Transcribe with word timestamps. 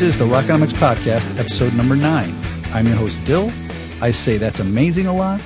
This 0.00 0.14
is 0.14 0.16
the 0.16 0.24
Rockonomics 0.24 0.72
Podcast, 0.72 1.38
episode 1.38 1.74
number 1.74 1.94
nine. 1.94 2.34
I'm 2.72 2.86
your 2.86 2.96
host, 2.96 3.22
Dill. 3.24 3.52
I 4.00 4.12
say 4.12 4.38
that's 4.38 4.58
amazing 4.58 5.06
a 5.06 5.14
lot, 5.14 5.42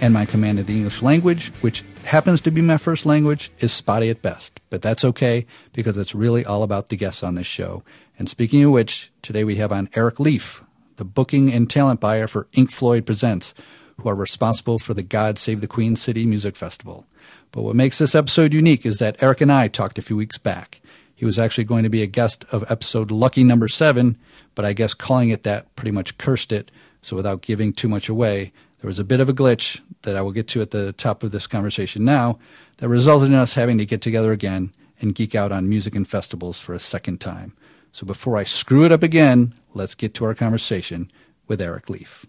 and 0.00 0.14
my 0.14 0.24
command 0.24 0.60
of 0.60 0.66
the 0.66 0.76
English 0.76 1.02
language, 1.02 1.48
which 1.60 1.82
happens 2.04 2.40
to 2.42 2.52
be 2.52 2.60
my 2.60 2.76
first 2.76 3.04
language, 3.04 3.50
is 3.58 3.72
spotty 3.72 4.08
at 4.08 4.22
best. 4.22 4.60
But 4.70 4.80
that's 4.80 5.04
okay 5.06 5.44
because 5.72 5.98
it's 5.98 6.14
really 6.14 6.44
all 6.44 6.62
about 6.62 6.88
the 6.88 6.96
guests 6.96 7.24
on 7.24 7.34
this 7.34 7.48
show. 7.48 7.82
And 8.16 8.28
speaking 8.28 8.62
of 8.62 8.70
which, 8.70 9.10
today 9.22 9.42
we 9.42 9.56
have 9.56 9.72
on 9.72 9.90
Eric 9.96 10.20
Leaf, 10.20 10.62
the 10.98 11.04
booking 11.04 11.52
and 11.52 11.68
talent 11.68 11.98
buyer 11.98 12.28
for 12.28 12.46
Ink 12.52 12.70
Floyd 12.70 13.06
Presents, 13.06 13.54
who 14.00 14.08
are 14.08 14.14
responsible 14.14 14.78
for 14.78 14.94
the 14.94 15.02
God 15.02 15.36
Save 15.36 15.60
the 15.60 15.66
Queen 15.66 15.96
City 15.96 16.26
Music 16.26 16.54
Festival. 16.54 17.06
But 17.50 17.62
what 17.62 17.74
makes 17.74 17.98
this 17.98 18.14
episode 18.14 18.54
unique 18.54 18.86
is 18.86 18.98
that 18.98 19.20
Eric 19.20 19.40
and 19.40 19.50
I 19.50 19.66
talked 19.66 19.98
a 19.98 20.02
few 20.02 20.16
weeks 20.16 20.38
back. 20.38 20.80
He 21.16 21.24
was 21.24 21.38
actually 21.38 21.64
going 21.64 21.82
to 21.82 21.88
be 21.88 22.02
a 22.02 22.06
guest 22.06 22.44
of 22.52 22.70
episode 22.70 23.10
lucky 23.10 23.42
number 23.42 23.68
seven, 23.68 24.18
but 24.54 24.64
I 24.64 24.74
guess 24.74 24.94
calling 24.94 25.30
it 25.30 25.42
that 25.42 25.74
pretty 25.74 25.90
much 25.90 26.18
cursed 26.18 26.52
it. 26.52 26.70
So 27.00 27.16
without 27.16 27.40
giving 27.40 27.72
too 27.72 27.88
much 27.88 28.08
away, 28.08 28.52
there 28.80 28.88
was 28.88 28.98
a 28.98 29.04
bit 29.04 29.20
of 29.20 29.28
a 29.28 29.32
glitch 29.32 29.80
that 30.02 30.14
I 30.14 30.22
will 30.22 30.32
get 30.32 30.46
to 30.48 30.60
at 30.60 30.70
the 30.70 30.92
top 30.92 31.22
of 31.22 31.32
this 31.32 31.46
conversation 31.46 32.04
now 32.04 32.38
that 32.76 32.88
resulted 32.88 33.28
in 33.30 33.34
us 33.34 33.54
having 33.54 33.78
to 33.78 33.86
get 33.86 34.02
together 34.02 34.30
again 34.30 34.72
and 35.00 35.14
geek 35.14 35.34
out 35.34 35.52
on 35.52 35.68
music 35.68 35.94
and 35.94 36.06
festivals 36.06 36.60
for 36.60 36.74
a 36.74 36.78
second 36.78 37.20
time. 37.20 37.56
So 37.92 38.06
before 38.06 38.36
I 38.36 38.44
screw 38.44 38.84
it 38.84 38.92
up 38.92 39.02
again, 39.02 39.54
let's 39.72 39.94
get 39.94 40.12
to 40.14 40.26
our 40.26 40.34
conversation 40.34 41.10
with 41.48 41.62
Eric 41.62 41.88
Leaf. 41.88 42.26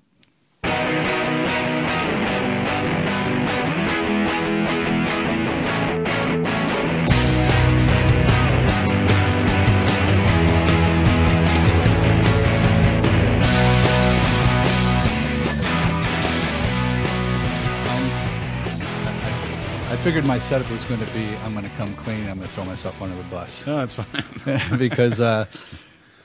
Figured 19.98 20.26
my 20.26 20.40
setup 20.40 20.70
was 20.72 20.86
going 20.86 21.00
to 21.00 21.14
be 21.14 21.28
I'm 21.44 21.54
going 21.54 21.66
to 21.66 21.76
come 21.76 21.94
clean. 21.96 22.30
I'm 22.30 22.38
going 22.38 22.48
to 22.48 22.54
throw 22.54 22.64
myself 22.66 23.02
under 23.02 23.16
the 23.16 23.24
bus. 23.24 23.66
No, 23.68 23.78
that's 23.78 23.94
fine. 23.94 24.70
because 24.78 25.20
uh, 25.20 25.46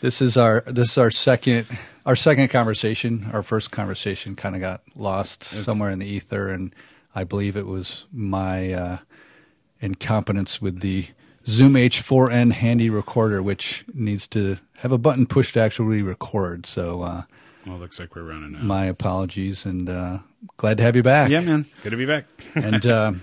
this 0.01 0.21
is 0.21 0.37
our 0.37 0.63
this 0.67 0.93
is 0.93 0.99
our 0.99 1.11
second 1.11 1.67
our 2.07 2.17
second 2.17 2.49
conversation. 2.49 3.29
Our 3.33 3.43
first 3.43 3.71
conversation 3.71 4.37
kind 4.37 4.55
of 4.55 4.61
got 4.61 4.83
lost 4.95 5.43
somewhere 5.45 5.91
in 5.91 5.99
the 5.99 6.07
ether, 6.07 6.49
and 6.49 6.75
I 7.15 7.25
believe 7.25 7.57
it 7.57 7.67
was 7.67 8.05
my 8.13 8.73
uh, 8.73 8.99
incompetence 9.81 10.61
with 10.63 10.81
the 10.81 11.09
Zoom 11.47 11.75
H4n 11.75 12.53
handy 12.53 12.89
recorder, 12.91 13.43
which 13.43 13.85
needs 13.93 14.27
to 14.29 14.59
have 14.79 14.93
a 14.93 14.99
button 14.99 15.27
pushed 15.27 15.55
to 15.55 15.61
actually 15.61 16.03
record. 16.03 16.67
So 16.67 17.03
uh, 17.03 17.23
well, 17.67 17.77
it 17.77 17.81
looks 17.81 17.99
like 17.99 18.15
we're 18.15 18.23
running 18.23 18.55
out. 18.57 18.63
my 18.65 18.85
apologies, 18.87 19.65
and 19.65 19.89
uh, 19.89 20.19
glad 20.57 20.77
to 20.77 20.83
have 20.85 20.95
you 20.95 21.03
back. 21.03 21.31
yeah, 21.31 21.41
man. 21.41 21.67
Good 21.83 21.91
to 21.91 21.97
be 21.97 22.07
back. 22.07 22.27
and 22.55 22.85
uh, 22.87 23.13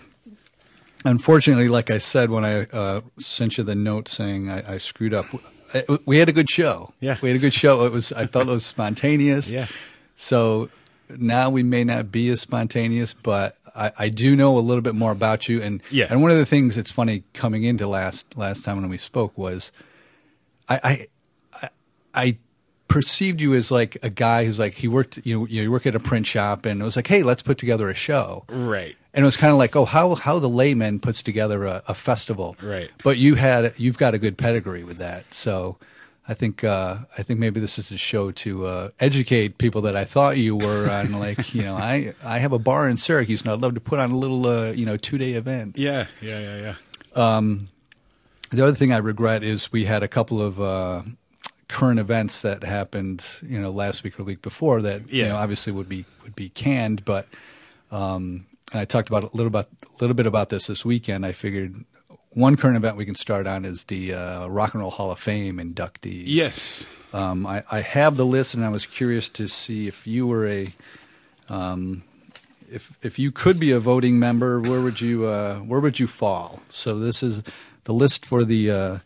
unfortunately, 1.05 1.67
like 1.69 1.89
I 1.89 1.97
said 1.97 2.29
when 2.29 2.45
I 2.45 2.61
uh, 2.65 3.01
sent 3.19 3.57
you 3.57 3.63
the 3.63 3.75
note 3.75 4.07
saying 4.07 4.49
I, 4.49 4.73
I 4.73 4.77
screwed 4.77 5.13
up, 5.13 5.25
I- 5.73 5.85
we 6.05 6.17
had 6.17 6.29
a 6.29 6.33
good 6.33 6.49
show. 6.49 6.93
Yeah. 6.99 7.17
we 7.21 7.29
had 7.29 7.35
a 7.35 7.39
good 7.41 7.53
show. 7.53 7.85
It 7.85 7.91
was 7.91 8.11
I 8.13 8.25
felt 8.25 8.47
it 8.47 8.51
was 8.51 8.65
spontaneous. 8.65 9.49
Yeah. 9.51 9.67
So 10.15 10.69
now 11.09 11.49
we 11.49 11.63
may 11.63 11.83
not 11.83 12.11
be 12.11 12.29
as 12.29 12.41
spontaneous, 12.41 13.13
but 13.13 13.55
I, 13.75 13.91
I 13.97 14.09
do 14.09 14.35
know 14.35 14.57
a 14.57 14.59
little 14.59 14.81
bit 14.81 14.93
more 14.95 15.11
about 15.13 15.47
you. 15.47 15.61
And 15.61 15.81
Yeah. 15.89 16.07
and 16.09 16.21
one 16.21 16.31
of 16.31 16.37
the 16.37 16.45
things 16.45 16.75
that's 16.75 16.91
funny 16.91 17.23
coming 17.33 17.63
into 17.63 17.87
last 17.87 18.25
last 18.37 18.63
time 18.65 18.81
when 18.81 18.89
we 18.89 18.97
spoke 18.97 19.37
was 19.37 19.71
I 20.67 20.79
I 20.83 21.07
I, 21.63 21.69
I 22.13 22.37
perceived 22.89 23.39
you 23.39 23.53
as 23.53 23.71
like 23.71 23.97
a 24.03 24.09
guy 24.09 24.43
who's 24.43 24.59
like 24.59 24.73
he 24.73 24.87
worked 24.87 25.19
you 25.23 25.39
know 25.39 25.45
you 25.45 25.71
work 25.71 25.85
at 25.85 25.95
a 25.95 25.99
print 25.99 26.25
shop 26.25 26.65
and 26.65 26.81
it 26.81 26.83
was 26.83 26.95
like 26.95 27.07
hey 27.07 27.23
let's 27.23 27.41
put 27.41 27.57
together 27.57 27.89
a 27.89 27.93
show 27.93 28.43
right. 28.49 28.97
and 29.13 29.23
it 29.23 29.25
was 29.25 29.37
kind 29.37 29.51
of 29.51 29.57
like, 29.57 29.75
oh, 29.75 29.85
how 29.85 30.15
how 30.15 30.39
the 30.39 30.49
layman 30.49 30.99
puts 30.99 31.23
together 31.23 31.65
a, 31.65 31.83
a 31.87 31.93
festival, 31.93 32.57
Right. 32.61 32.89
But 33.03 33.17
you 33.17 33.35
had 33.35 33.73
you've 33.77 33.97
got 33.97 34.13
a 34.13 34.17
good 34.17 34.37
pedigree 34.37 34.83
with 34.83 34.97
that, 34.97 35.33
so 35.33 35.77
I 36.29 36.35
think 36.35 36.63
uh, 36.63 36.97
I 37.17 37.23
think 37.23 37.39
maybe 37.39 37.59
this 37.59 37.79
is 37.79 37.91
a 37.91 37.97
show 37.97 38.29
to 38.31 38.65
uh, 38.67 38.89
educate 38.99 39.57
people 39.57 39.81
that 39.81 39.95
I 39.95 40.05
thought 40.05 40.37
you 40.37 40.55
were 40.55 40.87
on. 40.89 41.11
like, 41.19 41.55
you 41.55 41.63
know, 41.63 41.75
I 41.75 42.13
I 42.23 42.37
have 42.37 42.53
a 42.53 42.59
bar 42.59 42.87
in 42.87 42.97
Syracuse, 42.97 43.41
and 43.41 43.51
I'd 43.51 43.59
love 43.59 43.73
to 43.73 43.81
put 43.81 43.99
on 43.99 44.11
a 44.11 44.17
little 44.17 44.45
uh, 44.45 44.71
you 44.71 44.85
know 44.85 44.95
two 44.95 45.17
day 45.17 45.31
event. 45.31 45.77
Yeah, 45.77 46.05
yeah, 46.21 46.39
yeah, 46.39 46.57
yeah. 46.57 46.75
The 48.51 48.63
other 48.63 48.75
thing 48.75 48.93
I 48.93 48.97
regret 48.97 49.43
is 49.43 49.71
we 49.71 49.85
had 49.85 50.03
a 50.03 50.07
couple 50.07 50.39
of. 50.41 50.59
Current 51.69 51.99
events 51.99 52.41
that 52.41 52.63
happened 52.63 53.25
you 53.41 53.59
know 53.59 53.69
last 53.69 54.03
week 54.03 54.19
or 54.19 54.23
week 54.23 54.41
before 54.41 54.81
that 54.81 55.09
you 55.09 55.25
know 55.25 55.37
obviously 55.37 55.71
would 55.71 55.87
be 55.87 56.03
would 56.23 56.35
be 56.35 56.49
canned 56.49 57.05
but 57.05 57.27
um, 57.91 58.45
and 58.71 58.81
I 58.81 58.85
talked 58.85 59.09
about 59.09 59.23
a 59.23 59.37
little 59.37 59.47
about 59.47 59.67
a 59.83 60.01
little 60.01 60.13
bit 60.13 60.25
about 60.25 60.49
this 60.49 60.67
this 60.67 60.85
weekend. 60.85 61.25
I 61.25 61.31
figured 61.31 61.85
one 62.31 62.55
current 62.55 62.77
event 62.77 62.97
we 62.97 63.05
can 63.05 63.15
start 63.15 63.47
on 63.47 63.65
is 63.65 63.85
the 63.85 64.13
uh, 64.13 64.47
Rock 64.47 64.73
and 64.73 64.81
Roll 64.81 64.91
Hall 64.91 65.11
of 65.11 65.19
Fame 65.19 65.57
inductees. 65.57 66.23
Yes. 66.25 66.87
um, 67.13 67.45
I, 67.45 67.63
I 67.71 67.81
have 67.81 68.17
the 68.17 68.25
list, 68.25 68.53
and 68.53 68.63
I 68.63 68.69
was 68.69 68.85
curious 68.85 69.29
to 69.29 69.47
see 69.47 69.87
if 69.87 70.05
you 70.05 70.27
were 70.27 70.47
a, 70.47 70.73
um, 71.49 72.03
if 72.71 72.95
if 73.01 73.17
you 73.17 73.31
could 73.31 73.59
be 73.59 73.71
a 73.71 73.79
voting 73.79 74.19
member, 74.19 74.59
where 74.59 74.81
would 74.81 75.01
you 75.01 75.25
uh, 75.25 75.59
where 75.59 75.79
would 75.79 75.99
you 75.99 76.07
fall? 76.07 76.61
So 76.69 76.95
this 76.95 77.23
is 77.23 77.43
the 77.85 77.93
list 77.93 78.25
for 78.25 78.43
the. 78.43 78.71
Uh, 78.71 78.97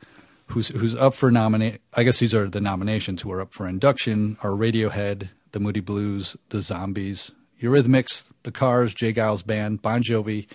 Who's, 0.54 0.68
who's 0.68 0.96
up 0.96 1.16
for 1.16 1.32
nominate? 1.32 1.82
I 1.96 2.04
guess 2.04 2.20
these 2.20 2.36
are 2.36 2.48
the 2.48 2.62
nominations 2.62 3.24
who 3.24 3.32
are 3.32 3.42
up 3.42 3.54
for 3.54 3.68
induction: 3.68 4.38
are 4.44 4.52
Radiohead, 4.52 5.30
the 5.52 5.60
Moody 5.60 5.80
Blues, 5.80 6.38
the 6.50 6.62
Zombies, 6.62 7.32
Eurythmics, 7.60 8.26
the 8.44 8.52
Cars, 8.52 8.94
J. 8.94 9.14
Geils 9.14 9.44
Band, 9.44 9.82
Bon 9.82 10.04
Jovi, 10.04 10.46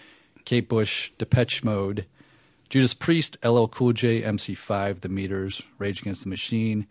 Kate 0.45 0.69
Bush, 0.69 1.11
Depeche 1.19 1.65
Mode, 1.65 2.07
Judas 2.69 2.95
Priest, 2.95 3.37
LL 3.45 3.67
Cool 3.67 3.93
J, 3.93 4.23
MC5, 4.23 5.01
The 5.01 5.09
Meters, 5.09 5.63
Rage 5.79 6.03
Against 6.03 6.23
the 6.23 6.29
Machine, 6.29 6.87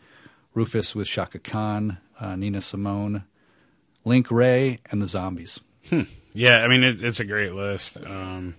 Rufus 0.53 0.93
with 0.93 1.07
Chaka 1.07 1.39
Khan, 1.39 1.99
uh, 2.19 2.35
Nina 2.35 2.59
Simone, 2.59 3.23
Link 4.03 4.29
Wray, 4.29 4.79
and 4.91 5.01
the 5.01 5.07
Zombies. 5.07 5.61
Yeah, 6.33 6.57
I 6.57 6.67
mean 6.67 6.83
it, 6.83 7.01
it's 7.01 7.21
a 7.21 7.25
great 7.25 7.53
list. 7.53 8.05
Um, 8.05 8.55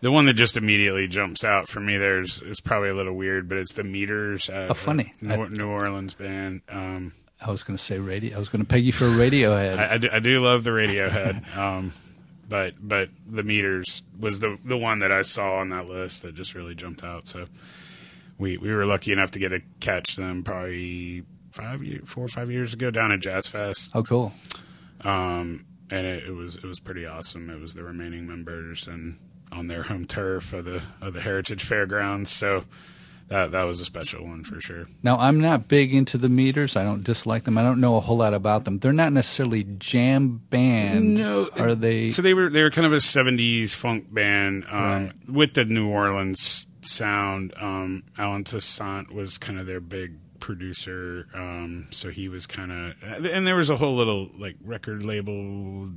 the 0.00 0.10
one 0.12 0.26
that 0.26 0.34
just 0.34 0.56
immediately 0.56 1.06
jumps 1.08 1.44
out 1.44 1.68
for 1.68 1.80
me 1.80 1.96
there 1.96 2.20
is, 2.22 2.40
is 2.42 2.60
probably 2.60 2.88
a 2.90 2.94
little 2.94 3.14
weird, 3.14 3.48
but 3.48 3.58
it's 3.58 3.72
the 3.74 3.84
Meters. 3.84 4.48
Uh, 4.50 4.66
Oh, 4.70 4.74
funny. 4.74 5.14
New, 5.20 5.48
New 5.48 5.68
Orleans 5.68 6.14
band. 6.14 6.62
Um, 6.68 7.12
I 7.40 7.50
was 7.50 7.62
going 7.62 7.76
to 7.76 7.82
say 7.82 7.98
radio. 7.98 8.36
I 8.36 8.38
was 8.38 8.48
going 8.48 8.62
to 8.62 8.68
peg 8.68 8.84
you 8.84 8.92
for 8.92 9.04
Radiohead. 9.04 9.78
I, 9.78 9.94
I, 9.94 9.98
do, 9.98 10.08
I 10.12 10.18
do 10.18 10.40
love 10.40 10.64
the 10.64 10.70
Radiohead, 10.70 11.56
um, 11.56 11.92
but 12.48 12.74
but 12.80 13.10
the 13.28 13.42
Meters 13.42 14.02
was 14.18 14.40
the 14.40 14.58
the 14.64 14.76
one 14.76 14.98
that 15.00 15.12
I 15.12 15.22
saw 15.22 15.56
on 15.58 15.68
that 15.70 15.86
list 15.86 16.22
that 16.22 16.34
just 16.34 16.54
really 16.54 16.74
jumped 16.74 17.04
out. 17.04 17.28
So 17.28 17.44
we 18.38 18.56
we 18.56 18.72
were 18.72 18.86
lucky 18.86 19.12
enough 19.12 19.30
to 19.32 19.38
get 19.38 19.50
to 19.50 19.60
catch 19.80 20.16
them 20.16 20.42
probably 20.42 21.24
five 21.52 21.82
year, 21.84 22.00
four 22.04 22.24
or 22.24 22.28
five 22.28 22.50
years 22.50 22.72
ago 22.72 22.90
down 22.90 23.12
at 23.12 23.20
Jazz 23.20 23.46
Fest. 23.46 23.92
oh, 23.94 24.02
cool. 24.02 24.32
um, 25.02 25.64
and 25.90 26.06
it, 26.06 26.24
it 26.24 26.32
was 26.32 26.56
it 26.56 26.64
was 26.64 26.80
pretty 26.80 27.06
awesome. 27.06 27.50
It 27.50 27.60
was 27.60 27.74
the 27.74 27.82
remaining 27.84 28.26
members 28.26 28.86
and 28.88 29.16
on 29.52 29.68
their 29.68 29.84
home 29.84 30.06
turf 30.06 30.52
of 30.52 30.64
the 30.64 30.82
of 31.00 31.14
the 31.14 31.20
Heritage 31.20 31.64
Fairgrounds. 31.64 32.30
So 32.30 32.64
that 33.28 33.50
that 33.52 33.64
was 33.64 33.80
a 33.80 33.84
special 33.84 34.24
one 34.26 34.42
for 34.44 34.60
sure. 34.60 34.86
Now, 35.02 35.18
I'm 35.18 35.38
not 35.40 35.68
big 35.68 35.94
into 35.94 36.16
the 36.16 36.28
meters. 36.30 36.76
I 36.76 36.84
don't 36.84 37.04
dislike 37.04 37.44
them. 37.44 37.58
I 37.58 37.62
don't 37.62 37.80
know 37.80 37.96
a 37.96 38.00
whole 38.00 38.16
lot 38.16 38.32
about 38.34 38.64
them. 38.64 38.78
They're 38.78 38.92
not 38.92 39.12
necessarily 39.12 39.64
jam 39.78 40.40
band. 40.50 41.14
No, 41.14 41.48
Are 41.58 41.74
they? 41.74 42.10
So 42.10 42.22
they 42.22 42.32
were 42.34 42.48
they 42.48 42.62
were 42.62 42.70
kind 42.70 42.86
of 42.86 42.92
a 42.92 42.98
'70s 42.98 43.74
funk 43.74 44.12
band 44.12 44.64
um, 44.70 44.82
Right. 44.82 45.12
with 45.28 45.54
the 45.54 45.64
New 45.66 45.88
Orleans 45.88 46.66
sound. 46.80 47.52
Um, 47.60 48.04
Allen 48.16 48.44
Toussaint 48.44 49.12
was 49.12 49.36
kind 49.36 49.58
of 49.58 49.66
their 49.66 49.80
big 49.80 50.14
producer, 50.40 51.26
um, 51.34 51.88
so 51.90 52.10
he 52.10 52.28
was 52.28 52.46
kind 52.46 52.70
of, 52.72 53.24
and 53.26 53.44
there 53.46 53.56
was 53.56 53.68
a 53.70 53.76
whole 53.76 53.96
little 53.96 54.30
like 54.38 54.54
record 54.64 55.04
label 55.04 55.90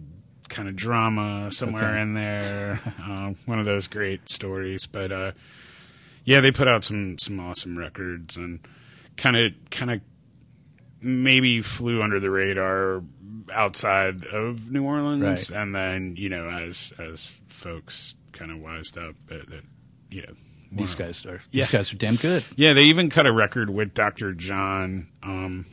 kind 0.52 0.68
of 0.68 0.76
drama 0.76 1.50
somewhere 1.52 1.84
Okay. 1.92 2.02
in 2.02 2.14
there. 2.14 2.80
uh, 3.02 3.34
one 3.46 3.58
of 3.60 3.66
those 3.66 3.88
great 3.88 4.30
stories, 4.30 4.86
but 4.86 5.12
uh, 5.12 5.32
yeah, 6.26 6.42
they 6.42 6.52
put 6.52 6.68
out 6.68 6.84
some 6.84 7.18
some 7.18 7.40
awesome 7.40 7.78
records 7.78 8.38
and 8.38 8.60
kind 9.18 9.36
of 9.36 9.54
kind 9.72 9.90
of 9.92 10.02
maybe 11.02 11.62
flew 11.62 12.02
under 12.02 12.20
the 12.20 12.30
radar 12.30 13.02
outside 13.52 14.26
of 14.26 14.72
New 14.72 14.84
Orleans, 14.84 15.50
Right. 15.52 15.60
and 15.60 15.74
then 15.74 16.16
you 16.18 16.30
know 16.30 16.50
as 16.50 16.94
as 17.00 17.32
folks 17.48 18.16
kind 18.34 18.52
of 18.52 18.60
wised 18.60 18.98
up 18.98 19.16
that, 19.28 19.50
that 19.50 19.64
you 20.10 20.22
know 20.22 20.34
these 20.74 20.96
guys 20.96 21.26
are. 21.26 21.42
Yeah. 21.52 21.64
These 21.66 21.72
guys 21.72 21.94
are 21.94 21.98
damn 21.98 22.16
good. 22.16 22.46
Yeah, 22.56 22.74
they 22.74 22.84
even 22.84 23.10
cut 23.10 23.26
a 23.26 23.34
record 23.34 23.70
with 23.70 23.94
Dr. 23.94 24.34
John, 24.34 25.08
um, 25.22 25.66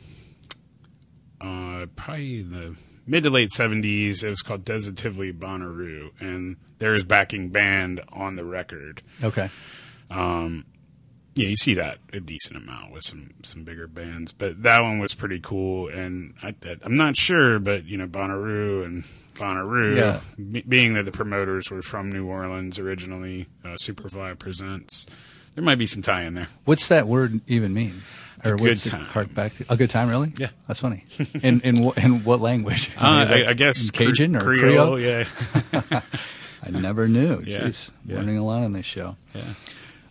uh, 1.41 1.85
probably 1.95 2.41
in 2.41 2.51
the 2.51 2.75
mid 3.07 3.23
to 3.23 3.29
late 3.29 3.51
seventies. 3.51 4.23
It 4.23 4.29
was 4.29 4.41
called 4.41 4.65
Desitively 4.65 5.31
Bonnaroo, 5.33 6.09
and 6.19 6.57
there's 6.79 7.03
backing 7.03 7.49
band 7.49 8.01
on 8.11 8.35
the 8.35 8.43
record. 8.45 9.01
Okay. 9.23 9.49
Um, 10.09 10.65
yeah, 11.35 11.47
you 11.47 11.55
see 11.55 11.75
that 11.75 11.99
a 12.11 12.19
decent 12.19 12.57
amount 12.57 12.91
with 12.91 13.03
some 13.05 13.29
some 13.43 13.63
bigger 13.63 13.87
bands, 13.87 14.31
but 14.31 14.61
that 14.63 14.81
one 14.81 14.99
was 14.99 15.13
pretty 15.13 15.39
cool. 15.39 15.87
And 15.87 16.33
I, 16.43 16.53
I'm 16.83 16.95
not 16.97 17.15
sure, 17.15 17.59
but 17.59 17.85
you 17.85 17.97
know, 17.97 18.07
Bonnaroo 18.07 18.83
and 18.85 19.03
Bonnaroo, 19.35 19.95
Yeah. 19.95 20.19
be- 20.51 20.63
being 20.67 20.95
that 20.95 21.05
the 21.05 21.11
promoters 21.11 21.69
were 21.71 21.81
from 21.81 22.11
New 22.11 22.25
Orleans 22.27 22.77
originally, 22.79 23.47
uh, 23.63 23.77
Superfly 23.81 24.37
presents. 24.37 25.05
There 25.55 25.63
might 25.63 25.75
be 25.75 25.87
some 25.87 26.01
tie 26.01 26.23
in 26.23 26.33
there. 26.33 26.47
What's 26.65 26.87
that 26.89 27.07
word 27.07 27.39
even 27.47 27.73
mean? 27.73 28.01
A 28.43 28.55
good 28.55 28.81
time. 28.81 29.05
hark 29.05 29.33
back 29.33 29.53
to? 29.55 29.65
A 29.69 29.75
good 29.77 29.89
time, 29.89 30.09
really? 30.09 30.31
Yeah. 30.37 30.49
that's 30.67 30.79
funny. 30.79 31.03
In 31.43 31.59
in 31.61 31.83
wh- 31.83 31.97
in 32.03 32.23
what 32.23 32.39
language? 32.39 32.91
Uh, 32.97 33.27
I, 33.29 33.49
I 33.49 33.53
guess 33.53 33.89
Cajun 33.91 34.35
or 34.35 34.41
Creole, 34.41 34.95
Creole. 34.95 34.99
yeah, 34.99 35.25
I 36.63 36.69
never 36.71 37.07
knew. 37.07 37.41
Yeah. 37.45 37.61
Jeez, 37.67 37.91
Yeah. 38.05 38.17
learning 38.17 38.37
a 38.37 38.45
lot 38.45 38.63
on 38.63 38.73
this 38.73 38.85
show. 38.85 39.15
yeah. 39.35 39.53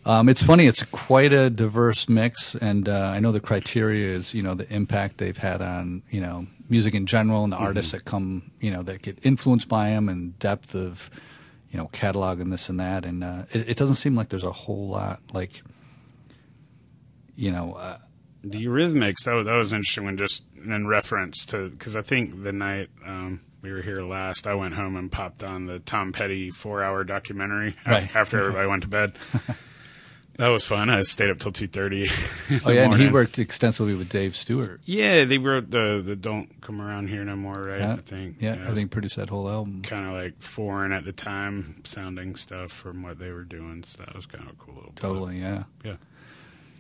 Um, 0.07 0.29
it's 0.31 0.43
funny. 0.43 0.67
It's 0.67 0.83
quite 0.85 1.35
a 1.35 1.51
diverse 1.51 2.09
mix, 2.09 2.55
and 2.55 2.89
uh, 2.89 3.11
I 3.15 3.21
know 3.21 3.31
the 3.31 3.41
criteria 3.41 4.07
is 4.17 4.33
you 4.33 4.43
know 4.43 4.55
the 4.55 4.73
impact 4.73 5.19
they've 5.19 5.37
had 5.37 5.61
on 5.61 6.03
you 6.11 6.21
know 6.23 6.47
music 6.71 6.95
in 6.95 7.05
general 7.07 7.45
and 7.45 7.53
the 7.53 7.57
artists 7.59 7.93
that 7.93 8.05
come 8.07 8.51
you 8.61 8.71
know 8.71 8.83
that 8.85 9.03
get 9.03 9.19
influenced 9.23 9.69
by 9.69 9.91
them 9.91 10.09
and 10.09 10.39
depth 10.39 10.75
of 10.75 11.11
you 11.71 11.77
know 11.79 11.89
catalog 11.93 12.41
and 12.41 12.51
this 12.53 12.69
and 12.71 12.81
that. 12.81 13.05
And 13.05 13.23
uh, 13.23 13.43
it, 13.53 13.71
it 13.71 13.77
doesn't 13.77 13.97
seem 13.97 14.15
like 14.17 14.31
there's 14.31 14.45
a 14.45 14.53
whole 14.53 14.89
lot 14.89 15.21
like 15.35 15.63
you 17.37 17.51
know. 17.53 17.75
Uh, 17.75 17.99
The 18.45 18.65
Eurythmics, 18.65 19.25
that 19.25 19.33
was, 19.35 19.47
that 19.47 19.57
was 19.57 19.73
interesting 19.73 20.05
when 20.05 20.17
just 20.17 20.45
in 20.57 20.87
reference 20.87 21.45
to, 21.47 21.69
because 21.71 21.97
I 21.97 22.03
think 22.03 22.43
the 22.45 22.53
night 22.53 22.89
um, 23.05 23.41
we 23.63 23.73
were 23.73 23.83
here 23.83 24.03
last, 24.03 24.47
I 24.47 24.55
went 24.55 24.75
home 24.75 24.97
and 24.97 25.11
popped 25.11 25.43
on 25.43 25.67
the 25.67 25.81
Tom 25.81 26.13
Petty 26.13 26.51
four 26.51 26.83
hour 26.83 27.03
documentary 27.05 27.77
Right. 27.87 28.15
after 28.15 28.39
everybody 28.39 28.69
went 28.69 28.83
to 28.83 28.89
bed. 28.89 29.13
that 30.37 30.49
was 30.49 30.65
fun. 30.65 30.89
I 30.89 31.03
stayed 31.03 31.31
up 31.31 31.39
till 31.41 31.51
2.30. 31.51 32.63
oh 32.67 32.71
yeah, 32.71 32.85
and 32.85 32.95
he 32.95 33.09
worked 33.09 33.41
extensively 33.41 33.95
with 33.97 34.09
Dave 34.09 34.37
Stewart. 34.37 34.81
Yeah, 34.85 35.25
they 35.25 35.39
wrote 35.39 35.71
the, 35.73 36.01
the 36.05 36.15
Don't 36.15 36.61
Come 36.61 36.81
Around 36.81 37.09
Here 37.09 37.25
No 37.25 37.35
More, 37.35 37.55
right? 37.55 37.81
Yeah, 37.81 37.95
I 37.95 37.97
think. 37.97 38.37
yeah, 38.39 38.65
I 38.67 38.73
think 38.73 38.93
produced 38.93 39.17
that 39.17 39.31
whole 39.31 39.49
album. 39.49 39.83
Kind 39.83 40.07
of 40.07 40.13
like 40.13 40.41
foreign 40.41 40.93
at 40.93 41.05
the 41.05 41.13
time 41.13 41.83
sounding 41.85 42.37
stuff 42.37 42.71
from 42.71 43.03
what 43.03 43.19
they 43.19 43.33
were 43.33 43.43
doing. 43.43 43.83
So 43.83 44.05
that 44.05 44.15
was 44.15 44.27
kind 44.27 44.45
of 44.45 44.51
a 44.53 44.57
cool 44.57 44.77
little. 44.77 44.93
Totally, 44.95 45.39
yeah. 45.41 45.65
Yeah. 45.85 45.97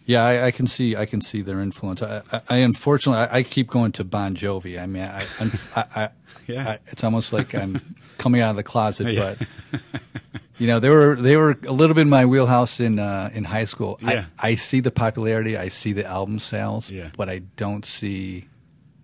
Yeah, 0.08 0.24
I, 0.24 0.46
I 0.46 0.50
can 0.52 0.66
see 0.66 0.96
I 0.96 1.04
can 1.04 1.20
see 1.20 1.42
their 1.42 1.60
influence. 1.60 2.00
I, 2.00 2.22
I, 2.32 2.40
I 2.48 2.56
unfortunately 2.58 3.26
I, 3.30 3.42
keep 3.42 3.68
going 3.68 3.92
to 3.92 4.04
Bon 4.04 4.34
Jovi. 4.34 4.80
I 4.80 4.86
mean, 4.86 5.02
I, 5.04 6.08
Yeah. 6.46 6.66
I 6.66 6.78
it's 6.86 7.04
almost 7.04 7.32
like 7.34 7.54
I'm 7.54 7.78
coming 8.18 8.40
out 8.40 8.48
of 8.50 8.56
the 8.56 8.62
closet. 8.62 9.12
Yeah. 9.12 9.34
But 9.38 9.82
you 10.58 10.66
know, 10.66 10.80
they 10.80 10.88
were 10.88 11.14
they 11.14 11.36
were 11.36 11.58
a 11.66 11.72
little 11.72 11.92
bit 11.94 12.00
in 12.02 12.08
my 12.08 12.24
wheelhouse 12.24 12.80
in 12.80 12.98
uh, 12.98 13.28
in 13.34 13.44
high 13.44 13.66
school. 13.66 13.98
Yeah. 14.00 14.24
I, 14.38 14.52
I 14.52 14.54
see 14.54 14.80
the 14.80 14.90
popularity, 14.90 15.58
I 15.58 15.68
see 15.68 15.92
the 15.92 16.06
album 16.06 16.38
sales, 16.38 16.90
Yeah. 16.90 17.10
but 17.16 17.28
I 17.28 17.40
don't 17.56 17.84
see 17.84 18.46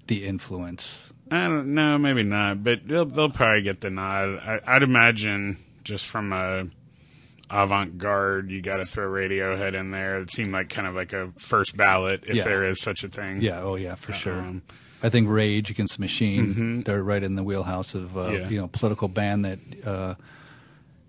the 0.07 0.25
influence. 0.25 1.13
I 1.31 1.49
don't 1.49 1.75
know, 1.75 1.99
maybe 1.99 2.23
not, 2.23 2.65
but 2.65 2.89
they'll 2.89 3.05
they'll 3.05 3.29
probably 3.29 3.61
get 3.61 3.81
the 3.83 3.91
nod. 3.91 4.39
I, 4.39 4.61
I'd 4.67 4.83
imagine 4.83 5.59
just 5.83 6.07
from 6.07 6.33
a 6.33 6.67
avant 7.51 7.99
garde, 7.99 8.51
you 8.51 8.61
got 8.63 8.79
to 8.79 8.87
throw 8.87 9.09
Radiohead 9.11 9.75
in 9.75 9.91
there. 9.91 10.21
It 10.21 10.31
seemed 10.31 10.53
like 10.53 10.69
kind 10.71 10.87
of 10.87 10.95
like 10.95 11.13
a 11.13 11.31
first 11.39 11.77
ballot, 11.77 12.25
if 12.27 12.37
Yeah. 12.37 12.45
there 12.45 12.65
is 12.65 12.81
such 12.81 13.05
a 13.05 13.09
thing. 13.09 13.41
Yeah, 13.41 13.61
oh 13.63 13.75
yeah, 13.77 13.95
for 13.95 14.13
sure. 14.13 14.39
Um, 14.39 14.63
I 15.03 15.11
think 15.11 15.29
Rage 15.29 15.71
Against 15.71 15.97
the 15.97 16.01
Machine, 16.01 16.83
they're 16.85 17.03
right 17.03 17.23
in 17.23 17.35
the 17.35 17.43
wheelhouse 17.45 17.95
of 17.95 18.17
uh, 18.17 18.31
Yeah. 18.33 18.49
you 18.49 18.59
know 18.61 18.69
political 18.69 19.09
band 19.09 19.45
that 19.45 19.59
uh, 19.85 20.15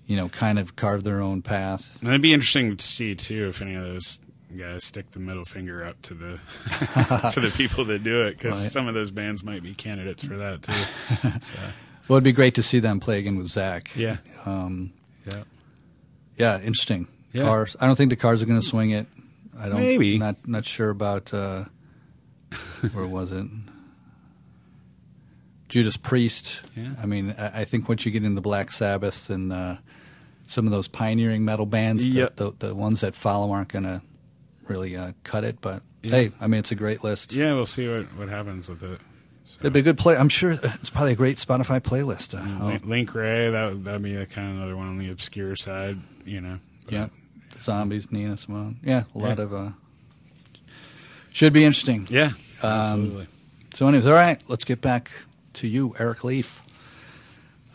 you 0.06 0.18
know 0.18 0.28
kind 0.30 0.60
of 0.60 0.76
carved 0.76 1.06
their 1.06 1.22
own 1.22 1.42
path. 1.42 1.98
and 2.02 2.10
it'd 2.10 2.22
be 2.22 2.34
interesting 2.34 2.76
to 2.76 2.86
see 2.86 3.16
too 3.16 3.48
if 3.48 3.62
any 3.62 3.76
of 3.76 3.84
those 3.84 4.20
guys 4.58 4.84
stick 4.86 5.10
the 5.12 5.20
middle 5.20 5.44
finger 5.46 5.84
up 5.86 6.02
to 6.02 6.14
the 6.14 6.40
to 7.34 7.40
the 7.40 7.52
people 7.56 7.86
that 7.86 8.04
do 8.04 8.22
it, 8.22 8.38
because 8.38 8.62
Right. 8.62 8.72
some 8.72 8.88
of 8.88 8.94
those 8.94 9.12
bands 9.12 9.44
might 9.44 9.64
be 9.64 9.74
candidates 9.74 10.24
for 10.26 10.36
that 10.38 10.62
too. 10.64 11.40
so, 11.42 11.54
Well, 12.08 12.18
it'd 12.18 12.24
be 12.26 12.32
great 12.34 12.56
to 12.56 12.64
see 12.64 12.80
them 12.80 13.00
play 13.00 13.20
again 13.20 13.38
with 13.38 13.48
Zack. 13.48 13.92
yeah, 13.96 14.18
Um, 14.46 14.92
yeah. 15.32 15.44
Yeah, 16.38 16.58
interesting. 16.58 17.08
Yeah. 17.34 17.44
Cars. 17.44 17.76
I 17.80 17.88
don't 17.88 17.96
think 17.96 18.10
the 18.10 18.16
Cars 18.16 18.42
are 18.42 18.46
going 18.46 18.60
to 18.62 18.66
swing 18.66 18.92
it. 18.92 19.08
I 19.58 19.68
don't. 19.70 19.78
Maybe. 19.78 20.18
Not 20.18 20.48
not 20.48 20.66
sure 20.66 20.90
about. 20.90 21.34
Uh, 21.34 21.66
where 22.94 23.06
was 23.08 23.32
it? 23.32 23.46
Judas 25.70 25.98
Priest. 25.98 26.62
Yeah. 26.76 26.92
I 27.02 27.06
mean, 27.06 27.34
I, 27.38 27.62
I 27.62 27.66
think 27.66 27.90
once 27.90 28.06
you 28.06 28.12
get 28.12 28.24
into 28.24 28.42
Black 28.42 28.72
Sabbath 28.72 29.30
and 29.30 29.52
uh, 29.52 29.78
some 30.48 30.66
of 30.66 30.72
those 30.72 30.88
pioneering 30.88 31.44
metal 31.44 31.66
bands, 31.66 32.08
Yep. 32.08 32.36
the, 32.38 32.52
the 32.52 32.68
the 32.68 32.76
ones 32.76 33.02
that 33.02 33.16
follow 33.16 33.52
aren't 33.52 33.70
going 33.70 33.84
to 33.84 34.02
really 34.68 34.96
uh, 34.96 35.14
cut 35.24 35.44
it. 35.44 35.60
But 35.62 35.82
Yeah. 36.04 36.12
hey, 36.12 36.32
I 36.40 36.48
mean, 36.48 36.60
it's 36.60 36.72
a 36.72 36.76
great 36.76 37.04
list. 37.04 37.34
Yeah, 37.34 37.54
we'll 37.54 37.66
see 37.66 37.88
what 37.88 38.06
what 38.18 38.30
happens 38.30 38.70
with 38.70 38.84
it. 38.84 39.00
So. 39.56 39.60
It'd 39.62 39.74
be 39.74 39.80
a 39.80 39.84
good 39.84 39.98
play. 39.98 40.18
I'm 40.18 40.30
sure 40.30 40.52
it's 40.52 40.90
probably 40.90 41.14
a 41.14 41.16
great 41.16 41.38
Spotify 41.38 41.80
playlist. 41.80 42.34
Uh, 42.38 42.64
oh, 42.64 42.68
Link- 42.68 42.86
Link 42.86 43.16
Wray, 43.16 43.50
that 43.52 43.84
that'd 43.86 44.02
be 44.04 44.16
a 44.16 44.26
kind 44.26 44.50
of 44.52 44.58
another 44.58 44.76
one 44.76 44.88
on 44.88 44.98
the 44.98 45.10
obscure 45.10 45.56
side, 45.56 45.98
you 46.26 46.42
know. 46.42 46.60
But- 46.86 46.94
Yeah, 46.94 47.08
zombies, 47.58 48.12
Nina 48.12 48.36
Simone. 48.38 48.78
Yeah, 48.84 49.04
a 49.14 49.18
lot 49.18 49.38
Yeah. 49.38 49.44
of. 49.46 49.54
Uh, 49.54 49.70
should 51.32 51.54
be 51.54 51.64
interesting. 51.64 52.08
yeah, 52.10 52.32
Um, 52.62 52.72
absolutely. 52.72 53.28
So, 53.74 53.88
anyways, 53.88 54.08
all 54.08 54.14
right, 54.14 54.42
let's 54.48 54.64
get 54.64 54.82
back 54.82 55.12
to 55.54 55.68
you, 55.68 55.94
Eric 56.00 56.24
Leaf. 56.24 56.62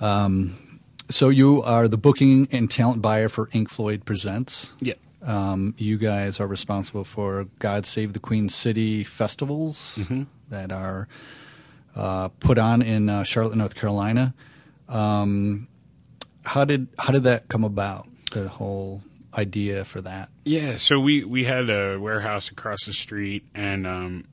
Um, 0.01 0.81
so 1.11 1.29
you 1.29 1.63
are 1.63 1.89
the 1.89 1.99
booking 1.99 2.49
and 2.53 2.71
talent 2.71 3.03
buyer 3.03 3.29
for 3.29 3.49
Ink 3.53 3.69
Floyd 3.71 4.05
Presents. 4.05 4.73
Yeah, 4.81 4.95
Um, 5.23 5.75
you 5.77 5.99
guys 5.99 6.41
are 6.41 6.47
responsible 6.47 7.05
for 7.05 7.47
God 7.59 7.85
Save 7.85 8.15
the 8.15 8.19
Queen 8.21 8.49
City 8.49 9.05
festivals 9.05 9.97
Mm-hmm. 10.01 10.23
that 10.49 10.73
are 10.73 11.07
uh, 11.97 12.29
put 12.29 12.59
on 12.59 12.83
in 12.83 13.09
uh, 13.09 13.25
Charlotte, 13.25 13.57
North 13.57 13.75
Carolina. 13.75 14.35
Um, 14.89 15.69
how 16.45 16.65
did 16.65 16.89
how 16.99 17.13
did 17.13 17.25
that 17.25 17.49
come 17.49 17.65
about? 17.65 18.09
The 18.33 18.49
whole 18.49 19.03
idea 19.35 19.85
for 19.85 20.01
that. 20.01 20.29
yeah. 20.45 20.77
So 20.77 20.99
we 21.01 21.25
we 21.25 21.45
had 21.45 21.71
a 21.71 21.99
warehouse 21.99 22.51
across 22.51 22.85
the 22.85 22.93
street, 22.93 23.45
and 23.55 23.87
um, 23.87 24.25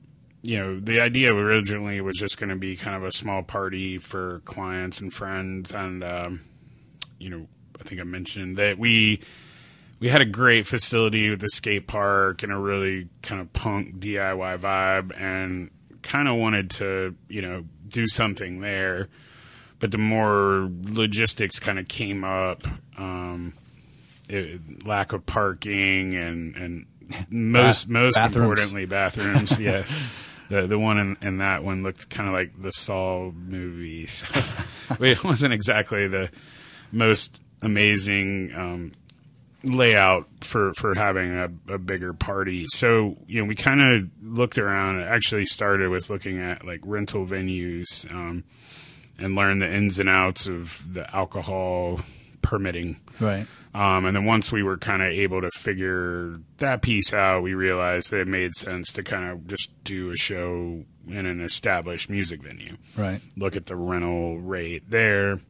you 0.42 0.58
know, 0.58 0.80
the 0.80 1.00
idea 1.00 1.34
originally 1.34 2.00
was 2.00 2.16
just 2.16 2.38
going 2.38 2.50
to 2.50 2.56
be 2.56 2.76
kind 2.76 2.96
of 2.96 3.04
a 3.04 3.12
small 3.12 3.42
party 3.42 3.98
for 3.98 4.40
clients 4.44 5.00
and 5.00 5.12
friends, 5.12 5.72
and 5.72 6.04
um, 6.04 6.40
you 7.18 7.30
know, 7.30 7.46
I 7.80 7.84
think 7.84 8.00
I 8.00 8.04
mentioned 8.04 8.56
that 8.56 8.78
we 8.78 9.20
we 10.00 10.08
had 10.08 10.20
a 10.20 10.26
great 10.26 10.66
facility 10.66 11.28
with 11.30 11.42
a 11.42 11.50
skate 11.50 11.86
park 11.88 12.42
and 12.42 12.52
a 12.52 12.58
really 12.58 13.08
kind 13.22 13.40
of 13.40 13.52
punk 13.52 13.96
DIY 13.98 14.58
vibe, 14.58 15.20
and 15.20 15.70
kind 16.08 16.26
of 16.26 16.36
wanted 16.36 16.70
to 16.70 17.14
you 17.28 17.42
know 17.42 17.64
do 17.86 18.08
something 18.08 18.60
there. 18.60 19.08
But 19.78 19.92
the 19.92 19.98
more 19.98 20.68
logistics 20.82 21.60
kind 21.60 21.78
of 21.78 21.86
came 21.86 22.24
up, 22.24 22.66
um, 22.96 23.52
it, 24.28 24.84
lack 24.84 25.12
of 25.12 25.24
parking 25.24 26.16
and 26.16 26.56
and 26.56 26.86
most 27.30 27.88
most 27.88 28.14
bathrooms. 28.14 28.36
importantly 28.36 28.86
bathrooms. 28.86 29.60
yeah, 29.60 29.84
the 30.48 30.66
the 30.66 30.78
one 30.78 30.98
in, 30.98 31.16
in 31.22 31.38
that 31.38 31.62
one 31.62 31.84
looked 31.84 32.10
kind 32.10 32.28
of 32.28 32.34
like 32.34 32.60
the 32.60 32.72
Saw 32.72 33.30
movies. 33.30 34.24
So 34.88 34.96
it 35.04 35.22
wasn't 35.22 35.52
exactly 35.52 36.08
the 36.08 36.30
most 36.90 37.38
amazing 37.62 38.52
um, 38.56 38.92
layout 39.64 40.26
for 40.40 40.72
for 40.74 40.94
having 40.94 41.32
a, 41.36 41.74
a 41.74 41.78
bigger 41.78 42.12
party. 42.12 42.66
So 42.68 43.16
you 43.26 43.40
know, 43.40 43.46
we 43.48 43.54
kind 43.54 43.80
of 43.80 44.08
looked 44.22 44.58
around. 44.58 45.00
It 45.00 45.04
actually 45.08 45.46
started 45.46 45.90
with 45.90 46.10
looking 46.10 46.40
at 46.40 46.64
like 46.64 46.80
rental 46.84 47.26
venues 47.26 48.10
um, 48.12 48.44
and 49.18 49.34
learned 49.34 49.62
the 49.62 49.72
ins 49.72 49.98
and 49.98 50.08
outs 50.08 50.46
of 50.46 50.82
the 50.92 51.12
alcohol 51.14 52.00
permitting. 52.42 53.00
Right. 53.20 53.46
Um, 53.74 54.06
and 54.06 54.16
then 54.16 54.24
once 54.24 54.50
we 54.50 54.62
were 54.62 54.78
kind 54.78 55.02
of 55.02 55.08
able 55.10 55.42
to 55.42 55.50
figure 55.50 56.40
that 56.56 56.80
piece 56.82 57.12
out, 57.12 57.42
we 57.42 57.54
realized 57.54 58.10
that 58.10 58.20
it 58.20 58.26
made 58.28 58.54
sense 58.54 58.92
to 58.94 59.02
kind 59.02 59.30
of 59.30 59.46
just 59.46 59.70
do 59.84 60.10
a 60.10 60.16
show 60.16 60.84
in 61.06 61.26
an 61.26 61.40
established 61.42 62.08
music 62.10 62.42
venue 62.42 62.76
Right. 62.96 63.20
look 63.36 63.56
at 63.56 63.66
the 63.66 63.76
rental 63.76 64.38
rate 64.38 64.90
there. 64.90 65.40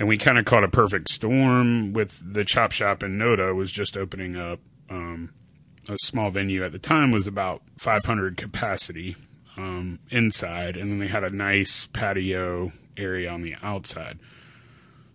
And 0.00 0.08
we 0.08 0.16
kind 0.16 0.38
of 0.38 0.46
caught 0.46 0.64
a 0.64 0.68
perfect 0.68 1.10
storm 1.10 1.92
with 1.92 2.18
the 2.24 2.42
Chop 2.42 2.72
Shop 2.72 3.02
in 3.02 3.18
Noda 3.18 3.54
was 3.54 3.70
just 3.70 3.98
opening 3.98 4.34
up. 4.34 4.58
Um, 4.88 5.34
a 5.90 5.96
small 6.00 6.30
venue 6.30 6.64
at 6.64 6.72
the 6.72 6.78
time 6.78 7.10
was 7.10 7.26
about 7.26 7.60
500 7.76 8.38
capacity 8.38 9.14
um, 9.58 9.98
inside, 10.10 10.78
and 10.78 10.90
then 10.90 11.00
they 11.00 11.06
had 11.06 11.22
a 11.22 11.28
nice 11.28 11.84
patio 11.84 12.72
area 12.96 13.30
on 13.30 13.42
the 13.42 13.56
outside. 13.62 14.18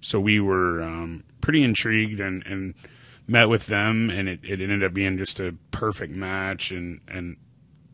So 0.01 0.19
we 0.19 0.39
were 0.39 0.83
um, 0.83 1.23
pretty 1.41 1.63
intrigued 1.63 2.19
and, 2.19 2.45
and 2.45 2.75
met 3.27 3.49
with 3.49 3.65
them, 3.65 4.11
and 4.11 4.29
it, 4.29 4.41
it 4.43 4.61
ended 4.61 4.83
up 4.83 4.93
being 4.93 5.17
just 5.17 5.39
a 5.39 5.55
perfect 5.71 6.15
match. 6.15 6.69
And, 6.69 7.01
and 7.07 7.37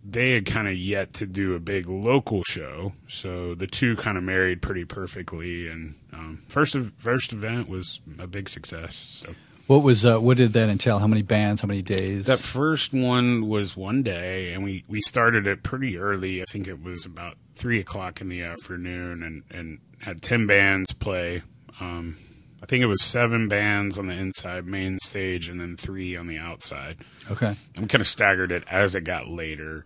they 0.03 0.31
had 0.31 0.46
kind 0.46 0.67
of 0.67 0.75
yet 0.75 1.13
to 1.13 1.25
do 1.25 1.53
a 1.55 1.60
big 1.60 1.88
local 1.88 2.43
show, 2.43 2.93
so 3.08 3.53
the 3.55 3.67
two 3.67 3.96
kind 3.96 4.17
of 4.17 4.24
married 4.24 4.62
pretty 4.62 4.86
perfectly. 4.86 5.67
And 5.67 5.96
um, 6.13 6.43
first 6.48 6.75
ev- 6.75 6.91
first 6.98 7.34
event 7.34 7.70
was 7.70 8.01
a 8.20 8.27
big 8.27 8.50
success. 8.50 9.24
So 9.24 9.36
What 9.67 9.84
was 9.84 10.03
uh, 10.05 10.20
what 10.20 10.38
did 10.38 10.53
that 10.53 10.70
entail? 10.70 11.00
How 11.00 11.08
many 11.08 11.22
bands? 11.22 11.62
How 11.62 11.67
many 11.67 11.81
days? 11.81 12.25
That 12.25 12.39
first 12.39 12.93
one 12.93 13.48
was 13.48 13.77
one 13.77 14.03
day, 14.03 14.53
and 14.53 14.63
we, 14.63 14.84
we 14.88 15.01
started 15.01 15.48
it 15.48 15.63
pretty 15.63 15.98
early. 15.98 16.41
I 16.41 16.46
think 16.51 16.67
it 16.67 16.81
was 16.84 17.05
about 17.05 17.38
three 17.55 17.79
o'clock 17.79 18.22
in 18.22 18.29
the 18.29 18.41
afternoon, 18.41 19.22
and, 19.24 19.43
and 19.51 19.79
had 20.00 20.22
ten 20.22 20.48
bands 20.48 20.93
play. 20.93 21.43
Um, 21.79 22.17
I 22.62 22.65
think 22.68 22.84
it 22.84 22.88
was 22.88 23.01
seven 23.03 23.48
bands 23.48 23.98
on 23.98 24.08
the 24.08 24.13
inside 24.13 24.65
main 24.68 25.00
stage, 25.00 25.50
and 25.50 25.60
then 25.60 25.75
three 25.77 26.15
on 26.15 26.27
the 26.27 26.38
outside. 26.38 26.98
okay. 27.30 27.56
And 27.75 27.84
we 27.84 27.88
kind 27.88 28.01
of 28.01 28.08
staggered 28.08 28.51
it 28.51 28.63
as 28.70 28.94
it 28.96 29.01
got 29.03 29.27
later, 29.27 29.86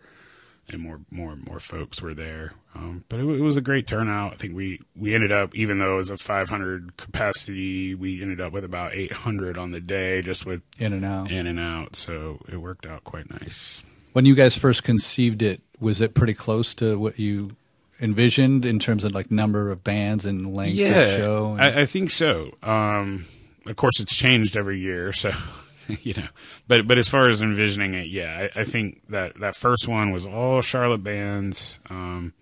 and 0.68 0.82
more 0.82 1.00
more 1.10 1.36
more 1.36 1.60
folks 1.60 2.02
were 2.02 2.14
there. 2.14 2.54
Um, 2.76 3.06
but 3.08 3.20
it, 3.20 3.24
it 3.24 3.42
was 3.42 3.56
a 3.56 3.62
great 3.62 3.88
turnout. 3.88 4.34
I 4.34 4.36
think 4.36 4.56
we 4.56 4.82
we 4.96 5.16
ended 5.16 5.32
up, 5.32 5.56
even 5.56 5.80
though 5.80 5.94
it 5.94 5.98
was 5.98 6.10
a 6.10 6.18
500 6.18 6.98
capacity, 6.98 7.96
we 7.96 8.22
ended 8.22 8.42
up 8.42 8.52
with 8.52 8.64
about 8.66 8.94
800 8.94 9.58
on 9.58 9.72
the 9.72 9.80
day, 9.80 10.22
just 10.22 10.46
with 10.46 10.62
In 10.78 10.92
and 10.92 11.06
out. 11.06 11.32
in 11.32 11.48
and 11.48 11.60
out. 11.60 11.96
So 11.96 12.40
it 12.52 12.58
worked 12.58 12.86
out 12.86 13.04
quite 13.06 13.30
nice. 13.30 13.82
When 14.14 14.26
you 14.26 14.36
guys 14.36 14.58
first 14.58 14.84
conceived 14.84 15.42
it, 15.42 15.62
was 15.80 16.02
it 16.02 16.14
pretty 16.14 16.34
close 16.34 16.74
to 16.76 16.98
what 17.00 17.20
you 17.20 17.52
envisioned 18.00 18.66
in 18.66 18.80
terms 18.80 19.04
of 19.04 19.14
like 19.14 19.32
number 19.32 19.72
of 19.72 19.84
bands 19.84 20.26
and 20.26 20.54
length 20.54 20.78
of 20.80 21.18
show? 21.18 21.52
and- 21.54 21.62
I, 21.62 21.82
I 21.82 21.86
think 21.86 22.12
so. 22.12 22.52
Um, 22.64 23.26
of 23.66 23.76
course, 23.76 24.00
it's 24.00 24.16
changed 24.16 24.56
every 24.56 24.80
year, 24.80 25.12
so 25.14 25.32
you 26.02 26.14
know. 26.14 26.28
But 26.68 26.88
but 26.88 26.98
as 26.98 27.10
far 27.10 27.30
as 27.30 27.42
envisioning 27.42 27.94
it, 27.94 28.08
yeah, 28.08 28.50
I, 28.56 28.62
I 28.62 28.64
think 28.64 29.02
that 29.10 29.40
that 29.40 29.56
first 29.56 29.88
one 29.88 30.12
was 30.12 30.26
all 30.26 30.62
Charlotte 30.62 31.04
bands. 31.04 31.80
Um, 31.90 32.34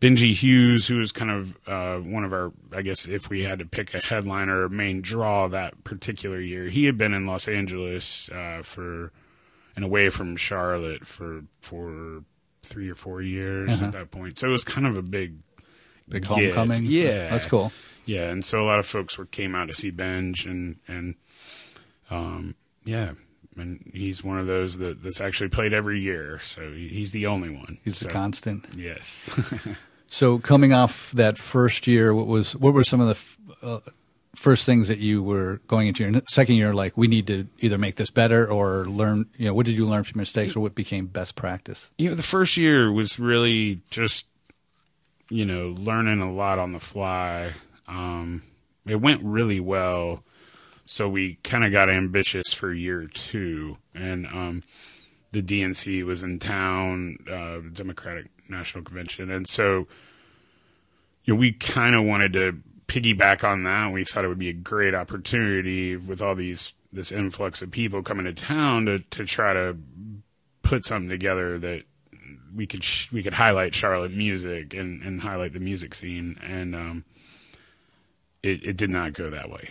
Benji 0.00 0.32
Hughes, 0.32 0.88
who 0.88 0.96
was 0.96 1.12
kind 1.12 1.30
of 1.30 1.56
uh, 1.68 1.98
one 1.98 2.24
of 2.24 2.32
our, 2.32 2.52
I 2.72 2.80
guess, 2.80 3.06
if 3.06 3.28
we 3.28 3.42
had 3.42 3.58
to 3.58 3.66
pick 3.66 3.92
a 3.92 4.00
headliner 4.00 4.62
or 4.64 4.68
main 4.70 5.02
draw 5.02 5.46
that 5.48 5.84
particular 5.84 6.40
year, 6.40 6.70
he 6.70 6.86
had 6.86 6.96
been 6.96 7.12
in 7.12 7.26
Los 7.26 7.46
Angeles 7.46 8.30
uh, 8.30 8.62
for 8.64 9.12
and 9.76 9.84
away 9.84 10.08
from 10.08 10.36
Charlotte 10.36 11.06
for 11.06 11.42
for 11.60 12.24
three 12.62 12.88
or 12.90 12.94
four 12.94 13.22
years 13.22 13.68
Uh-huh. 13.68 13.86
at 13.86 13.92
that 13.92 14.10
point. 14.10 14.38
So 14.38 14.48
it 14.48 14.52
was 14.52 14.64
kind 14.64 14.86
of 14.86 14.96
a 14.96 15.02
big 15.02 15.36
Big 16.08 16.24
Yes, 16.24 16.54
homecoming. 16.54 16.84
yeah. 16.86 17.28
that's 17.30 17.46
cool. 17.46 17.72
yeah, 18.04 18.30
and 18.30 18.44
so 18.44 18.60
a 18.60 18.66
lot 18.66 18.80
of 18.80 18.86
folks 18.86 19.16
were 19.16 19.26
came 19.26 19.54
out 19.54 19.68
to 19.68 19.74
see 19.74 19.90
Benj, 19.90 20.44
and 20.44 20.76
and 20.88 21.14
um, 22.10 22.56
yeah, 22.84 23.12
and 23.56 23.88
he's 23.94 24.24
one 24.24 24.38
of 24.38 24.48
those 24.48 24.78
that 24.78 25.02
that's 25.04 25.20
actually 25.20 25.50
played 25.50 25.72
every 25.72 26.00
year. 26.00 26.40
So 26.42 26.72
he's 26.72 27.12
the 27.12 27.26
only 27.26 27.50
one. 27.50 27.78
He's 27.84 28.00
the 28.00 28.08
constant. 28.08 28.66
Yes. 28.76 29.30
So 30.12 30.40
coming 30.40 30.72
off 30.72 31.12
that 31.12 31.38
first 31.38 31.86
year, 31.86 32.12
what 32.12 32.26
was 32.26 32.56
what 32.56 32.74
were 32.74 32.82
some 32.82 33.00
of 33.00 33.06
the 33.06 33.64
uh, 33.64 33.78
first 34.34 34.64
things 34.64 34.88
that 34.88 34.98
you 34.98 35.22
were 35.22 35.60
going 35.66 35.88
into 35.88 36.08
your 36.08 36.22
second 36.28 36.54
year? 36.56 36.74
Like 36.74 36.96
we 36.96 37.08
need 37.08 37.26
to 37.26 37.48
either 37.58 37.78
make 37.78 37.96
this 37.96 38.10
better 38.10 38.50
or 38.50 38.86
learn. 38.86 39.26
You 39.36 39.46
know, 39.46 39.54
what 39.54 39.66
did 39.66 39.76
you 39.76 39.86
learn 39.86 40.04
from 40.04 40.18
your 40.18 40.22
mistakes, 40.22 40.56
or 40.56 40.60
what 40.60 40.74
became 40.74 41.06
best 41.06 41.36
practice? 41.36 41.90
you 41.98 42.08
know, 42.08 42.14
the 42.14 42.22
first 42.22 42.56
year 42.56 42.92
was 42.92 43.18
really 43.18 43.82
just 43.90 44.26
you 45.28 45.44
know 45.44 45.74
learning 45.78 46.20
a 46.20 46.32
lot 46.32 46.58
on 46.58 46.72
the 46.72 46.80
fly. 46.80 47.52
Um, 47.88 48.42
it 48.86 49.00
went 49.00 49.22
really 49.22 49.60
well, 49.60 50.24
so 50.86 51.08
we 51.08 51.38
kind 51.42 51.64
of 51.64 51.72
got 51.72 51.90
ambitious 51.90 52.52
for 52.52 52.72
year 52.72 53.06
two, 53.06 53.76
and 53.94 54.26
um, 54.26 54.62
the 55.32 55.42
DNC 55.42 56.04
was 56.04 56.22
in 56.22 56.38
town, 56.38 57.18
uh, 57.30 57.58
Democratic 57.72 58.26
National 58.48 58.84
Convention, 58.84 59.30
and 59.30 59.48
so 59.48 59.86
you 61.24 61.34
know 61.34 61.40
we 61.40 61.52
kind 61.52 61.94
of 61.94 62.04
wanted 62.04 62.32
to 62.34 62.58
piggyback 62.90 63.44
on 63.44 63.62
that. 63.64 63.92
We 63.92 64.04
thought 64.04 64.24
it 64.24 64.28
would 64.28 64.38
be 64.38 64.48
a 64.48 64.52
great 64.54 64.94
opportunity 64.94 65.96
with 65.96 66.20
all 66.20 66.34
these 66.34 66.72
this 66.92 67.12
influx 67.12 67.62
of 67.62 67.70
people 67.70 68.02
coming 68.02 68.24
to 68.24 68.32
town 68.32 68.86
to 68.86 68.98
to 68.98 69.24
try 69.24 69.52
to 69.52 69.76
put 70.62 70.84
something 70.84 71.08
together 71.08 71.56
that 71.58 71.82
we 72.54 72.66
could 72.66 72.82
sh- 72.82 73.06
we 73.12 73.22
could 73.22 73.34
highlight 73.34 73.74
Charlotte 73.74 74.12
music 74.12 74.74
and 74.74 75.02
and 75.02 75.20
highlight 75.20 75.52
the 75.52 75.60
music 75.60 75.94
scene 75.94 76.36
and 76.42 76.74
um 76.74 77.04
it, 78.42 78.64
it 78.66 78.76
did 78.78 78.88
not 78.90 79.12
go 79.12 79.28
that 79.30 79.50
way. 79.50 79.68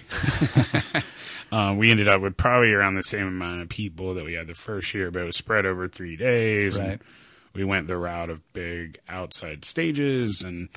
uh, 1.51 1.73
we 1.75 1.89
ended 1.89 2.07
up 2.07 2.21
with 2.21 2.38
probably 2.38 2.71
around 2.71 2.93
the 2.95 3.01
same 3.03 3.27
amount 3.27 3.61
of 3.63 3.69
people 3.69 4.13
that 4.13 4.23
we 4.23 4.33
had 4.33 4.45
the 4.45 4.53
first 4.53 4.93
year, 4.93 5.09
but 5.09 5.23
it 5.23 5.25
was 5.25 5.35
spread 5.38 5.65
over 5.65 5.88
three 5.88 6.15
days. 6.15 6.75
and 6.77 6.88
Right. 6.88 7.01
we 7.55 7.63
went 7.63 7.88
the 7.88 7.97
route 7.97 8.29
of 8.29 8.41
big 8.53 8.99
outside 9.09 9.65
stages, 9.65 10.43
and 10.43 10.69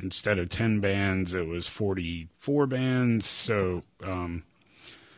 instead 0.00 0.38
of 0.38 0.48
ten 0.48 0.80
bands, 0.80 1.34
it 1.34 1.46
was 1.46 1.68
forty-four 1.68 2.66
bands. 2.66 3.26
So 3.26 3.82
um, 4.02 4.44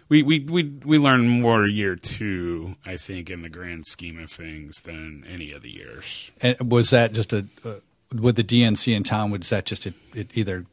we 0.09 0.23
we 0.23 0.41
we 0.41 0.65
we 0.85 0.99
learned 0.99 1.31
more 1.31 1.67
year 1.67 1.97
two, 1.97 2.75
I 2.85 2.97
think, 2.97 3.31
in 3.31 3.43
the 3.43 3.49
grand 3.49 3.87
scheme 3.87 4.19
of 4.19 4.31
things 4.31 4.83
than 4.83 5.25
any 5.29 5.53
of 5.53 5.63
the 5.63 5.71
years. 5.71 6.31
And 6.41 6.71
was 6.71 6.91
that 6.91 7.13
just 7.13 7.33
a 7.33 7.47
uh, 7.65 7.77
with 8.13 8.37
the 8.37 8.45
DNC 8.45 8.95
in 8.95 9.05
town? 9.05 9.31
Was 9.31 9.49
that 9.51 9.67
just 9.67 9.87
a, 9.87 9.95
it 10.15 10.31
either 10.35 10.67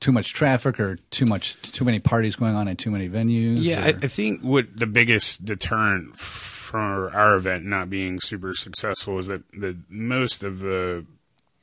too 0.00 0.12
much 0.12 0.32
traffic 0.32 0.78
or 0.80 0.96
too 1.10 1.26
much 1.26 1.60
too 1.62 1.84
many 1.84 1.98
parties 1.98 2.36
going 2.36 2.54
on 2.54 2.68
in 2.68 2.76
too 2.76 2.90
many 2.90 3.08
venues? 3.08 3.58
Yeah, 3.60 3.84
I, 3.84 3.88
I 3.88 4.08
think 4.08 4.40
what 4.42 4.76
the 4.76 4.86
biggest 4.86 5.44
deterrent 5.44 6.18
for 6.18 7.10
our 7.14 7.36
event 7.36 7.64
not 7.64 7.90
being 7.90 8.20
super 8.20 8.54
successful 8.54 9.18
is 9.18 9.26
that 9.26 9.42
the 9.52 9.76
most 9.88 10.44
of 10.44 10.60
the 10.60 11.04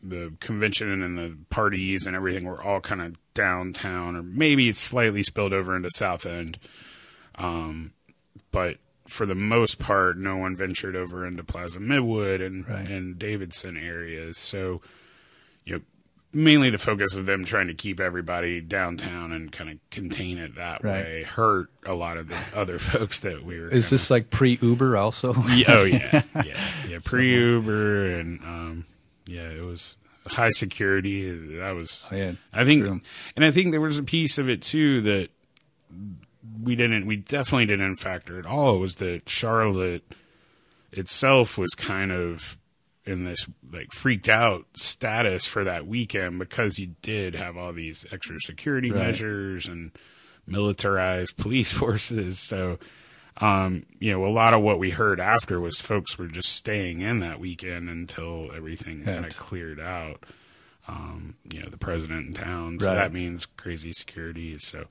the 0.04 0.34
convention 0.40 1.02
and 1.02 1.18
the 1.18 1.36
parties 1.50 2.06
and 2.06 2.16
everything 2.16 2.46
were 2.46 2.62
all 2.62 2.80
kind 2.82 3.02
of 3.02 3.16
downtown, 3.34 4.16
or 4.16 4.24
maybe 4.24 4.70
it's 4.70 4.80
slightly 4.80 5.24
spilled 5.24 5.54
over 5.54 5.76
into 5.76 5.90
South 5.92 6.26
End. 6.26 6.60
Um, 7.36 7.92
but 8.52 8.78
for 9.08 9.26
the 9.26 9.36
most 9.36 9.80
part, 9.80 10.18
no 10.18 10.38
one 10.38 10.56
ventured 10.56 10.96
over 10.96 11.26
into 11.26 11.44
Plaza 11.44 11.80
Midwood 11.80 12.44
and 12.46 12.68
Right. 12.68 12.88
and 12.90 13.18
Davidson 13.20 13.78
areas. 13.78 14.38
So, 14.38 14.82
you 15.66 15.76
know, 15.76 15.82
mainly 16.34 16.70
the 16.70 16.78
focus 16.78 17.16
of 17.16 17.26
them 17.26 17.46
trying 17.46 17.68
to 17.68 17.74
keep 17.74 18.00
everybody 18.00 18.62
downtown 18.62 19.32
and 19.32 19.52
kind 19.52 19.70
of 19.70 19.78
contain 19.92 20.38
it 20.38 20.56
that 20.56 20.84
Right. 20.84 21.04
way 21.04 21.24
hurt 21.24 21.70
a 21.86 21.94
lot 21.96 22.18
of 22.18 22.28
the 22.30 22.38
other 22.56 22.80
folks 22.80 23.20
that 23.22 23.44
we 23.44 23.60
were. 23.60 23.68
is 23.70 23.90
this 23.90 24.10
like 24.10 24.30
pre 24.30 24.58
Uber 24.62 24.98
also? 24.98 25.34
Yeah, 25.50 25.66
oh 25.70 25.84
yeah, 25.84 26.22
yeah, 26.44 26.58
yeah. 26.88 27.00
Pre 27.04 27.32
Uber 27.52 28.06
and 28.12 28.40
um, 28.42 28.86
yeah, 29.28 29.50
it 29.50 29.64
was 29.64 29.98
high 30.28 30.52
security. 30.52 31.30
That 31.58 31.76
was. 31.76 32.08
Oh, 32.12 32.16
yeah, 32.16 32.34
I 32.54 32.64
think, 32.66 32.84
true. 32.84 33.02
and 33.36 33.46
I 33.46 33.52
think 33.52 33.72
there 33.72 33.82
was 33.82 34.00
a 34.00 34.04
piece 34.04 34.38
of 34.38 34.50
it 34.50 34.62
too 34.62 35.02
that 35.02 35.30
we 36.62 36.76
didn't. 36.76 37.06
We 37.06 37.16
definitely 37.18 37.66
didn't 37.68 37.98
factor 37.98 38.40
at 38.40 38.46
all. 38.46 38.80
Was 38.80 38.96
that 38.96 39.28
Charlotte 39.30 40.04
itself 40.92 41.58
was 41.58 41.74
kind 41.76 42.12
of 42.12 42.58
in 43.06 43.24
this 43.26 43.46
like 43.72 43.92
freaked 43.92 44.30
out 44.30 44.66
status 44.74 45.46
for 45.46 45.64
that 45.64 45.86
weekend 45.86 46.40
because 46.40 46.80
you 46.80 46.96
did 47.04 47.36
have 47.36 47.56
all 47.58 47.72
these 47.74 48.06
extra 48.12 48.40
security 48.42 48.90
Right. 48.92 49.08
measures 49.08 49.68
and 49.68 49.92
militarized 50.48 51.38
police 51.38 51.72
forces. 51.72 52.40
So, 52.40 52.80
um, 53.42 53.86
you 54.00 54.12
know, 54.12 54.26
a 54.26 54.32
lot 54.32 54.54
of 54.54 54.62
what 54.62 54.80
we 54.80 54.92
heard 54.92 55.20
after 55.20 55.60
was 55.60 55.80
folks 55.82 56.18
were 56.18 56.28
just 56.28 56.54
staying 56.54 57.02
in 57.02 57.20
that 57.20 57.40
weekend 57.40 57.90
until 57.90 58.50
everything 58.56 59.04
kind 59.04 59.26
of 59.26 59.38
cleared 59.38 59.80
out. 59.80 60.24
Um, 60.88 61.36
you 61.52 61.62
know, 61.64 61.70
the 61.70 61.78
president 61.78 62.28
in 62.28 62.34
town, 62.34 62.80
so 62.80 62.88
Right. 62.90 62.96
that 62.96 63.12
means 63.14 63.46
crazy 63.48 63.92
security. 63.92 64.58
So, 64.60 64.86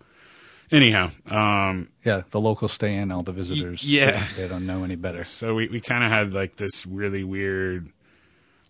anyhow, 0.73 1.11
um, 1.27 1.89
Yeah, 2.05 2.23
the 2.31 2.41
locals 2.41 2.73
stay 2.73 2.97
in. 2.97 3.13
All 3.13 3.23
the 3.23 3.31
visitors, 3.33 3.85
yeah. 3.89 4.27
they, 4.35 4.43
they 4.43 4.49
don't 4.49 4.67
know 4.67 4.83
any 4.83 4.97
better. 4.97 5.23
so 5.23 5.55
we, 5.55 5.69
we 5.69 5.81
kind 5.81 6.03
of 6.03 6.11
had 6.11 6.33
like 6.35 6.57
this 6.57 6.85
really 6.85 7.23
weird 7.23 7.91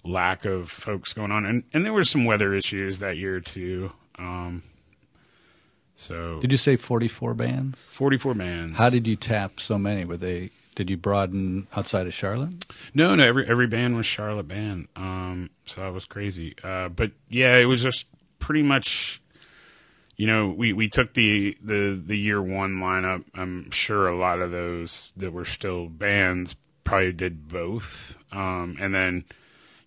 lack 0.04 0.44
of 0.44 0.70
folks 0.70 1.14
going 1.14 1.32
on, 1.32 1.46
and 1.46 1.64
and 1.72 1.84
there 1.86 1.94
were 1.94 2.04
some 2.04 2.26
weather 2.26 2.52
issues 2.54 2.98
that 2.98 3.16
year 3.16 3.40
too. 3.40 3.90
Um, 4.18 4.62
so 5.94 6.40
Did 6.40 6.52
you 6.52 6.58
say 6.58 6.76
forty-four 6.76 7.34
bands? 7.34 7.78
forty 7.78 8.18
four 8.18 8.34
bands. 8.34 8.76
How 8.76 8.90
did 8.90 9.06
you 9.06 9.16
tap 9.16 9.60
so 9.60 9.78
many? 9.78 10.04
Were 10.04 10.16
they? 10.16 10.50
Did 10.74 10.90
you 10.90 10.96
broaden 10.96 11.68
outside 11.76 12.06
of 12.06 12.14
Charlotte? 12.14 12.64
No, 12.94 13.14
no. 13.14 13.24
Every 13.24 13.46
every 13.46 13.66
band 13.66 13.96
was 13.96 14.06
Charlotte 14.06 14.48
band. 14.48 14.88
Um, 14.96 15.50
so 15.66 15.80
that 15.82 15.92
was 15.92 16.04
crazy. 16.04 16.54
Uh, 16.62 16.88
but 16.88 17.12
yeah, 17.28 17.56
it 17.56 17.66
was 17.66 17.82
just 17.82 18.06
pretty 18.38 18.62
much. 18.62 19.20
You 20.16 20.28
know, 20.28 20.48
we, 20.50 20.72
we 20.72 20.88
took 20.88 21.14
the, 21.14 21.58
the, 21.60 22.00
the 22.06 22.16
year 22.16 22.40
one 22.40 22.76
lineup. 22.76 23.24
I'm 23.34 23.72
sure 23.72 24.06
a 24.06 24.16
lot 24.16 24.38
of 24.38 24.52
those 24.52 25.10
that 25.16 25.32
were 25.32 25.44
still 25.44 25.88
bands 25.88 26.54
probably 26.84 27.10
did 27.10 27.48
both. 27.48 28.16
Um, 28.30 28.76
and 28.78 28.94
then, 28.94 29.24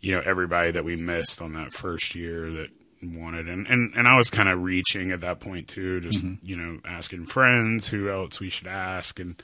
you 0.01 0.13
know, 0.13 0.21
everybody 0.25 0.71
that 0.71 0.83
we 0.83 0.97
missed 0.97 1.41
on 1.41 1.53
that 1.53 1.71
first 1.71 2.13
year 2.13 2.51
that 2.51 2.67
wanted 3.03 3.47
and, 3.47 3.67
and, 3.67 3.93
and 3.95 4.07
I 4.07 4.15
was 4.17 4.29
kind 4.29 4.49
of 4.49 4.61
reaching 4.61 5.11
at 5.11 5.21
that 5.21 5.39
point 5.39 5.67
too, 5.67 6.01
just, 6.01 6.25
you 6.41 6.55
know, 6.55 6.79
asking 6.85 7.27
friends 7.27 7.87
who 7.89 8.09
else 8.09 8.39
we 8.39 8.49
should 8.49 8.67
ask 8.67 9.19
and 9.19 9.41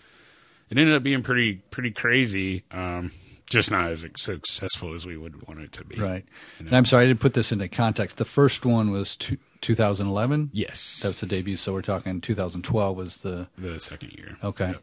it 0.69 0.77
ended 0.77 0.95
up 0.95 1.03
being 1.03 1.21
pretty 1.23 1.55
pretty 1.69 1.91
crazy. 1.91 2.63
Um, 2.71 3.11
just 3.49 3.69
not 3.69 3.91
as 3.91 4.05
successful 4.15 4.95
as 4.95 5.05
we 5.05 5.15
would 5.17 5.47
want 5.47 5.59
it 5.61 5.71
to 5.73 5.83
be. 5.85 5.99
Right. 5.99 6.25
You 6.57 6.65
know? 6.65 6.69
And 6.69 6.77
I'm 6.77 6.85
sorry, 6.85 7.03
I 7.03 7.07
didn't 7.07 7.19
put 7.19 7.35
this 7.35 7.51
into 7.51 7.67
context. 7.67 8.17
The 8.17 8.25
first 8.25 8.65
one 8.65 8.89
was 8.89 9.15
two, 9.15 9.37
2011. 9.61 10.49
Yes, 10.53 11.01
That 11.03 11.09
was 11.09 11.19
the 11.19 11.27
debut. 11.27 11.57
So 11.57 11.73
we're 11.73 11.83
talking 11.83 12.19
2012 12.21 12.97
was 12.97 13.17
the 13.17 13.49
the 13.57 13.79
second 13.79 14.13
year. 14.13 14.37
okay. 14.43 14.73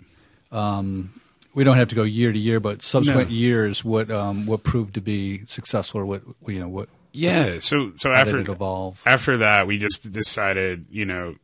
Yep. 0.53 1.07
We 1.53 1.65
don't 1.65 1.79
have 1.79 1.89
to 1.89 1.97
go 1.97 2.05
year 2.05 2.33
to 2.33 2.39
year, 2.39 2.61
but 2.61 2.81
subsequent 2.81 3.29
No. 3.31 3.35
years, 3.35 3.85
what 3.85 4.09
um, 4.11 4.47
what 4.47 4.63
proved 4.63 4.95
to 4.95 5.01
be 5.01 5.45
successful, 5.47 6.01
or 6.01 6.07
what 6.07 6.23
you 6.47 6.61
know, 6.61 6.69
what 6.69 6.89
Yeah. 7.13 7.59
So 7.61 7.93
so 7.99 8.11
how 8.11 8.17
after 8.17 8.39
evolve? 8.39 9.03
after 9.07 9.37
that, 9.39 9.67
we 9.67 9.79
just 9.79 10.13
decided, 10.13 10.87
you 10.91 11.05
know, 11.05 11.37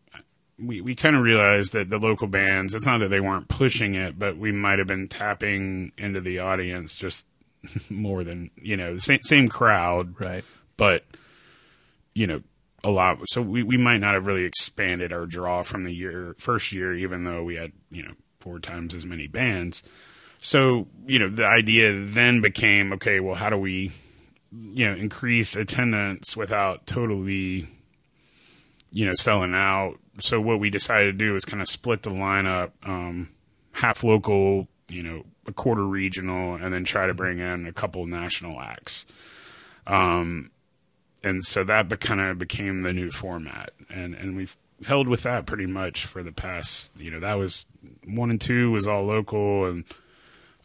we, 0.58 0.80
we 0.80 0.94
kind 0.94 1.16
of 1.16 1.22
realized 1.22 1.72
that 1.74 1.90
the 1.90 1.98
local 1.98 2.26
bands, 2.28 2.74
it's 2.74 2.86
not 2.86 2.98
that 2.98 3.08
they 3.08 3.20
weren't 3.20 3.48
pushing 3.48 3.94
it, 3.94 4.18
but 4.18 4.38
we 4.38 4.52
might 4.52 4.78
have 4.78 4.88
been 4.88 5.06
tapping 5.08 5.92
into 5.98 6.20
the 6.20 6.38
audience 6.38 6.94
just 6.94 7.26
more 7.90 8.24
than, 8.24 8.50
you 8.56 8.76
know, 8.76 8.94
the 8.94 9.00
same, 9.00 9.20
same 9.22 9.48
crowd, 9.48 10.18
Right. 10.18 10.44
but, 10.78 11.04
you 12.14 12.26
know, 12.26 12.42
a 12.82 12.90
lot. 12.90 13.18
So 13.28 13.42
we, 13.42 13.62
we 13.62 13.76
might 13.76 13.98
not 13.98 14.14
have 14.14 14.26
really 14.26 14.44
expanded 14.44 15.12
our 15.12 15.26
draw 15.26 15.62
from 15.62 15.84
the 15.84 15.92
year, 15.92 16.34
first 16.38 16.72
year, 16.72 16.94
even 16.94 17.24
though 17.24 17.42
we 17.42 17.56
had, 17.56 17.72
you 17.90 18.02
know, 18.04 18.12
four 18.40 18.58
times 18.58 18.94
as 18.94 19.04
many 19.04 19.26
bands. 19.26 19.82
So, 20.40 20.86
you 21.06 21.18
know, 21.18 21.28
the 21.28 21.44
idea 21.44 21.92
then 22.06 22.40
became, 22.40 22.92
okay, 22.94 23.20
well, 23.20 23.34
how 23.34 23.50
do 23.50 23.58
we, 23.58 23.90
you 24.72 24.88
know, 24.88 24.96
increase 24.96 25.56
attendance 25.56 26.36
without 26.36 26.86
totally, 26.86 27.68
you 28.90 29.06
know, 29.06 29.14
selling 29.14 29.54
out? 29.54 29.94
So 30.20 30.40
what 30.40 30.60
we 30.60 30.70
decided 30.70 31.18
to 31.18 31.24
do 31.24 31.36
is 31.36 31.44
kind 31.44 31.62
of 31.62 31.68
split 31.68 32.02
the 32.02 32.10
lineup, 32.10 32.70
um, 32.84 33.28
half 33.72 34.02
local, 34.02 34.68
you 34.88 35.02
know, 35.02 35.24
a 35.46 35.52
quarter 35.52 35.84
regional, 35.84 36.54
and 36.54 36.72
then 36.72 36.84
try 36.84 37.06
to 37.06 37.14
bring 37.14 37.38
in 37.38 37.66
a 37.66 37.72
couple 37.72 38.06
national 38.06 38.60
acts. 38.60 39.06
Um, 39.86 40.50
and 41.22 41.44
so 41.44 41.64
that 41.64 42.00
kind 42.00 42.20
of 42.20 42.38
became 42.38 42.80
the 42.82 42.92
new 42.92 43.10
format, 43.10 43.70
and 43.90 44.14
and 44.14 44.36
we've 44.36 44.56
held 44.84 45.08
with 45.08 45.22
that 45.22 45.46
pretty 45.46 45.66
much 45.66 46.04
for 46.04 46.22
the 46.22 46.32
past, 46.32 46.90
you 46.96 47.10
know, 47.10 47.20
that 47.20 47.34
was 47.34 47.64
one 48.06 48.30
and 48.30 48.40
two 48.40 48.70
was 48.70 48.86
all 48.86 49.04
local, 49.04 49.66
and 49.66 49.84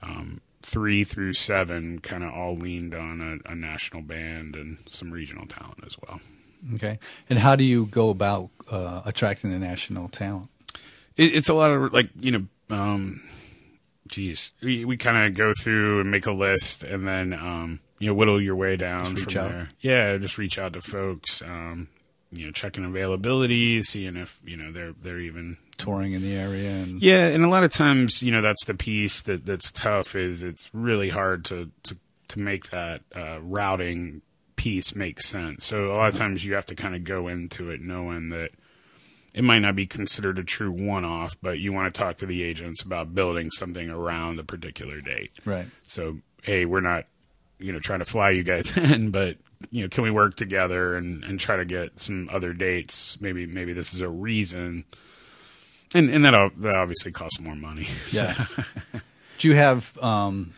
um, 0.01 0.41
three 0.63 1.03
through 1.03 1.33
seven 1.33 1.99
kind 1.99 2.23
of 2.23 2.33
all 2.33 2.55
leaned 2.55 2.93
on 2.93 3.41
a, 3.45 3.51
a 3.51 3.55
national 3.55 4.01
band 4.01 4.55
and 4.55 4.77
some 4.89 5.11
regional 5.11 5.45
talent 5.45 5.83
as 5.85 5.97
well. 5.99 6.19
Okay. 6.75 6.99
And 7.29 7.39
how 7.39 7.55
do 7.55 7.63
you 7.63 7.87
go 7.87 8.09
about 8.09 8.49
uh, 8.69 9.01
attracting 9.05 9.51
the 9.51 9.59
national 9.59 10.09
talent? 10.09 10.49
It, 11.17 11.35
it's 11.35 11.49
a 11.49 11.53
lot 11.53 11.71
of 11.71 11.93
like 11.93 12.09
you 12.19 12.31
know, 12.31 12.45
um, 12.75 13.21
geez, 14.07 14.53
we 14.61 14.85
we 14.85 14.97
kind 14.97 15.17
of 15.17 15.33
go 15.33 15.53
through 15.53 16.01
and 16.01 16.11
make 16.11 16.25
a 16.25 16.31
list, 16.31 16.83
and 16.83 17.07
then 17.07 17.33
um, 17.33 17.79
you 17.99 18.07
know 18.07 18.13
whittle 18.13 18.41
your 18.41 18.55
way 18.55 18.75
down 18.75 19.15
from 19.15 19.37
out. 19.37 19.49
there. 19.49 19.69
Yeah, 19.79 20.17
just 20.17 20.37
reach 20.37 20.57
out 20.57 20.73
to 20.73 20.81
folks. 20.81 21.41
Um, 21.41 21.87
you 22.31 22.45
know, 22.45 22.51
checking 22.51 22.85
availability, 22.85 23.83
seeing 23.83 24.15
if 24.15 24.39
you 24.45 24.55
know 24.55 24.71
they're 24.71 24.93
they're 24.93 25.19
even 25.19 25.57
Touring 25.81 26.13
in 26.13 26.21
the 26.21 26.35
area 26.35 26.69
and 26.69 27.01
Yeah, 27.01 27.27
and 27.27 27.43
a 27.43 27.49
lot 27.49 27.63
of 27.63 27.71
times, 27.71 28.21
you 28.21 28.31
know, 28.31 28.41
that's 28.41 28.65
the 28.65 28.73
piece 28.73 29.21
that 29.23 29.45
that's 29.45 29.71
tough. 29.71 30.15
Is 30.15 30.43
it's 30.43 30.69
really 30.73 31.09
hard 31.09 31.45
to 31.45 31.71
to 31.83 31.97
to 32.29 32.39
make 32.39 32.69
that 32.69 33.01
uh, 33.15 33.39
routing 33.41 34.21
piece 34.55 34.95
make 34.95 35.19
sense. 35.21 35.65
So 35.65 35.91
a 35.91 35.95
lot 35.95 36.09
of 36.09 36.17
times 36.17 36.45
you 36.45 36.53
have 36.53 36.67
to 36.67 36.75
kind 36.75 36.95
of 36.95 37.03
go 37.03 37.27
into 37.27 37.71
it 37.71 37.81
knowing 37.81 38.29
that 38.29 38.51
it 39.33 39.43
might 39.43 39.59
not 39.59 39.75
be 39.75 39.87
considered 39.87 40.37
a 40.37 40.43
true 40.43 40.71
one-off, 40.71 41.35
but 41.41 41.57
you 41.57 41.73
want 41.73 41.93
to 41.93 41.97
talk 41.97 42.17
to 42.17 42.25
the 42.25 42.43
agents 42.43 42.81
about 42.81 43.15
building 43.15 43.49
something 43.51 43.89
around 43.89 44.39
a 44.39 44.43
particular 44.43 44.99
date. 44.99 45.31
right. 45.45 45.67
So, 45.83 46.19
hey, 46.43 46.65
we're 46.65 46.81
not, 46.81 47.05
you 47.59 47.71
know, 47.71 47.79
trying 47.79 47.99
to 47.99 48.05
fly 48.05 48.31
you 48.31 48.43
guys 48.43 48.71
in, 48.77 49.11
but 49.11 49.37
you 49.69 49.83
know, 49.83 49.89
can 49.89 50.03
we 50.03 50.11
work 50.11 50.35
together 50.35 50.95
and, 50.95 51.23
and 51.23 51.39
try 51.39 51.55
to 51.55 51.65
get 51.65 51.99
some 51.99 52.29
other 52.31 52.53
dates? 52.53 53.19
Maybe 53.21 53.45
maybe 53.45 53.73
this 53.73 53.93
is 53.93 54.01
a 54.01 54.09
reason, 54.09 54.85
and 55.93 56.09
and 56.09 56.25
that 56.25 56.51
that 56.57 56.75
obviously 56.75 57.11
costs 57.11 57.39
more 57.39 57.55
money. 57.55 57.85
So- 58.05 58.23
Yeah. 58.23 58.45
do 59.39 59.47
you 59.47 59.55
have 59.55 59.97
um, 60.01 60.53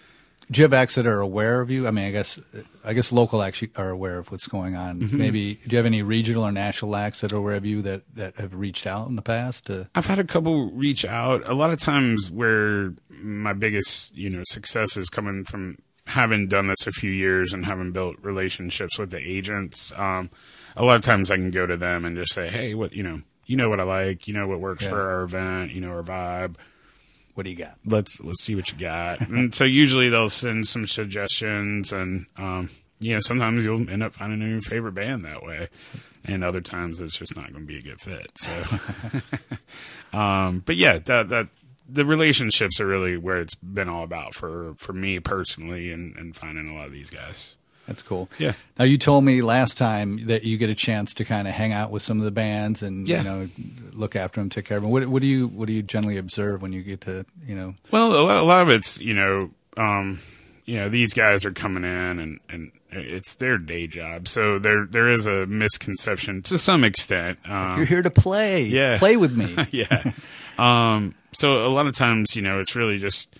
do 0.51 0.59
you 0.59 0.63
have 0.65 0.73
acts 0.73 0.95
that 0.95 1.07
are 1.07 1.21
aware 1.21 1.61
of 1.61 1.71
you? 1.71 1.87
I 1.87 1.91
mean, 1.91 2.05
I 2.05 2.11
guess 2.11 2.39
I 2.83 2.93
guess 2.93 3.11
local 3.11 3.41
acts 3.41 3.63
are 3.75 3.89
aware 3.89 4.19
of 4.19 4.29
what's 4.31 4.45
going 4.47 4.75
on. 4.75 4.99
Mm-hmm. 4.99 5.17
Maybe 5.17 5.55
do 5.55 5.69
you 5.71 5.77
have 5.77 5.85
any 5.85 6.01
regional 6.01 6.43
or 6.43 6.51
national 6.51 6.95
acts 6.95 7.21
that 7.21 7.31
are 7.31 7.37
aware 7.37 7.55
of 7.55 7.65
you 7.65 7.81
that, 7.83 8.01
that 8.15 8.35
have 8.35 8.53
reached 8.53 8.85
out 8.85 9.07
in 9.07 9.15
the 9.15 9.21
past? 9.21 9.65
To, 9.67 9.89
I've 9.95 10.05
had 10.05 10.19
a 10.19 10.23
couple 10.25 10.69
reach 10.71 11.05
out. 11.05 11.47
A 11.47 11.53
lot 11.53 11.71
of 11.71 11.79
times 11.79 12.29
where 12.29 12.93
my 13.09 13.53
biggest, 13.53 14.15
you 14.17 14.29
know, 14.29 14.43
success 14.45 14.97
is 14.97 15.07
coming 15.09 15.45
from 15.45 15.77
having 16.07 16.47
done 16.49 16.67
this 16.67 16.85
a 16.85 16.91
few 16.91 17.09
years 17.09 17.53
and 17.53 17.65
having 17.65 17.93
built 17.93 18.17
relationships 18.21 18.99
with 18.99 19.11
the 19.11 19.19
agents. 19.19 19.93
Um, 19.95 20.29
a 20.75 20.83
lot 20.83 20.97
of 20.97 21.01
times 21.03 21.31
I 21.31 21.37
can 21.37 21.51
go 21.51 21.65
to 21.65 21.77
them 21.77 22.03
and 22.03 22.17
just 22.17 22.33
say, 22.33 22.49
"Hey, 22.49 22.73
what 22.73 22.91
you 22.91 23.03
know, 23.03 23.21
you 23.45 23.55
know 23.57 23.69
what 23.69 23.79
I 23.79 23.83
like, 23.83 24.27
you 24.27 24.33
know 24.33 24.47
what 24.47 24.59
works 24.59 24.83
Yeah. 24.83 24.89
for 24.89 25.01
our 25.09 25.21
event, 25.23 25.71
you 25.71 25.81
know 25.81 25.89
our 25.89 26.03
vibe. 26.03 26.55
what 27.33 27.43
do 27.43 27.49
you 27.49 27.55
got? 27.55 27.77
Let's 27.85 28.19
let's 28.21 28.43
see 28.43 28.55
what 28.55 28.71
you 28.71 28.77
got." 28.77 29.21
and 29.27 29.53
so 29.53 29.63
usually 29.63 30.09
they'll 30.09 30.29
send 30.29 30.67
some 30.67 30.87
suggestions, 30.87 31.91
and 31.91 32.25
um, 32.37 32.69
you 32.99 33.13
know 33.13 33.19
sometimes 33.19 33.65
you'll 33.65 33.89
end 33.89 34.03
up 34.03 34.13
finding 34.13 34.41
a 34.41 34.45
new 34.45 34.61
favorite 34.61 34.93
band 34.93 35.25
that 35.25 35.43
way. 35.43 35.69
And 36.25 36.41
other 36.41 36.61
times 36.61 37.01
it's 37.01 37.17
just 37.17 37.35
not 37.35 37.51
going 37.51 37.67
to 37.67 37.67
be 37.67 37.77
a 37.77 37.81
good 37.81 37.99
fit. 37.99 38.31
So, 38.37 38.63
um, 40.17 40.63
but 40.65 40.75
yeah, 40.77 40.99
that 40.99 41.29
that 41.29 41.47
the 41.89 42.05
relationships 42.05 42.79
are 42.79 42.87
really 42.87 43.17
where 43.17 43.41
it's 43.41 43.55
been 43.55 43.89
all 43.89 44.03
about 44.03 44.33
for 44.33 44.73
for 44.77 44.93
me 44.93 45.19
personally, 45.19 45.91
and 45.91 46.15
and 46.15 46.35
finding 46.35 46.69
a 46.69 46.73
lot 46.75 46.85
of 46.87 46.93
these 46.93 47.09
guys. 47.09 47.55
That's 47.87 48.01
cool. 48.01 48.29
Yeah. 48.39 48.53
Now 48.79 48.85
you 48.85 48.97
told 48.97 49.25
me 49.25 49.41
last 49.41 49.77
time 49.77 50.25
that 50.27 50.43
you 50.43 50.57
get 50.57 50.69
a 50.69 50.75
chance 50.75 51.13
to 51.15 51.25
kind 51.25 51.47
of 51.47 51.53
hang 51.53 51.73
out 51.73 51.91
with 51.91 52.01
some 52.01 52.17
of 52.19 52.23
the 52.23 52.31
bands 52.31 52.81
and 52.81 53.07
Yeah. 53.07 53.17
you 53.19 53.23
know 53.25 53.47
look 53.91 54.15
after 54.15 54.39
them, 54.39 54.49
take 54.49 54.65
care 54.65 54.77
of 54.77 54.83
them. 54.83 54.91
What, 54.91 55.05
what 55.07 55.21
do 55.21 55.27
you 55.27 55.47
what 55.47 55.67
do 55.67 55.73
you 55.73 55.83
generally 55.83 56.17
observe 56.17 56.61
when 56.61 56.71
you 56.73 56.81
get 56.81 57.01
to 57.01 57.25
you 57.45 57.55
know? 57.55 57.75
Well, 57.91 58.13
a 58.13 58.41
lot, 58.43 58.61
of 58.61 58.69
it's 58.69 58.99
you 58.99 59.13
know, 59.13 59.51
um, 59.77 60.19
you 60.65 60.77
know, 60.79 60.87
these 60.89 61.13
guys 61.13 61.45
are 61.45 61.51
coming 61.51 61.83
in 61.83 62.19
and 62.19 62.39
and 62.49 62.71
it's 62.95 63.35
their 63.35 63.57
day 63.57 63.87
job, 63.87 64.27
so 64.27 64.59
there 64.59 64.85
there 64.89 65.11
is 65.11 65.25
a 65.25 65.45
misconception 65.47 66.41
to 66.43 66.57
some 66.57 66.83
extent. 66.83 67.39
Um, 67.43 67.75
You're 67.77 67.85
here 67.87 68.01
to 68.03 68.11
play. 68.11 68.63
yeah. 68.65 68.97
Play 68.97 69.17
with 69.17 69.35
me. 69.35 69.55
yeah. 69.71 70.11
Um, 70.57 71.15
so 71.33 71.65
a 71.65 71.69
lot 71.69 71.87
of 71.87 71.95
times, 71.95 72.35
you 72.35 72.43
know, 72.43 72.59
it's 72.59 72.75
really 72.75 72.99
just, 72.99 73.35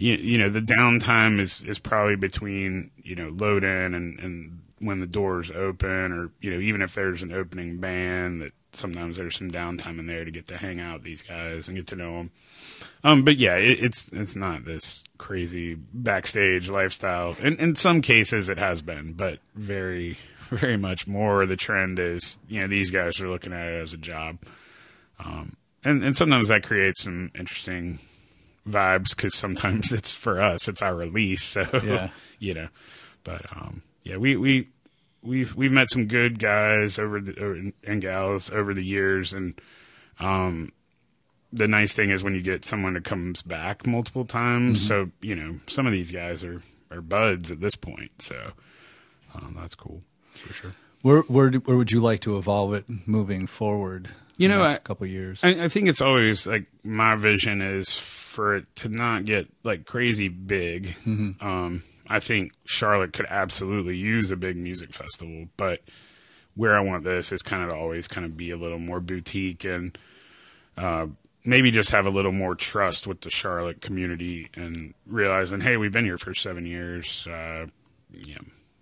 you, 0.00 0.14
you 0.14 0.38
know, 0.38 0.48
the 0.48 0.62
downtime 0.62 1.38
is, 1.38 1.62
is 1.62 1.78
probably 1.78 2.16
between, 2.16 2.90
you 3.02 3.14
know, 3.14 3.28
load 3.28 3.64
in 3.64 3.94
and, 3.94 4.18
and 4.18 4.60
when 4.78 5.00
the 5.00 5.06
doors 5.06 5.50
open 5.50 6.12
or, 6.12 6.30
you 6.40 6.50
know, 6.50 6.58
even 6.58 6.80
if 6.80 6.94
there's 6.94 7.22
an 7.22 7.32
opening 7.32 7.76
band 7.78 8.40
that 8.40 8.52
sometimes 8.72 9.18
there's 9.18 9.36
some 9.36 9.50
downtime 9.50 9.98
in 9.98 10.06
there 10.06 10.24
to 10.24 10.30
get 10.30 10.46
to 10.46 10.56
hang 10.56 10.80
out 10.80 10.94
with 10.94 11.02
these 11.02 11.22
guys 11.22 11.68
and 11.68 11.76
get 11.76 11.86
to 11.88 11.96
know 11.96 12.16
them. 12.16 12.30
Um, 13.04 13.24
but 13.24 13.36
yeah, 13.36 13.56
it, 13.56 13.84
it's, 13.84 14.10
it's 14.12 14.34
not 14.34 14.64
this 14.64 15.04
crazy 15.18 15.74
backstage 15.74 16.70
lifestyle. 16.70 17.36
In, 17.38 17.58
in 17.58 17.74
some 17.74 18.00
cases 18.00 18.48
it 18.48 18.56
has 18.56 18.80
been, 18.80 19.12
but 19.12 19.40
very, 19.54 20.16
very 20.48 20.78
much 20.78 21.06
more 21.06 21.44
the 21.44 21.56
trend 21.56 21.98
is, 21.98 22.38
you 22.48 22.62
know, 22.62 22.68
these 22.68 22.90
guys 22.90 23.20
are 23.20 23.28
looking 23.28 23.52
at 23.52 23.68
it 23.68 23.82
as 23.82 23.92
a 23.92 23.98
job 23.98 24.38
um 25.18 25.54
and 25.84 26.02
and 26.02 26.16
sometimes 26.16 26.48
that 26.48 26.62
creates 26.62 27.02
some 27.02 27.30
interesting 27.34 27.98
vibes 28.68 29.10
because 29.16 29.34
sometimes 29.34 29.92
it's 29.98 30.14
for 30.14 30.40
us 30.40 30.68
it's 30.68 30.82
our 30.82 30.94
release 30.94 31.42
so 31.42 31.66
Yeah. 31.82 32.10
you 32.38 32.54
know 32.54 32.68
but 33.24 33.44
um 33.56 33.82
yeah 34.04 34.16
we 34.16 34.36
we 34.36 34.68
we've 35.22 35.54
we've 35.56 35.72
met 35.72 35.90
some 35.90 36.06
good 36.06 36.38
guys 36.38 36.98
over 36.98 37.20
the 37.20 37.72
and 37.84 38.00
gals 38.02 38.50
over 38.50 38.74
the 38.74 38.84
years 38.84 39.32
and 39.32 39.60
um 40.18 40.72
the 41.52 41.66
nice 41.66 41.94
thing 41.94 42.10
is 42.10 42.22
when 42.22 42.34
you 42.34 42.42
get 42.42 42.64
someone 42.64 42.94
that 42.94 43.04
comes 43.04 43.42
back 43.42 43.86
multiple 43.86 44.24
times 44.24 44.86
so 44.86 45.10
you 45.20 45.34
know 45.34 45.56
some 45.66 45.86
of 45.86 45.92
these 45.92 46.12
guys 46.12 46.44
are 46.44 46.60
are 46.90 47.00
buds 47.00 47.50
at 47.50 47.60
this 47.60 47.74
point 47.76 48.10
so 48.18 48.52
um, 49.34 49.56
that's 49.58 49.74
cool 49.74 50.02
for 50.34 50.52
sure 50.52 50.74
Where 51.02 51.22
where 51.22 51.50
where 51.52 51.76
would 51.76 51.92
you 51.92 52.00
like 52.00 52.20
to 52.22 52.36
evolve 52.36 52.74
it 52.74 52.84
moving 53.06 53.46
forward? 53.46 54.10
You 54.40 54.48
know, 54.48 54.62
I- 54.62 54.76
couple 54.78 55.06
years. 55.06 55.44
I, 55.44 55.64
I 55.64 55.68
think 55.68 55.88
it's 55.88 56.00
always 56.00 56.46
like 56.46 56.66
my 56.82 57.14
vision 57.16 57.60
is 57.60 57.96
for 57.98 58.56
it 58.56 58.64
to 58.76 58.88
not 58.88 59.24
get 59.24 59.48
like 59.64 59.84
crazy 59.84 60.28
big. 60.28 60.96
Um, 61.06 61.82
I 62.08 62.20
think 62.20 62.52
Charlotte 62.64 63.12
could 63.12 63.26
absolutely 63.28 63.96
use 63.96 64.30
a 64.30 64.36
big 64.36 64.56
music 64.56 64.92
festival, 64.92 65.46
but 65.56 65.80
where 66.54 66.76
I 66.76 66.80
want 66.80 67.04
this 67.04 67.32
is 67.32 67.42
kind 67.42 67.62
of 67.62 67.68
to 67.70 67.76
always 67.76 68.08
kind 68.08 68.24
of 68.24 68.36
be 68.36 68.50
a 68.50 68.56
little 68.56 68.78
more 68.78 69.00
boutique 69.00 69.64
and 69.64 69.96
uh, 70.76 71.06
maybe 71.44 71.70
just 71.70 71.90
have 71.90 72.06
a 72.06 72.10
little 72.10 72.32
more 72.32 72.54
trust 72.54 73.06
with 73.06 73.20
the 73.20 73.30
Charlotte 73.30 73.80
community 73.80 74.48
and 74.54 74.94
realizing, 75.06 75.60
hey, 75.60 75.76
we've 75.76 75.92
been 75.92 76.04
here 76.04 76.18
for 76.18 76.34
seven 76.34 76.66
years. 76.66 77.26
Uh, 77.26 77.66
yeah, 78.12 78.38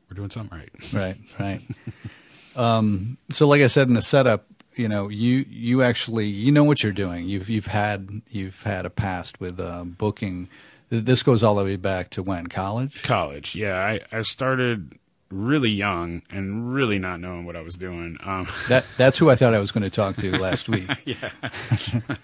we're 0.08 0.14
doing 0.14 0.30
something 0.30 0.56
right. 0.56 0.92
Right, 0.92 1.16
right. 1.38 1.60
um, 2.56 3.18
so, 3.30 3.46
like 3.48 3.62
I 3.62 3.66
said 3.66 3.88
in 3.88 3.94
the 3.94 4.02
setup, 4.02 4.46
you 4.78 4.88
know, 4.88 5.08
you 5.08 5.44
you 5.48 5.82
actually 5.82 6.26
you 6.26 6.52
know 6.52 6.64
what 6.64 6.82
you're 6.82 6.92
doing. 6.92 7.26
You've 7.26 7.48
you've 7.48 7.66
had 7.66 8.22
you've 8.28 8.62
had 8.62 8.86
a 8.86 8.90
past 8.90 9.40
with 9.40 9.60
uh, 9.60 9.84
booking. 9.84 10.48
This 10.90 11.22
goes 11.22 11.42
all 11.42 11.54
the 11.56 11.64
way 11.64 11.76
back 11.76 12.10
to 12.10 12.22
when 12.22 12.46
college. 12.46 13.02
college. 13.02 13.54
Yeah, 13.54 13.76
I, 13.76 14.00
I 14.10 14.22
started 14.22 14.94
really 15.30 15.68
young 15.70 16.22
and 16.30 16.72
really 16.72 16.98
not 16.98 17.20
knowing 17.20 17.44
what 17.44 17.56
I 17.56 17.60
was 17.60 17.76
doing. 17.76 18.16
Um, 18.24 18.48
That 18.68 18.84
that's 18.96 19.18
who 19.18 19.30
I 19.30 19.36
thought 19.36 19.54
I 19.54 19.58
was 19.58 19.72
going 19.72 19.82
to 19.82 19.90
talk 19.90 20.16
to 20.16 20.38
last 20.38 20.68
week. 20.68 20.88
yeah. 21.04 21.30
uh, 21.42 21.50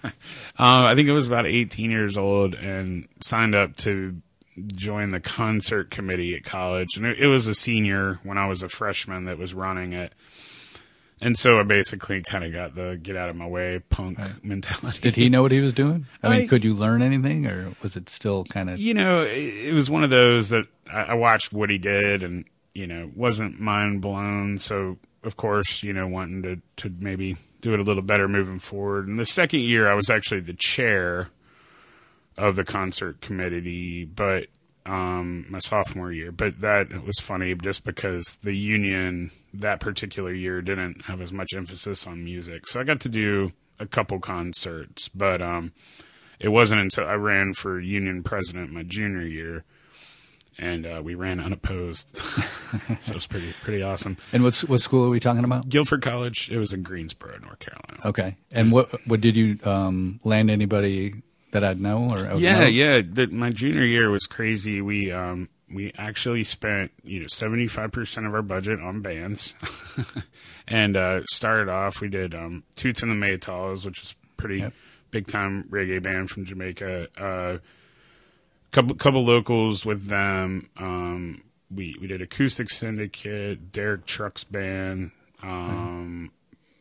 I 0.57 0.95
think 0.95 1.09
I 1.09 1.13
was 1.13 1.27
about 1.27 1.45
18 1.45 1.91
years 1.91 2.17
old 2.17 2.55
and 2.55 3.07
signed 3.21 3.55
up 3.55 3.75
to 3.77 4.19
join 4.67 5.11
the 5.11 5.19
concert 5.19 5.91
committee 5.91 6.35
at 6.35 6.43
college. 6.43 6.97
And 6.97 7.05
it, 7.05 7.19
it 7.19 7.27
was 7.27 7.47
a 7.47 7.55
senior 7.55 8.19
when 8.23 8.37
I 8.37 8.47
was 8.47 8.63
a 8.63 8.69
freshman 8.69 9.25
that 9.25 9.37
was 9.37 9.53
running 9.53 9.93
it. 9.93 10.13
And 11.21 11.37
so 11.37 11.59
I 11.59 11.63
basically 11.63 12.21
kind 12.21 12.43
of 12.43 12.51
got 12.51 12.75
the 12.75 12.99
get 13.01 13.15
out 13.15 13.29
of 13.29 13.35
my 13.35 13.47
way 13.47 13.81
punk 13.89 14.19
mentality. 14.43 14.99
Did 14.99 15.15
he 15.15 15.29
know 15.29 15.41
what 15.41 15.51
he 15.51 15.61
was 15.61 15.73
doing? 15.73 16.05
I 16.21 16.39
mean, 16.39 16.47
could 16.47 16.63
you 16.65 16.73
learn 16.73 17.01
anything, 17.01 17.47
or 17.47 17.73
was 17.81 17.95
it 17.95 18.09
still 18.09 18.43
kind 18.45 18.69
of? 18.69 18.79
you 18.79 18.93
know, 18.93 19.21
it, 19.21 19.67
it 19.67 19.73
was 19.73 19.89
one 19.89 20.03
of 20.03 20.09
those 20.09 20.49
that 20.49 20.65
I, 20.91 21.01
I 21.01 21.13
watched 21.13 21.53
what 21.53 21.69
he 21.69 21.77
did 21.77 22.21
and, 22.21 22.45
you 22.73 22.85
know, 22.85 23.09
wasn't 23.15 23.59
mind 23.59 24.01
blown. 24.01 24.57
So, 24.57 24.97
of 25.23 25.37
course, 25.37 25.83
you 25.83 25.93
know, 25.93 26.07
wanting 26.07 26.43
to, 26.43 26.61
to 26.83 26.93
maybe 26.99 27.37
do 27.61 27.73
it 27.73 27.79
a 27.79 27.83
little 27.83 28.03
better 28.03 28.27
moving 28.27 28.59
forward. 28.59 29.07
And 29.07 29.17
the 29.17 29.25
second 29.25 29.61
year, 29.61 29.89
I 29.89 29.95
was 29.95 30.09
actually 30.09 30.41
the 30.41 30.53
chair 30.53 31.29
of 32.37 32.57
the 32.57 32.65
concert 32.65 33.21
committee, 33.21 34.03
but 34.03 34.47
um, 34.85 35.45
my 35.49 35.59
sophomore 35.59 36.11
year. 36.11 36.31
But 36.31 36.61
that 36.61 37.05
was 37.05 37.19
funny 37.19 37.55
just 37.55 37.83
because 37.83 38.37
the 38.43 38.55
union 38.55 39.31
that 39.53 39.79
particular 39.79 40.33
year 40.33 40.61
didn't 40.61 41.05
have 41.05 41.21
as 41.21 41.31
much 41.31 41.53
emphasis 41.55 42.05
on 42.05 42.23
music. 42.23 42.67
So 42.67 42.79
I 42.79 42.83
got 42.83 42.99
to 43.01 43.09
do 43.09 43.51
a 43.79 43.85
couple 43.85 44.19
concerts, 44.19 45.09
but 45.09 45.41
um, 45.41 45.73
it 46.39 46.49
wasn't 46.49 46.81
until 46.81 47.05
I 47.05 47.13
ran 47.13 47.53
for 47.53 47.79
union 47.79 48.23
president 48.23 48.71
my 48.71 48.83
junior 48.83 49.25
year, 49.25 49.63
and 50.57 50.85
uh, 50.85 51.01
we 51.03 51.15
ran 51.15 51.39
unopposed. 51.39 52.15
so 52.99 53.11
it 53.11 53.15
was 53.15 53.27
pretty 53.27 53.53
pretty 53.61 53.81
awesome. 53.81 54.17
And 54.31 54.43
what 54.43 54.57
what 54.67 54.81
school 54.81 55.05
are 55.05 55.09
we 55.09 55.19
talking 55.19 55.43
about? 55.43 55.67
Guilford 55.67 56.01
College. 56.01 56.49
It 56.51 56.57
was 56.57 56.73
in 56.73 56.83
Greensboro, 56.83 57.37
North 57.39 57.59
Carolina. 57.59 57.99
Okay. 58.05 58.37
And 58.51 58.71
what 58.71 58.89
what 59.07 59.19
did 59.19 59.35
you 59.35 59.59
um, 59.63 60.19
land 60.23 60.49
anybody 60.49 61.15
that 61.51 61.63
I'd 61.63 61.79
know 61.79 62.09
or 62.11 62.27
I 62.29 62.33
Yeah, 62.35 62.59
know? 62.61 62.65
yeah. 62.65 63.01
The, 63.01 63.27
my 63.27 63.49
junior 63.51 63.83
year 63.85 64.09
was 64.09 64.25
crazy. 64.27 64.81
We 64.81 65.11
um 65.11 65.49
we 65.71 65.91
actually 65.97 66.43
spent 66.43 66.91
you 67.03 67.21
know 67.21 67.27
seventy 67.27 67.67
five 67.67 67.91
percent 67.91 68.25
of 68.27 68.33
our 68.33 68.41
budget 68.41 68.79
on 68.79 69.01
bands, 69.01 69.55
and 70.67 70.95
uh, 70.97 71.25
started 71.27 71.69
off 71.69 72.01
we 72.01 72.09
did 72.09 72.35
um 72.35 72.63
Toots 72.75 73.01
and 73.01 73.11
the 73.11 73.15
Maytals, 73.15 73.85
which 73.85 74.01
is 74.03 74.15
pretty 74.37 74.59
Yep. 74.59 74.73
big 75.11 75.27
time 75.27 75.63
reggae 75.69 76.01
band 76.03 76.29
from 76.29 76.45
Jamaica. 76.45 77.07
Uh, 77.17 77.57
couple 78.71 78.95
couple 78.97 79.23
locals 79.23 79.85
with 79.85 80.07
them. 80.07 80.69
Um, 80.77 81.41
we 81.73 81.95
we 81.99 82.07
did 82.07 82.21
Acoustic 82.21 82.69
Syndicate, 82.69 83.71
Derek 83.71 84.05
Trucks 84.05 84.43
band. 84.43 85.11
Um, 85.41 86.31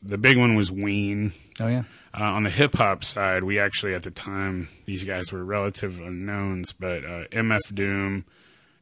the 0.02 0.18
big 0.18 0.36
one 0.36 0.54
was 0.56 0.70
Ween. 0.70 1.32
Oh 1.60 1.68
yeah. 1.68 1.84
Uh, 2.16 2.22
on 2.22 2.44
the 2.44 2.50
hip 2.50 2.74
hop 2.76 3.02
side, 3.02 3.42
we 3.42 3.58
actually 3.58 3.92
at 3.94 4.02
the 4.02 4.10
time 4.10 4.68
these 4.84 5.02
guys 5.02 5.32
were 5.32 5.44
relative 5.44 5.98
unknowns, 6.00 6.72
but 6.72 7.04
uh, 7.04 7.24
MF 7.32 7.74
Doom 7.74 8.24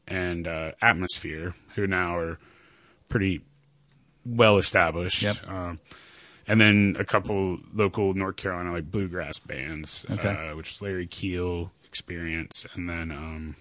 and 0.06 0.46
uh, 0.46 0.72
Atmosphere, 0.82 1.54
who 1.74 1.86
now 1.86 2.16
are 2.16 2.38
pretty 3.08 3.40
well 4.26 4.58
established. 4.58 5.22
Yep. 5.22 5.36
Um, 5.48 5.80
and 6.46 6.60
then 6.60 6.96
a 6.98 7.04
couple 7.04 7.58
local 7.72 8.12
North 8.14 8.36
Carolina 8.36 8.72
like 8.72 8.90
bluegrass 8.90 9.38
bands, 9.38 10.04
Okay. 10.10 10.28
uh, 10.50 10.56
which 10.56 10.74
is 10.74 10.82
Larry 10.82 11.06
Keel 11.06 11.70
Experience, 11.84 12.66
and 12.74 12.88
then 12.88 13.10
um, 13.10 13.56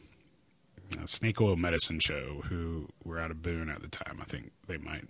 uh, 0.99 1.05
Snake 1.05 1.39
Oil 1.39 1.55
Medicine 1.55 1.99
Show, 1.99 2.41
who 2.49 2.87
were 3.05 3.19
out 3.19 3.31
of 3.31 3.41
Boone 3.41 3.69
at 3.69 3.81
the 3.81 3.87
time. 3.87 4.17
I 4.21 4.25
think 4.25 4.51
they 4.67 4.77
might 4.77 5.05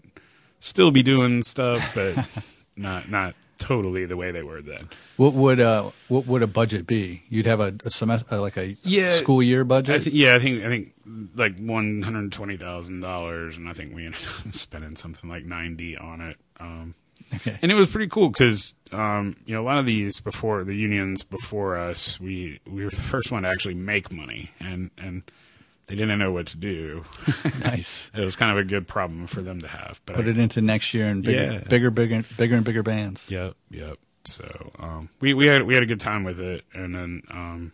still 0.60 0.92
be 0.92 1.02
doing 1.02 1.42
stuff, 1.44 1.94
but 1.96 2.28
not 2.76 3.10
not 3.10 3.36
totally 3.62 4.06
the 4.06 4.18
way 4.18 4.32
they 4.32 4.44
were 4.44 4.62
then. 4.62 4.90
What 5.18 5.34
would 5.34 5.60
uh 5.60 5.92
what 6.08 6.26
would 6.28 6.44
a 6.44 6.48
budget 6.48 6.86
be? 6.88 7.24
You'd 7.30 7.46
have 7.46 7.60
a, 7.60 7.74
a 7.86 7.90
semester 7.90 8.38
like 8.40 8.58
a 8.58 8.76
Yeah. 8.84 9.10
school 9.10 9.42
year 9.42 9.62
I 9.62 9.64
budget. 9.64 10.04
th- 10.04 10.16
yeah, 10.16 10.36
I 10.36 10.40
think 10.40 10.64
I 10.64 10.68
think 10.68 10.94
like 11.36 11.58
one 11.60 12.02
hundred 12.02 12.32
twenty 12.32 12.58
thousand 12.58 13.02
dollars, 13.02 13.58
and 13.58 13.70
I 13.70 13.74
think 13.74 13.94
we 13.96 14.06
ended 14.06 14.22
up 14.46 14.54
spending 14.56 14.96
something 14.96 15.30
like 15.30 15.46
ninety 15.46 15.96
on 15.98 16.22
it. 16.22 16.38
Um, 16.60 16.96
Okay. 17.34 17.58
and 17.62 17.72
it 17.72 17.76
was 17.76 17.90
pretty 17.90 18.08
cool 18.10 18.28
because 18.30 18.74
um, 18.92 19.38
you 19.46 19.54
know 19.56 19.62
a 19.62 19.64
lot 19.64 19.78
of 19.78 19.86
these 19.86 20.20
before 20.20 20.66
the 20.66 20.76
unions 20.76 21.24
before 21.24 21.78
us, 21.78 22.20
we 22.20 22.60
we 22.68 22.84
were 22.84 22.90
the 22.90 22.98
first 22.98 23.32
one 23.32 23.44
to 23.44 23.50
actually 23.50 23.76
make 23.76 24.12
money, 24.12 24.52
and 24.60 24.90
and 24.98 25.24
they 25.92 25.98
didn't 25.98 26.20
know 26.20 26.32
what 26.32 26.48
to 26.48 26.58
do. 26.58 27.04
nice. 27.64 28.10
it 28.16 28.24
was 28.24 28.36
kind 28.38 28.50
of 28.52 28.58
a 28.58 28.64
good 28.64 28.88
problem 28.88 29.28
for 29.28 29.42
them 29.42 29.60
to 29.60 29.68
have. 29.68 30.00
But 30.06 30.16
Put 30.16 30.26
I- 30.26 30.30
it 30.30 30.38
into 30.38 30.62
next 30.62 30.94
year 30.94 31.08
and 31.08 31.22
bigger, 31.24 31.54
Yeah. 31.54 31.60
bigger, 31.68 31.92
bigger, 31.92 32.24
bigger 32.38 32.56
and 32.56 32.64
bigger 32.66 32.84
bands. 32.84 33.30
Yep, 33.30 33.56
yep. 33.70 33.98
So 34.24 34.72
um, 34.80 35.10
we 35.20 35.34
we 35.34 35.48
had 35.48 35.64
we 35.64 35.74
had 35.74 35.84
a 35.84 35.88
good 35.88 36.00
time 36.00 36.24
with 36.24 36.40
it, 36.40 36.64
and 36.74 36.94
then 36.96 37.24
um, 37.32 37.72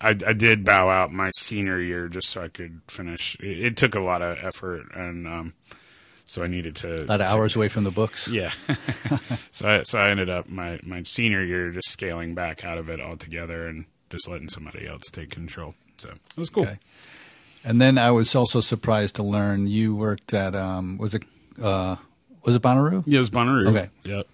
I 0.00 0.10
I 0.10 0.32
did 0.32 0.64
bow 0.64 0.88
out 0.88 1.12
my 1.12 1.30
senior 1.34 1.80
year 1.80 2.08
just 2.08 2.28
so 2.30 2.42
I 2.42 2.48
could 2.48 2.80
finish. 2.88 3.36
It, 3.40 3.58
it 3.58 3.76
took 3.76 3.94
a 3.96 4.00
lot 4.00 4.22
of 4.22 4.38
effort, 4.40 4.86
and 4.94 5.26
um, 5.26 5.54
so 6.24 6.42
I 6.44 6.46
needed 6.46 6.76
to 6.76 7.02
A 7.02 7.06
lot 7.06 7.20
of 7.20 7.26
hours 7.26 7.56
away 7.56 7.68
from 7.68 7.82
the 7.84 7.90
books. 7.90 8.28
Yeah. 8.28 8.52
so 9.50 9.68
I, 9.68 9.82
so 9.82 9.98
I 9.98 10.10
ended 10.10 10.30
up 10.30 10.48
my 10.48 10.78
my 10.84 11.02
senior 11.02 11.42
year 11.42 11.70
just 11.72 11.88
scaling 11.90 12.32
back 12.34 12.64
out 12.64 12.78
of 12.78 12.88
it 12.88 13.00
altogether 13.00 13.66
and 13.66 13.84
just 14.08 14.28
letting 14.28 14.48
somebody 14.48 14.86
else 14.86 15.02
take 15.10 15.30
control. 15.30 15.74
So 15.96 16.10
it 16.10 16.36
was 16.36 16.48
cool. 16.48 16.62
Okay. 16.62 16.78
And 17.68 17.80
then 17.80 17.98
I 17.98 18.10
was 18.10 18.34
also 18.34 18.60
surprised 18.62 19.16
to 19.16 19.22
learn 19.22 19.66
you 19.66 19.94
worked 19.94 20.32
at 20.32 20.54
um 20.54 20.96
was 20.98 21.12
it 21.14 21.22
uh 21.60 21.96
was 22.42 22.54
it 22.56 22.62
Bonnaroo? 22.62 23.02
Yeah, 23.06 23.16
it 23.16 23.18
was 23.18 23.30
Bonnaroo. 23.30 23.68
Okay. 23.68 23.90
Yep. 24.04 24.26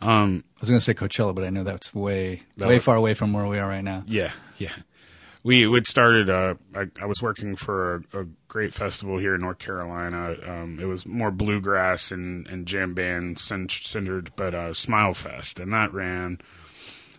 Um, 0.00 0.44
I 0.56 0.60
was 0.60 0.68
going 0.70 0.78
to 0.78 0.84
say 0.84 0.94
Coachella, 0.94 1.34
but 1.34 1.42
I 1.44 1.50
know 1.50 1.64
that's 1.64 1.92
way 1.94 2.42
That 2.56 2.68
way 2.68 2.74
was- 2.76 2.84
far 2.84 2.96
away 2.96 3.14
from 3.14 3.32
where 3.32 3.46
we 3.46 3.58
are 3.58 3.68
right 3.68 3.82
now. 3.84 4.04
Yeah, 4.06 4.30
yeah. 4.56 4.72
We 5.42 5.66
would 5.66 5.86
started. 5.86 6.30
Uh, 6.30 6.54
I, 6.74 6.86
I 7.00 7.06
was 7.06 7.20
working 7.20 7.56
for 7.56 8.04
a, 8.14 8.20
a 8.20 8.26
great 8.48 8.72
festival 8.72 9.18
here 9.18 9.34
in 9.34 9.40
North 9.40 9.58
Carolina. 9.58 10.36
Um, 10.46 10.78
it 10.80 10.84
was 10.86 11.04
more 11.06 11.30
bluegrass 11.30 12.10
and, 12.10 12.46
and 12.48 12.64
jam 12.66 12.94
band 12.94 13.38
centered, 13.38 14.30
but 14.36 14.54
uh, 14.54 14.72
Smile 14.74 15.14
Fest, 15.14 15.58
and 15.60 15.72
that 15.72 15.92
ran 15.92 16.38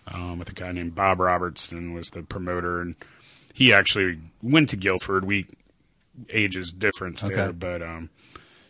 um, 0.07 0.39
with 0.39 0.49
a 0.49 0.53
guy 0.53 0.71
named 0.71 0.95
Bob 0.95 1.19
Robertson 1.19 1.93
was 1.93 2.09
the 2.11 2.21
promoter, 2.23 2.81
and 2.81 2.95
he 3.53 3.73
actually 3.73 4.19
went 4.41 4.69
to 4.69 4.77
Guilford. 4.77 5.25
We 5.25 5.47
ages 6.29 6.71
difference 6.71 7.21
there, 7.21 7.53
but 7.53 7.81
um, 7.81 8.09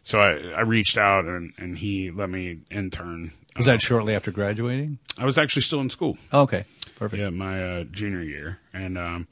so 0.02 0.20
I, 0.20 0.52
I 0.58 0.62
reached 0.62 0.98
out 0.98 1.26
and, 1.26 1.54
and 1.58 1.78
he 1.78 2.12
let 2.12 2.30
me 2.30 2.60
intern. 2.72 3.32
Was 3.58 3.66
that 3.66 3.82
shortly 3.82 4.16
after 4.16 4.32
graduating? 4.32 5.00
I 5.18 5.26
was 5.26 5.38
actually 5.38 5.64
still 5.64 5.82
in 5.82 5.90
school. 5.90 6.18
Oh, 6.32 6.42
okay, 6.42 6.66
perfect. 6.96 7.22
Yeah, 7.22 7.30
my 7.30 7.64
uh, 7.64 7.84
junior 7.86 8.22
year, 8.22 8.60
and 8.74 8.98
um, 8.98 9.28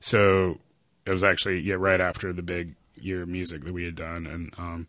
so 0.00 0.58
it 1.06 1.10
was 1.10 1.22
actually 1.24 1.60
yeah 1.60 1.74
right 1.74 2.00
after 2.00 2.32
the 2.32 2.42
big 2.42 2.74
year 2.96 3.22
of 3.22 3.28
music 3.28 3.64
that 3.64 3.72
we 3.72 3.84
had 3.84 3.96
done, 3.96 4.26
and 4.26 4.52
um, 4.58 4.86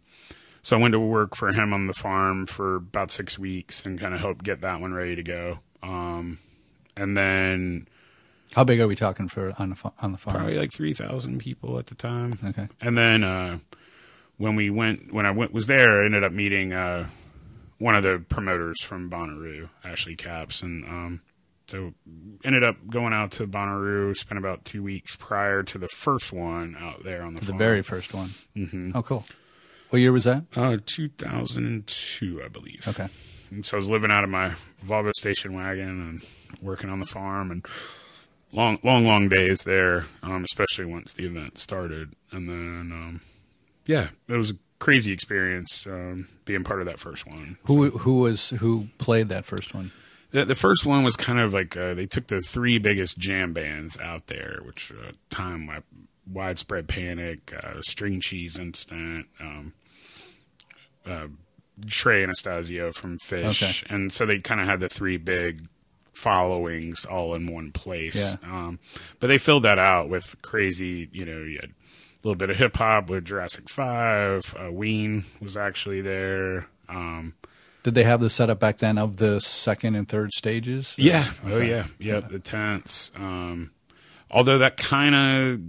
so 0.61 0.77
I 0.77 0.79
went 0.79 0.93
to 0.93 0.99
work 0.99 1.35
for 1.35 1.51
him 1.51 1.73
on 1.73 1.87
the 1.87 1.93
farm 1.93 2.45
for 2.45 2.77
about 2.77 3.11
six 3.11 3.37
weeks 3.37 3.85
and 3.85 3.99
kind 3.99 4.13
of 4.13 4.21
helped 4.21 4.43
get 4.43 4.61
that 4.61 4.79
one 4.79 4.93
ready 4.93 5.15
to 5.15 5.23
go. 5.23 5.59
Um, 5.81 6.39
and 6.95 7.17
then 7.17 7.87
How 8.55 8.63
big 8.63 8.79
are 8.79 8.87
we 8.87 8.95
talking 8.95 9.27
for 9.27 9.53
on 9.59 9.69
the 9.71 9.91
on 9.99 10.11
the 10.11 10.17
farm? 10.17 10.37
probably 10.37 10.57
like 10.57 10.71
three 10.71 10.93
thousand 10.93 11.39
people 11.39 11.79
at 11.79 11.87
the 11.87 11.95
time. 11.95 12.37
Okay. 12.43 12.67
And 12.81 12.97
then 12.97 13.23
uh, 13.23 13.59
when 14.37 14.55
we 14.55 14.69
went, 14.69 15.13
when 15.13 15.25
I 15.25 15.31
went 15.31 15.53
was 15.53 15.67
there, 15.67 16.01
I 16.01 16.05
ended 16.05 16.23
up 16.23 16.31
meeting 16.31 16.73
uh, 16.73 17.07
one 17.79 17.95
of 17.95 18.03
the 18.03 18.23
promoters 18.29 18.81
from 18.83 19.09
Bonnaroo, 19.09 19.69
Ashley 19.83 20.15
Capps, 20.15 20.61
and 20.61 20.85
um, 20.85 21.21
so 21.67 21.93
ended 22.43 22.63
up 22.63 22.75
going 22.89 23.13
out 23.13 23.31
to 23.33 23.47
Bonnaroo. 23.47 24.15
Spent 24.15 24.37
about 24.37 24.65
two 24.65 24.83
weeks 24.83 25.15
prior 25.15 25.63
to 25.63 25.77
the 25.77 25.87
first 25.87 26.31
one 26.31 26.75
out 26.79 27.03
there 27.03 27.23
on 27.23 27.33
the 27.33 27.39
The 27.39 27.45
farm. 27.47 27.57
very 27.57 27.81
first 27.81 28.13
one. 28.13 28.31
Mm-hmm. 28.55 28.91
Oh, 28.95 29.01
cool. 29.01 29.25
What 29.89 29.99
year 29.99 30.11
was 30.11 30.23
that? 30.23 30.45
uh, 30.55 30.77
2002, 30.85 32.41
I 32.43 32.47
believe. 32.47 32.85
Okay. 32.87 33.07
And 33.51 33.65
so 33.65 33.77
I 33.77 33.79
was 33.79 33.89
living 33.89 34.11
out 34.11 34.23
of 34.23 34.29
my 34.29 34.53
Volvo 34.85 35.11
station 35.13 35.53
wagon 35.53 35.87
and 35.87 36.25
working 36.61 36.89
on 36.89 36.99
the 36.99 37.05
farm 37.05 37.51
and 37.51 37.65
long, 38.53 38.79
long, 38.83 39.05
long 39.05 39.27
days 39.27 39.63
there, 39.63 40.05
um, 40.21 40.43
especially 40.45 40.85
once 40.85 41.11
the 41.13 41.25
event 41.25 41.57
started. 41.57 42.15
And 42.31 42.47
then, 42.47 42.91
um, 42.93 43.21
yeah, 43.85 44.09
it 44.29 44.33
was 44.37 44.51
a 44.51 44.55
crazy 44.79 45.11
experience 45.11 45.85
um, 45.87 46.27
being 46.45 46.63
part 46.63 46.79
of 46.79 46.85
that 46.85 46.99
first 46.99 47.25
one. 47.27 47.57
Who 47.65 47.89
who 47.89 48.19
was 48.19 48.49
who 48.51 48.87
played 48.97 49.29
that 49.29 49.45
first 49.45 49.73
one? 49.73 49.91
The, 50.31 50.45
the 50.45 50.55
first 50.55 50.85
one 50.85 51.03
was 51.03 51.15
kind 51.15 51.39
of 51.39 51.53
like 51.53 51.75
uh, 51.77 51.93
they 51.93 52.05
took 52.05 52.27
the 52.27 52.41
three 52.41 52.79
biggest 52.79 53.17
jam 53.17 53.53
bands 53.53 53.97
out 53.99 54.27
there, 54.27 54.59
which 54.65 54.91
uh, 54.91 55.11
time 55.29 55.67
Wi- 55.67 55.83
widespread 56.31 56.87
panic, 56.87 57.53
uh, 57.61 57.81
string 57.81 58.19
cheese 58.21 58.57
incident, 58.57 59.27
um, 59.39 59.73
uh, 61.05 61.27
Trey 61.87 62.23
Anastasio 62.23 62.91
from 62.93 63.17
Phish, 63.19 63.63
Okay. 63.83 63.93
and 63.93 64.11
so 64.11 64.25
they 64.25 64.39
kind 64.39 64.59
of 64.61 64.67
had 64.67 64.79
the 64.79 64.89
three 64.89 65.17
big 65.17 65.67
followings 66.13 67.05
all 67.05 67.33
in 67.35 67.51
one 67.51 67.71
place. 67.71 68.15
Yeah. 68.15 68.35
Um, 68.49 68.79
but 69.19 69.27
they 69.27 69.37
filled 69.37 69.63
that 69.63 69.79
out 69.79 70.09
with 70.09 70.35
crazy, 70.41 71.09
you 71.11 71.25
know, 71.25 71.41
you 71.43 71.59
had 71.59 71.71
a 71.71 72.27
little 72.27 72.35
bit 72.37 72.49
of 72.49 72.57
hip 72.57 72.75
hop 72.77 73.09
with 73.09 73.25
Jurassic 73.25 73.67
Five. 73.69 74.55
Uh, 74.57 74.71
Ween 74.71 75.25
was 75.41 75.57
actually 75.57 76.01
there. 76.01 76.67
Um, 76.87 77.33
Did 77.83 77.95
they 77.95 78.03
have 78.03 78.19
the 78.21 78.29
setup 78.29 78.59
back 78.59 78.77
then 78.77 78.97
of 78.97 79.17
the 79.17 79.41
second 79.41 79.95
and 79.95 80.07
third 80.07 80.33
stages? 80.33 80.95
yeah. 80.97 81.31
Oh 81.45 81.49
Okay. 81.53 81.69
yeah. 81.69 81.85
Yep. 81.99 82.29
The 82.29 82.39
tents. 82.39 83.11
Um, 83.15 83.71
although 84.31 84.59
that 84.59 84.77
kind 84.77 85.15
of 85.15 85.59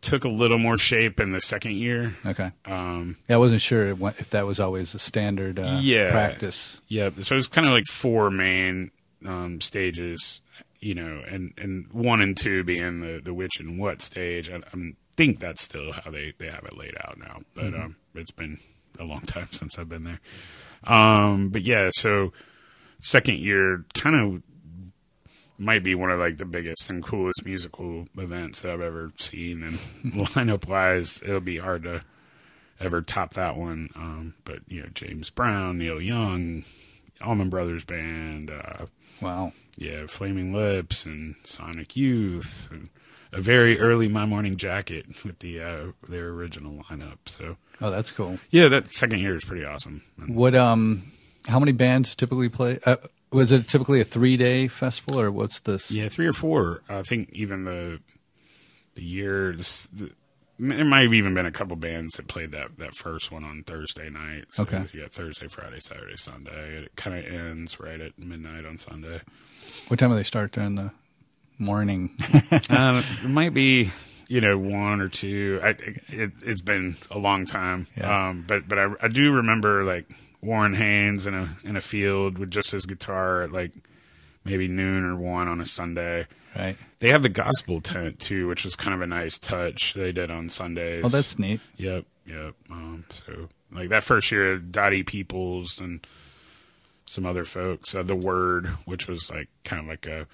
took 0.00 0.24
a 0.24 0.28
little 0.28 0.58
more 0.58 0.76
shape 0.76 1.20
in 1.20 1.30
the 1.32 1.40
second 1.40 1.72
year. 1.72 2.16
Okay. 2.26 2.50
Um, 2.64 3.16
Yeah, 3.28 3.36
I 3.36 3.38
wasn't 3.38 3.60
sure 3.60 3.96
if 4.02 4.30
that 4.30 4.46
was 4.46 4.58
always 4.58 4.94
a 4.94 4.98
standard 4.98 5.58
uh, 5.60 5.78
Yeah. 5.80 6.10
practice. 6.10 6.80
Yep. 6.88 7.22
So 7.22 7.36
it's 7.36 7.46
kind 7.46 7.66
of 7.68 7.72
like 7.72 7.86
four 7.86 8.28
main 8.30 8.90
um, 9.26 9.60
stages, 9.60 10.40
you 10.80 10.94
know, 10.94 11.22
and, 11.28 11.52
and 11.56 11.86
one 11.92 12.20
and 12.20 12.36
two 12.36 12.64
being 12.64 13.00
the, 13.00 13.20
the 13.22 13.34
which 13.34 13.60
and 13.60 13.78
what 13.78 14.02
stage. 14.02 14.50
I, 14.50 14.56
I 14.56 14.92
think 15.16 15.40
that's 15.40 15.62
still 15.62 15.92
how 15.92 16.10
they, 16.10 16.32
they 16.38 16.46
have 16.48 16.64
it 16.64 16.76
laid 16.76 16.94
out 17.04 17.18
now, 17.18 17.40
but 17.54 17.74
um, 17.74 17.96
it's 18.14 18.30
been 18.30 18.58
a 18.98 19.04
long 19.04 19.20
time 19.26 19.48
since 19.50 19.78
I've 19.78 19.88
been 19.88 20.04
there. 20.04 20.20
Um, 20.84 21.50
but 21.50 21.62
yeah, 21.62 21.90
so 21.92 22.32
second 23.00 23.38
year 23.38 23.84
kind 23.94 24.16
of 24.16 24.42
might 25.58 25.84
be 25.84 25.94
one 25.94 26.10
of 26.10 26.18
like 26.18 26.38
the 26.38 26.44
biggest 26.44 26.90
and 26.90 27.02
coolest 27.02 27.44
musical 27.44 28.06
events 28.18 28.62
that 28.62 28.72
I've 28.72 28.80
ever 28.80 29.12
seen, 29.16 29.62
and 29.62 29.78
lineup 30.04 30.66
wise, 30.66 31.22
it'll 31.24 31.40
be 31.40 31.58
hard 31.58 31.84
to 31.84 32.02
ever 32.80 33.00
top 33.00 33.34
that 33.34 33.56
one. 33.56 33.90
Um, 33.94 34.34
but 34.44 34.60
you 34.66 34.82
know, 34.82 34.88
James 34.92 35.30
Brown, 35.30 35.78
Neil 35.78 36.00
Young, 36.00 36.64
Allman 37.20 37.48
Brothers 37.50 37.84
Band, 37.84 38.50
uh, 38.50 38.86
Wow. 39.22 39.52
yeah, 39.76 40.06
Flaming 40.06 40.52
Lips, 40.52 41.06
and 41.06 41.36
Sonic 41.44 41.96
Youth, 41.96 42.68
and 42.72 42.88
a 43.32 43.40
very 43.40 43.80
early 43.80 44.08
My 44.08 44.26
Morning 44.26 44.56
Jacket 44.56 45.06
with 45.24 45.38
the 45.38 45.60
uh, 45.62 45.86
their 46.08 46.28
original 46.30 46.84
lineup. 46.90 47.18
So 47.26 47.56
Oh, 47.80 47.90
that's 47.90 48.10
cool. 48.10 48.38
yeah, 48.50 48.68
that 48.68 48.92
second 48.92 49.20
year 49.20 49.34
is 49.36 49.44
pretty 49.44 49.64
awesome. 49.64 50.02
What 50.26 50.54
um, 50.54 51.12
how 51.46 51.58
many 51.58 51.72
bands 51.72 52.14
typically 52.14 52.48
play? 52.48 52.78
Uh, 52.84 52.96
was 53.30 53.50
it 53.50 53.68
typically 53.68 54.00
a 54.00 54.04
three 54.04 54.36
day 54.36 54.68
festival 54.68 55.18
or 55.18 55.30
what's 55.30 55.60
this? 55.60 55.90
yeah, 55.90 56.08
three 56.08 56.26
or 56.26 56.32
four. 56.34 56.82
I 56.88 57.02
think 57.02 57.30
even 57.32 57.64
the 57.64 58.00
the 58.94 59.02
year. 59.02 59.52
The, 59.56 60.10
there 60.58 60.84
might 60.84 61.00
have 61.02 61.14
even 61.14 61.34
been 61.34 61.46
a 61.46 61.50
couple 61.52 61.76
bands 61.76 62.16
that 62.16 62.28
played 62.28 62.52
that, 62.52 62.78
that 62.78 62.94
first 62.94 63.32
one 63.32 63.42
on 63.44 63.64
Thursday 63.64 64.08
night. 64.10 64.44
So 64.50 64.62
Okay. 64.62 64.84
You 64.92 65.00
got 65.02 65.12
Thursday, 65.12 65.48
Friday, 65.48 65.80
Saturday, 65.80 66.16
Sunday. 66.16 66.84
It 66.84 66.96
kind 66.96 67.18
of 67.18 67.32
ends 67.32 67.80
right 67.80 68.00
at 68.00 68.18
midnight 68.18 68.64
on 68.64 68.78
Sunday. 68.78 69.20
What 69.88 69.98
time 69.98 70.10
do 70.10 70.16
they 70.16 70.22
start 70.22 70.52
during 70.52 70.74
the 70.76 70.92
morning? 71.58 72.10
um, 72.70 73.02
it 73.24 73.28
might 73.28 73.54
be 73.54 73.90
you 74.28 74.40
know 74.40 74.56
one 74.56 75.00
or 75.00 75.08
two. 75.08 75.60
I, 75.62 75.68
it, 76.08 76.32
it's 76.42 76.60
been 76.60 76.96
a 77.10 77.18
long 77.18 77.44
time, 77.46 77.86
Yeah. 77.96 78.28
um, 78.30 78.44
but 78.46 78.68
but 78.68 78.78
I, 78.78 78.88
I 79.02 79.08
do 79.08 79.32
remember 79.32 79.84
like 79.84 80.06
Warren 80.40 80.74
Haynes 80.74 81.26
in 81.26 81.34
a 81.34 81.56
in 81.64 81.76
a 81.76 81.80
field 81.80 82.38
with 82.38 82.50
just 82.50 82.70
his 82.70 82.86
guitar 82.86 83.42
at 83.42 83.52
like 83.52 83.72
maybe 84.44 84.68
noon 84.68 85.04
or 85.04 85.16
one 85.16 85.48
on 85.48 85.60
a 85.60 85.66
Sunday. 85.66 86.26
right. 86.56 86.76
They 87.02 87.08
have 87.08 87.24
the 87.24 87.28
gospel 87.28 87.80
tent 87.80 88.20
too, 88.20 88.46
which 88.46 88.64
was 88.64 88.76
kind 88.76 88.94
of 88.94 89.00
a 89.00 89.08
nice 89.08 89.36
touch 89.36 89.94
they 89.94 90.12
did 90.12 90.30
on 90.30 90.48
Sundays. 90.48 91.04
Oh, 91.04 91.08
that's 91.08 91.36
neat. 91.36 91.60
Yep, 91.76 92.04
yep. 92.24 92.54
Um, 92.70 93.06
so 93.10 93.48
like 93.72 93.88
that 93.88 94.04
first 94.04 94.30
year, 94.30 94.56
Dottie 94.56 95.02
Peoples 95.02 95.80
and 95.80 96.06
some 97.04 97.26
other 97.26 97.44
folks, 97.44 97.92
uh, 97.92 98.04
the 98.04 98.14
Word, 98.14 98.68
which 98.84 99.08
was 99.08 99.32
like 99.32 99.48
kind 99.64 99.82
of 99.82 99.88
like 99.88 100.06
a 100.06 100.28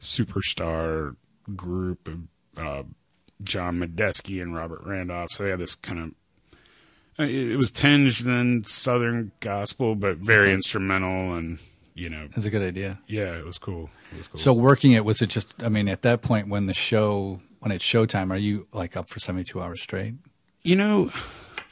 superstar 0.00 1.16
group 1.54 2.08
of 2.08 2.20
uh, 2.56 2.82
John 3.42 3.78
Medeski 3.78 4.40
and 4.40 4.54
Robert 4.54 4.80
Randolph. 4.82 5.32
So 5.32 5.42
they 5.42 5.50
had 5.50 5.58
this 5.58 5.74
kind 5.74 5.98
of 5.98 6.14
uh, 7.18 7.28
it, 7.28 7.50
it 7.50 7.56
was 7.58 7.70
tinged 7.70 8.24
in 8.24 8.64
Southern 8.64 9.32
gospel, 9.40 9.94
but 9.96 10.16
very 10.16 10.50
instrumental 10.54 11.34
and 11.34 11.58
you 12.00 12.08
know, 12.08 12.28
That's 12.34 12.46
a 12.46 12.50
good 12.50 12.62
idea. 12.62 12.98
yeah, 13.06 13.36
it 13.38 13.44
was 13.44 13.58
cool. 13.58 13.90
It 14.12 14.18
was 14.18 14.28
cool. 14.28 14.40
So 14.40 14.52
working 14.52 14.92
it 14.92 15.04
was 15.04 15.20
it 15.22 15.28
just? 15.28 15.62
I 15.62 15.68
mean, 15.68 15.88
at 15.88 16.02
that 16.02 16.22
point 16.22 16.48
when 16.48 16.66
the 16.66 16.74
show 16.74 17.40
when 17.60 17.70
it's 17.72 17.84
showtime, 17.84 18.30
are 18.30 18.36
you 18.36 18.66
like 18.72 18.96
up 18.96 19.08
for 19.08 19.20
seventy 19.20 19.44
two 19.44 19.60
hours 19.60 19.80
straight? 19.82 20.14
You 20.62 20.76
know, 20.76 21.10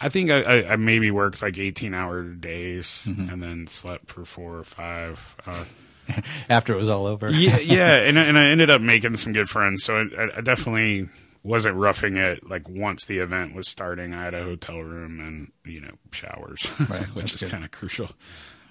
I 0.00 0.08
think 0.08 0.30
I, 0.30 0.42
I, 0.42 0.72
I 0.72 0.76
maybe 0.76 1.10
worked 1.10 1.42
like 1.42 1.58
18 1.58 1.92
hour 1.92 2.22
days 2.22 3.06
and 3.06 3.42
then 3.42 3.66
slept 3.66 4.10
for 4.10 4.24
four 4.24 4.56
or 4.56 4.64
five. 4.64 5.36
Uh, 5.46 5.64
After 6.48 6.72
it 6.72 6.78
was 6.78 6.88
all 6.90 7.04
over. 7.06 7.28
yeah, 7.30 7.58
yeah, 7.60 7.96
and 7.96 8.18
I- 8.18 8.24
and 8.24 8.38
I 8.38 8.46
ended 8.46 8.70
up 8.70 8.80
making 8.80 9.16
some 9.16 9.32
good 9.34 9.48
friends. 9.48 9.84
So 9.84 9.96
I, 10.18 10.38
I 10.38 10.40
definitely 10.40 11.08
wasn't 11.42 11.76
roughing 11.76 12.16
it. 12.16 12.48
Like 12.48 12.66
once 12.68 13.04
the 13.04 13.18
event 13.18 13.54
was 13.54 13.68
starting, 13.68 14.14
I 14.14 14.24
had 14.24 14.34
a 14.34 14.42
hotel 14.42 14.78
room 14.78 15.20
and 15.20 15.52
you 15.70 15.80
know 15.82 15.92
showers, 16.12 16.66
Right, 16.88 17.04
which 17.14 17.34
is 17.42 17.50
kind 17.50 17.62
of 17.64 17.70
crucial. 17.70 18.08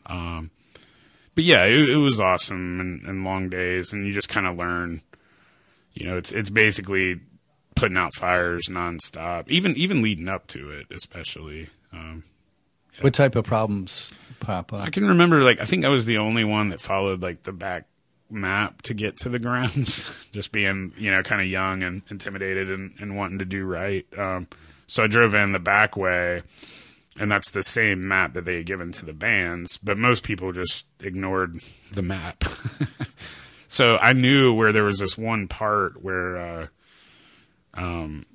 Um, 0.08 0.50
but 1.38 1.43
yeah, 1.43 1.65
it, 1.65 1.88
it 1.91 1.97
was 1.97 2.19
awesome 2.19 2.80
and, 2.80 3.06
and 3.06 3.23
long 3.23 3.47
days, 3.47 3.93
and 3.93 4.08
you 4.08 4.12
just 4.12 4.28
kind 4.28 4.47
of 4.47 4.58
learn. 4.58 5.04
You 5.93 6.08
know, 6.08 6.17
it's 6.17 6.32
it's 6.32 6.50
basically 6.50 7.19
putting 7.76 7.95
out 7.95 8.15
fires 8.15 8.69
nonstop, 8.71 9.47
even 9.47 9.78
even 9.78 10.02
leading 10.02 10.30
up 10.30 10.47
to 10.47 10.71
it, 10.71 10.88
especially. 10.89 11.69
Um, 11.93 12.23
What 13.02 13.13
type 13.13 13.36
of 13.36 13.45
problems 13.45 14.12
pop 14.39 14.73
up? 14.73 14.82
I 14.82 14.89
can 14.89 15.08
remember, 15.10 15.43
like, 15.43 15.62
I 15.62 15.65
think 15.65 15.86
I 15.86 15.89
was 15.89 16.08
the 16.08 16.17
only 16.17 16.43
one 16.43 16.69
that 16.69 16.82
followed 16.82 17.21
like 17.21 17.43
the 17.43 17.52
back 17.52 17.86
map 18.32 18.82
to 18.82 18.95
get 18.95 19.17
to 19.17 19.30
the 19.30 19.38
grounds, 19.38 20.12
just 20.32 20.52
being, 20.52 20.91
you 20.97 21.12
know, 21.12 21.21
kind 21.21 21.39
of 21.39 21.45
young 21.45 21.84
and 21.84 22.02
intimidated 22.10 22.71
and, 22.71 22.95
and 23.00 23.15
wanting 23.15 23.38
to 23.38 23.45
do 23.45 23.63
right. 23.63 24.08
Um, 24.17 24.47
so 24.88 25.04
I 25.04 25.08
drove 25.08 25.36
in 25.36 25.52
the 25.52 25.60
back 25.60 25.95
way, 25.95 26.41
and 27.20 27.32
that's 27.32 27.52
the 27.52 27.64
same 27.64 28.08
map 28.08 28.34
that 28.34 28.46
they 28.46 28.58
had 28.58 28.66
given 28.66 28.92
to 28.94 29.06
the 29.06 29.14
bands, 29.14 29.78
but 29.78 29.98
most 29.98 30.24
people 30.24 30.52
just 30.52 30.86
ignored 31.00 31.60
the 31.92 32.02
map. 32.02 32.44
so 33.68 33.98
I 33.98 34.14
knew 34.14 34.54
where 34.54 34.72
there 34.72 34.84
was 34.84 35.00
this 35.00 35.18
one 35.18 35.48
part 35.48 36.04
where, 36.04 36.38
uh, 36.38 36.68
um, 37.74 38.26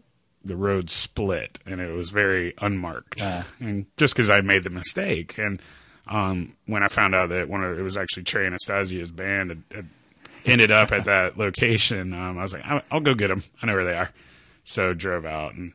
the 0.44 0.56
road 0.56 0.90
split 0.90 1.60
and 1.66 1.80
it 1.80 1.92
was 1.92 2.10
very 2.10 2.52
unmarked 2.60 3.20
Ah. 3.22 3.46
and 3.60 3.86
just 3.96 4.12
because 4.14 4.28
i 4.28 4.40
made 4.40 4.64
the 4.64 4.70
mistake 4.70 5.38
and 5.38 5.62
um, 6.08 6.56
when 6.66 6.82
i 6.82 6.88
found 6.88 7.14
out 7.14 7.28
that 7.28 7.48
one 7.48 7.62
of 7.62 7.78
it 7.78 7.82
was 7.82 7.96
actually 7.96 8.24
trey 8.24 8.44
anastasio's 8.46 9.12
band 9.12 9.50
had, 9.50 9.62
had 9.72 9.88
ended 10.44 10.72
up 10.72 10.90
at 10.90 11.04
that 11.04 11.38
location 11.38 12.12
um, 12.12 12.38
i 12.38 12.42
was 12.42 12.52
like 12.52 12.62
I'll, 12.66 12.82
I'll 12.90 13.00
go 13.00 13.14
get 13.14 13.28
them 13.28 13.44
i 13.62 13.66
know 13.66 13.74
where 13.74 13.84
they 13.84 13.94
are 13.96 14.10
so 14.64 14.94
drove 14.94 15.24
out 15.24 15.54
and 15.54 15.72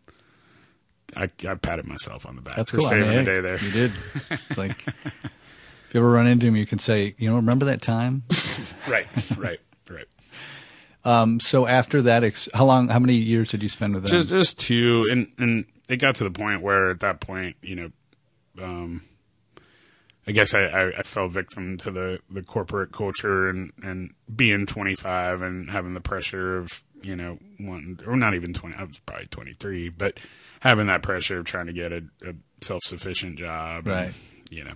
i, 1.15 1.23
I 1.47 1.55
patted 1.55 1.85
myself 1.85 2.25
on 2.25 2.35
the 2.35 2.41
back 2.41 2.55
That's 2.57 2.71
for 2.71 2.77
cool. 2.77 2.87
I 2.87 2.89
saving 2.89 3.07
mean, 3.09 3.17
the 3.19 3.23
day 3.23 3.41
there 3.41 3.57
You 3.59 3.71
did. 3.71 3.91
It's 4.49 4.57
like 4.57 4.85
if 4.87 5.93
you 5.93 5.99
ever 6.01 6.11
run 6.11 6.27
into 6.27 6.45
him, 6.47 6.55
you 6.57 6.65
can 6.65 6.79
say, 6.79 7.15
you 7.17 7.29
know, 7.29 7.37
remember 7.37 7.65
that 7.65 7.81
time? 7.81 8.23
right 8.89 9.07
right 9.37 9.59
right 9.89 10.05
Um, 11.05 11.39
so 11.39 11.65
after 11.65 12.01
that, 12.01 12.23
ex- 12.25 12.49
how 12.53 12.65
long? 12.65 12.89
How 12.89 12.99
many 12.99 13.13
years 13.13 13.49
did 13.49 13.63
you 13.63 13.69
spend 13.69 13.93
with 13.93 14.03
them? 14.03 14.11
just 14.11 14.27
just 14.29 14.59
two 14.59 15.07
and 15.09 15.31
and 15.37 15.65
it 15.87 15.97
got 15.97 16.15
to 16.15 16.25
the 16.25 16.31
point 16.31 16.61
where 16.61 16.89
at 16.91 16.99
that 16.99 17.21
point 17.21 17.55
you 17.61 17.75
know 17.75 17.89
um 18.61 19.01
i 20.27 20.31
guess 20.33 20.53
i 20.53 20.63
i, 20.63 20.87
I 20.99 21.01
fell 21.03 21.29
victim 21.29 21.77
to 21.77 21.91
the 21.91 22.19
the 22.29 22.41
corporate 22.43 22.91
culture 22.91 23.47
and 23.47 23.71
and 23.81 24.13
being 24.35 24.65
25 24.65 25.41
and 25.41 25.69
having 25.69 25.93
the 25.93 26.01
pressure 26.01 26.57
of 26.57 26.83
you 27.01 27.15
know 27.15 27.37
one 27.59 27.99
or 28.07 28.15
not 28.15 28.33
even 28.33 28.53
20 28.53 28.75
i 28.75 28.83
was 28.83 28.99
probably 29.05 29.27
23 29.27 29.89
but 29.89 30.17
having 30.61 30.87
that 30.87 31.03
pressure 31.03 31.37
of 31.39 31.45
trying 31.45 31.67
to 31.67 31.73
get 31.73 31.91
a, 31.91 31.97
a 32.25 32.33
self-sufficient 32.61 33.37
job 33.37 33.87
and, 33.87 34.05
Right. 34.07 34.13
you 34.49 34.63
know 34.63 34.73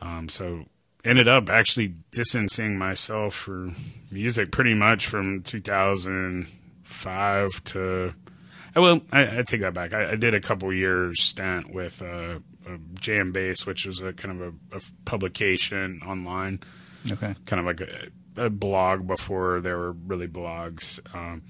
um 0.00 0.28
so 0.28 0.64
ended 1.04 1.28
up 1.28 1.48
actually 1.48 1.94
distancing 2.10 2.76
myself 2.76 3.34
for 3.34 3.68
music 4.10 4.50
pretty 4.50 4.74
much 4.74 5.06
from 5.06 5.42
2005 5.42 7.64
to 7.64 8.12
I 8.76 8.80
well, 8.80 9.00
I, 9.10 9.38
I 9.38 9.42
take 9.42 9.62
that 9.62 9.72
back. 9.74 9.92
I, 9.94 10.12
I 10.12 10.16
did 10.16 10.34
a 10.34 10.40
couple 10.40 10.70
years 10.72 11.20
stint 11.22 11.72
with 11.74 12.00
uh, 12.02 12.38
a 12.66 12.78
Jam 13.00 13.32
Base, 13.32 13.66
which 13.66 13.86
was 13.86 13.98
a 14.00 14.12
kind 14.12 14.40
of 14.40 14.54
a, 14.72 14.76
a 14.76 14.80
publication 15.06 16.00
online, 16.06 16.60
okay. 17.10 17.34
kind 17.46 17.58
of 17.60 17.66
like 17.66 17.80
a, 17.80 18.08
a 18.38 18.50
blog 18.50 19.06
before 19.06 19.60
there 19.60 19.78
were 19.78 19.92
really 19.92 20.26
blogs. 20.28 20.98
Um, 21.14 21.42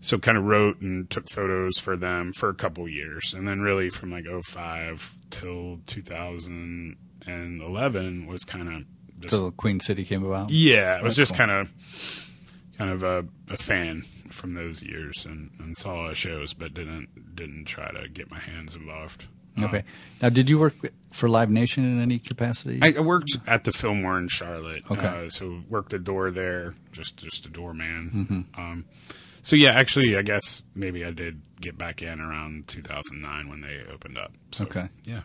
so 0.00 0.16
kind 0.18 0.38
of 0.38 0.44
wrote 0.44 0.80
and 0.80 1.10
took 1.10 1.28
photos 1.28 1.78
for 1.78 1.96
them 1.96 2.32
for 2.32 2.48
a 2.48 2.54
couple 2.54 2.88
years, 2.88 3.34
and 3.34 3.46
then 3.48 3.60
really 3.60 3.90
from 3.90 4.10
like 4.12 4.24
05 4.44 5.16
till 5.30 5.80
2011 5.86 8.26
was 8.26 8.44
kind 8.44 8.68
of 8.68 8.82
just 9.20 9.34
Till 9.34 9.50
Queen 9.50 9.80
City 9.80 10.04
came 10.04 10.24
about. 10.24 10.50
yeah, 10.50 10.96
It 10.98 11.02
was 11.02 11.16
That's 11.16 11.30
just 11.30 11.38
cool. 11.38 11.46
kind 11.46 11.50
of 11.62 11.72
kind 12.78 12.90
of 12.92 13.02
a, 13.02 13.24
a 13.50 13.56
fan 13.56 14.04
from 14.30 14.54
those 14.54 14.84
years 14.84 15.26
and, 15.26 15.50
and 15.58 15.76
saw 15.76 15.94
a 15.94 15.96
lot 15.96 16.10
of 16.10 16.16
shows, 16.18 16.54
but 16.54 16.74
didn't 16.74 17.34
didn't 17.34 17.64
try 17.64 17.90
to 17.90 18.08
get 18.08 18.30
my 18.30 18.38
hands 18.38 18.76
involved. 18.76 19.26
Okay. 19.64 19.84
Now, 20.22 20.28
did 20.28 20.48
you 20.48 20.58
work 20.58 20.74
for 21.10 21.28
Live 21.28 21.50
Nation 21.50 21.84
in 21.84 22.00
any 22.00 22.18
capacity? 22.18 22.78
I, 22.82 22.94
I 22.96 23.00
worked 23.00 23.36
at 23.46 23.64
the 23.64 23.72
Fillmore 23.72 24.18
in 24.18 24.28
Charlotte, 24.28 24.82
Okay. 24.90 25.06
uh, 25.06 25.30
so 25.30 25.62
worked 25.68 25.90
the 25.90 25.98
door 25.98 26.30
there, 26.30 26.74
just 26.92 27.16
just 27.16 27.46
a 27.46 27.50
doorman. 27.50 28.46
Um, 28.56 28.84
so 29.42 29.56
yeah, 29.56 29.70
actually, 29.70 30.16
I 30.16 30.22
guess 30.22 30.62
maybe 30.74 31.04
I 31.04 31.10
did 31.10 31.40
get 31.60 31.78
back 31.78 32.02
in 32.02 32.20
around 32.20 32.68
2009 32.68 33.48
when 33.48 33.60
they 33.62 33.82
opened 33.92 34.18
up. 34.18 34.32
So, 34.52 34.64
Okay. 34.64 34.88
Yeah. 35.04 35.20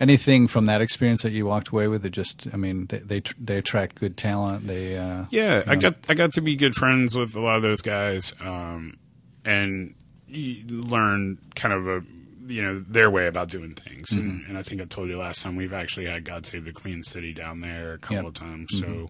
Anything 0.00 0.48
from 0.48 0.66
that 0.66 0.80
experience 0.80 1.22
that 1.22 1.30
you 1.30 1.46
walked 1.46 1.68
away 1.68 1.86
with? 1.86 2.02
That 2.02 2.10
just, 2.10 2.48
I 2.52 2.56
mean, 2.56 2.86
they 2.86 2.98
they, 2.98 3.20
tr- 3.20 3.34
they 3.38 3.58
attract 3.58 4.00
good 4.00 4.16
talent. 4.16 4.66
They, 4.66 4.96
uh, 4.98 5.26
Yeah, 5.30 5.62
I 5.66 5.76
got 5.76 5.94
I 6.08 6.14
got 6.14 6.32
to 6.32 6.40
be 6.40 6.56
good 6.56 6.74
friends 6.74 7.16
with 7.16 7.36
a 7.36 7.40
lot 7.40 7.56
of 7.56 7.62
those 7.62 7.82
guys, 7.82 8.34
um, 8.40 8.96
and 9.44 9.94
learn 10.28 11.38
kind 11.54 11.74
of 11.74 11.86
a 11.86 12.02
you 12.46 12.62
know 12.62 12.80
their 12.88 13.10
way 13.10 13.26
about 13.26 13.48
doing 13.48 13.74
things. 13.74 14.12
And, 14.12 14.44
and 14.46 14.58
I 14.58 14.62
think 14.62 14.80
I 14.80 14.84
told 14.84 15.08
you 15.08 15.18
last 15.18 15.42
time 15.42 15.56
we've 15.56 15.72
actually 15.72 16.06
had 16.06 16.24
God 16.24 16.44
Save 16.46 16.64
the 16.64 16.72
Queen 16.72 17.02
City 17.02 17.32
down 17.32 17.60
there 17.60 17.94
a 17.94 17.98
couple 17.98 18.16
Yep. 18.16 18.24
of 18.26 18.34
times. 18.34 18.78
So 18.80 19.08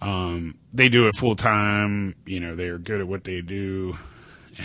um, 0.00 0.56
they 0.72 0.88
do 0.88 1.06
it 1.06 1.16
full 1.16 1.36
time. 1.36 2.14
You 2.26 2.40
know, 2.40 2.56
they 2.56 2.68
are 2.68 2.78
good 2.78 3.00
at 3.00 3.08
what 3.08 3.24
they 3.24 3.40
do. 3.40 3.94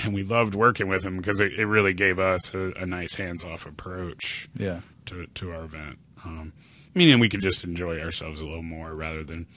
And 0.04 0.14
we 0.14 0.24
loved 0.24 0.54
working 0.54 0.90
with 0.90 1.04
them 1.04 1.18
because 1.18 1.40
it, 1.40 1.54
it 1.58 1.66
really 1.66 1.94
gave 1.94 2.20
us 2.20 2.54
a, 2.54 2.72
a 2.74 2.86
nice 2.86 3.16
hands 3.16 3.46
off 3.46 3.66
approach 3.66 4.50
yeah, 4.58 4.82
to, 5.06 5.28
to 5.36 5.52
our 5.52 5.64
event. 5.64 5.98
Um, 6.26 6.52
meaning 6.94 7.20
we 7.20 7.30
could 7.30 7.42
just 7.42 7.64
enjoy 7.64 8.00
ourselves 8.02 8.42
a 8.42 8.46
little 8.46 8.64
more 8.64 8.94
rather 8.94 9.24
than 9.24 9.48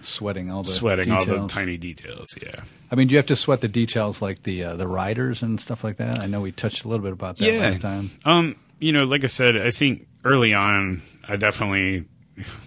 sweating 0.00 0.50
all 0.50 0.62
the 0.62 0.70
sweating 0.70 1.10
all 1.10 1.20
the 1.24 1.32
details. 1.32 1.52
tiny 1.52 1.76
details. 1.76 2.28
Yeah, 2.42 2.62
I 2.90 2.94
mean, 2.94 3.08
do 3.08 3.12
you 3.12 3.18
have 3.18 3.26
to 3.26 3.36
sweat 3.36 3.60
the 3.60 3.68
details 3.68 4.20
like 4.22 4.42
the 4.44 4.64
uh, 4.64 4.76
the 4.76 4.86
riders 4.88 5.42
and 5.42 5.60
stuff 5.60 5.84
like 5.84 5.96
that? 5.98 6.18
I 6.18 6.26
know 6.26 6.40
we 6.40 6.52
touched 6.52 6.84
a 6.84 6.88
little 6.88 7.02
bit 7.02 7.12
about 7.12 7.36
that 7.38 7.44
Yeah. 7.52 7.60
last 7.60 7.80
time. 7.80 8.10
Um, 8.24 8.56
you 8.78 8.92
know, 8.92 9.04
like 9.04 9.24
I 9.24 9.28
said, 9.28 9.56
I 9.56 9.70
think 9.70 10.06
early 10.24 10.54
on, 10.54 11.02
I 11.28 11.36
definitely 11.36 12.04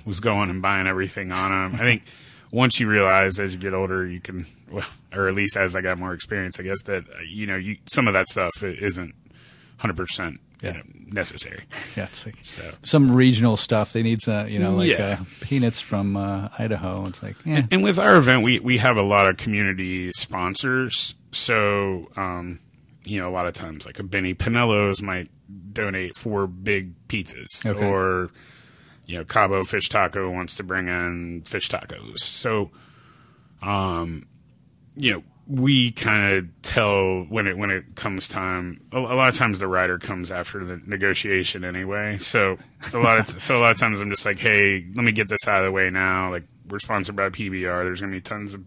was 0.06 0.20
going 0.20 0.50
and 0.50 0.62
buying 0.62 0.86
everything 0.88 1.32
on 1.32 1.72
them. 1.72 1.82
I 1.82 1.84
think 1.84 2.04
once 2.52 2.80
you 2.80 2.88
realize 2.88 3.40
as 3.40 3.54
you 3.54 3.60
get 3.60 3.74
older, 3.74 4.06
you 4.06 4.20
can, 4.20 4.46
well, 4.72 4.86
or 5.12 5.28
at 5.28 5.34
least 5.34 5.58
as 5.58 5.76
I 5.76 5.82
got 5.82 5.98
more 5.98 6.14
experience, 6.14 6.60
I 6.60 6.64
guess 6.64 6.82
that 6.84 7.04
uh, 7.10 7.22
you 7.28 7.48
know, 7.48 7.56
you 7.56 7.78
some 7.88 8.08
of 8.08 8.14
that 8.14 8.28
stuff 8.28 8.62
isn't 8.64 9.16
hundred 9.78 9.98
percent 9.98 10.40
Yeah. 10.64 10.82
necessary. 11.12 11.64
Yeah, 11.96 12.06
it's 12.06 12.26
like 12.26 12.38
So. 12.42 12.74
some 12.84 13.14
regional 13.14 13.58
stuff. 13.58 13.94
They 13.94 14.02
need 14.02 14.22
some, 14.22 14.48
you 14.48 14.58
know, 14.60 14.72
like 14.76 14.90
Yeah. 14.90 15.18
uh, 15.22 15.24
peanuts 15.42 15.80
from 15.82 16.16
uh, 16.18 16.50
Idaho. 16.58 17.06
It's 17.06 17.22
like, 17.22 17.36
yeah, 17.46 17.64
And 17.72 17.84
with 17.84 18.00
our 18.00 18.16
event, 18.16 18.44
we, 18.44 18.60
we 18.60 18.78
have 18.80 18.98
a 18.98 19.02
lot 19.04 19.30
of 19.30 19.38
community 19.38 20.12
sponsors. 20.16 21.14
So, 21.32 22.10
um, 22.16 22.60
you 23.06 23.20
know, 23.20 23.30
a 23.30 23.34
lot 23.34 23.46
of 23.46 23.54
times, 23.54 23.86
like 23.86 24.00
a 24.00 24.04
Benny 24.04 24.34
Pennello's 24.34 25.02
might 25.02 25.30
donate 25.74 26.16
four 26.16 26.48
big 26.48 26.94
pizzas, 27.08 27.66
Okay. 27.66 27.86
or 27.86 28.30
you 29.06 29.18
know, 29.18 29.26
Cabo 29.26 29.66
Fish 29.66 29.90
Taco 29.90 30.32
wants 30.32 30.56
to 30.56 30.64
bring 30.64 30.88
in 30.88 31.42
fish 31.46 31.70
tacos. 31.70 32.20
So, 32.20 32.72
um, 33.62 34.26
you 34.96 35.12
know, 35.12 35.24
we 35.48 35.92
kind 35.92 36.34
of 36.34 36.62
tell 36.62 37.26
when 37.30 37.48
it 37.48 37.58
when 37.58 37.70
it 37.70 37.96
comes 37.96 38.28
time. 38.28 38.82
A, 38.92 38.98
a 38.98 39.16
lot 39.16 39.30
of 39.30 39.36
times, 39.36 39.60
the 39.60 39.68
rider 39.68 40.00
comes 40.00 40.32
after 40.32 40.64
the 40.64 40.82
negotiation 40.86 41.64
anyway. 41.66 42.18
So 42.18 42.58
a 42.94 42.98
lot 42.98 43.20
of 43.20 43.42
so 43.42 43.58
a 43.58 43.62
lot 43.62 43.72
of 43.72 43.80
times, 43.80 44.02
I'm 44.02 44.10
just 44.10 44.26
like, 44.26 44.40
hey, 44.40 44.86
let 44.96 45.04
me 45.04 45.12
get 45.12 45.28
this 45.28 45.48
out 45.48 45.60
of 45.60 45.66
the 45.66 45.72
way 45.72 45.90
now. 45.90 46.32
Like 46.32 46.44
we're 46.68 46.80
sponsored 46.80 47.16
by 47.16 47.30
PBR. 47.30 47.84
There's 47.84 48.02
gonna 48.02 48.12
be 48.12 48.22
tons 48.22 48.54
of 48.54 48.64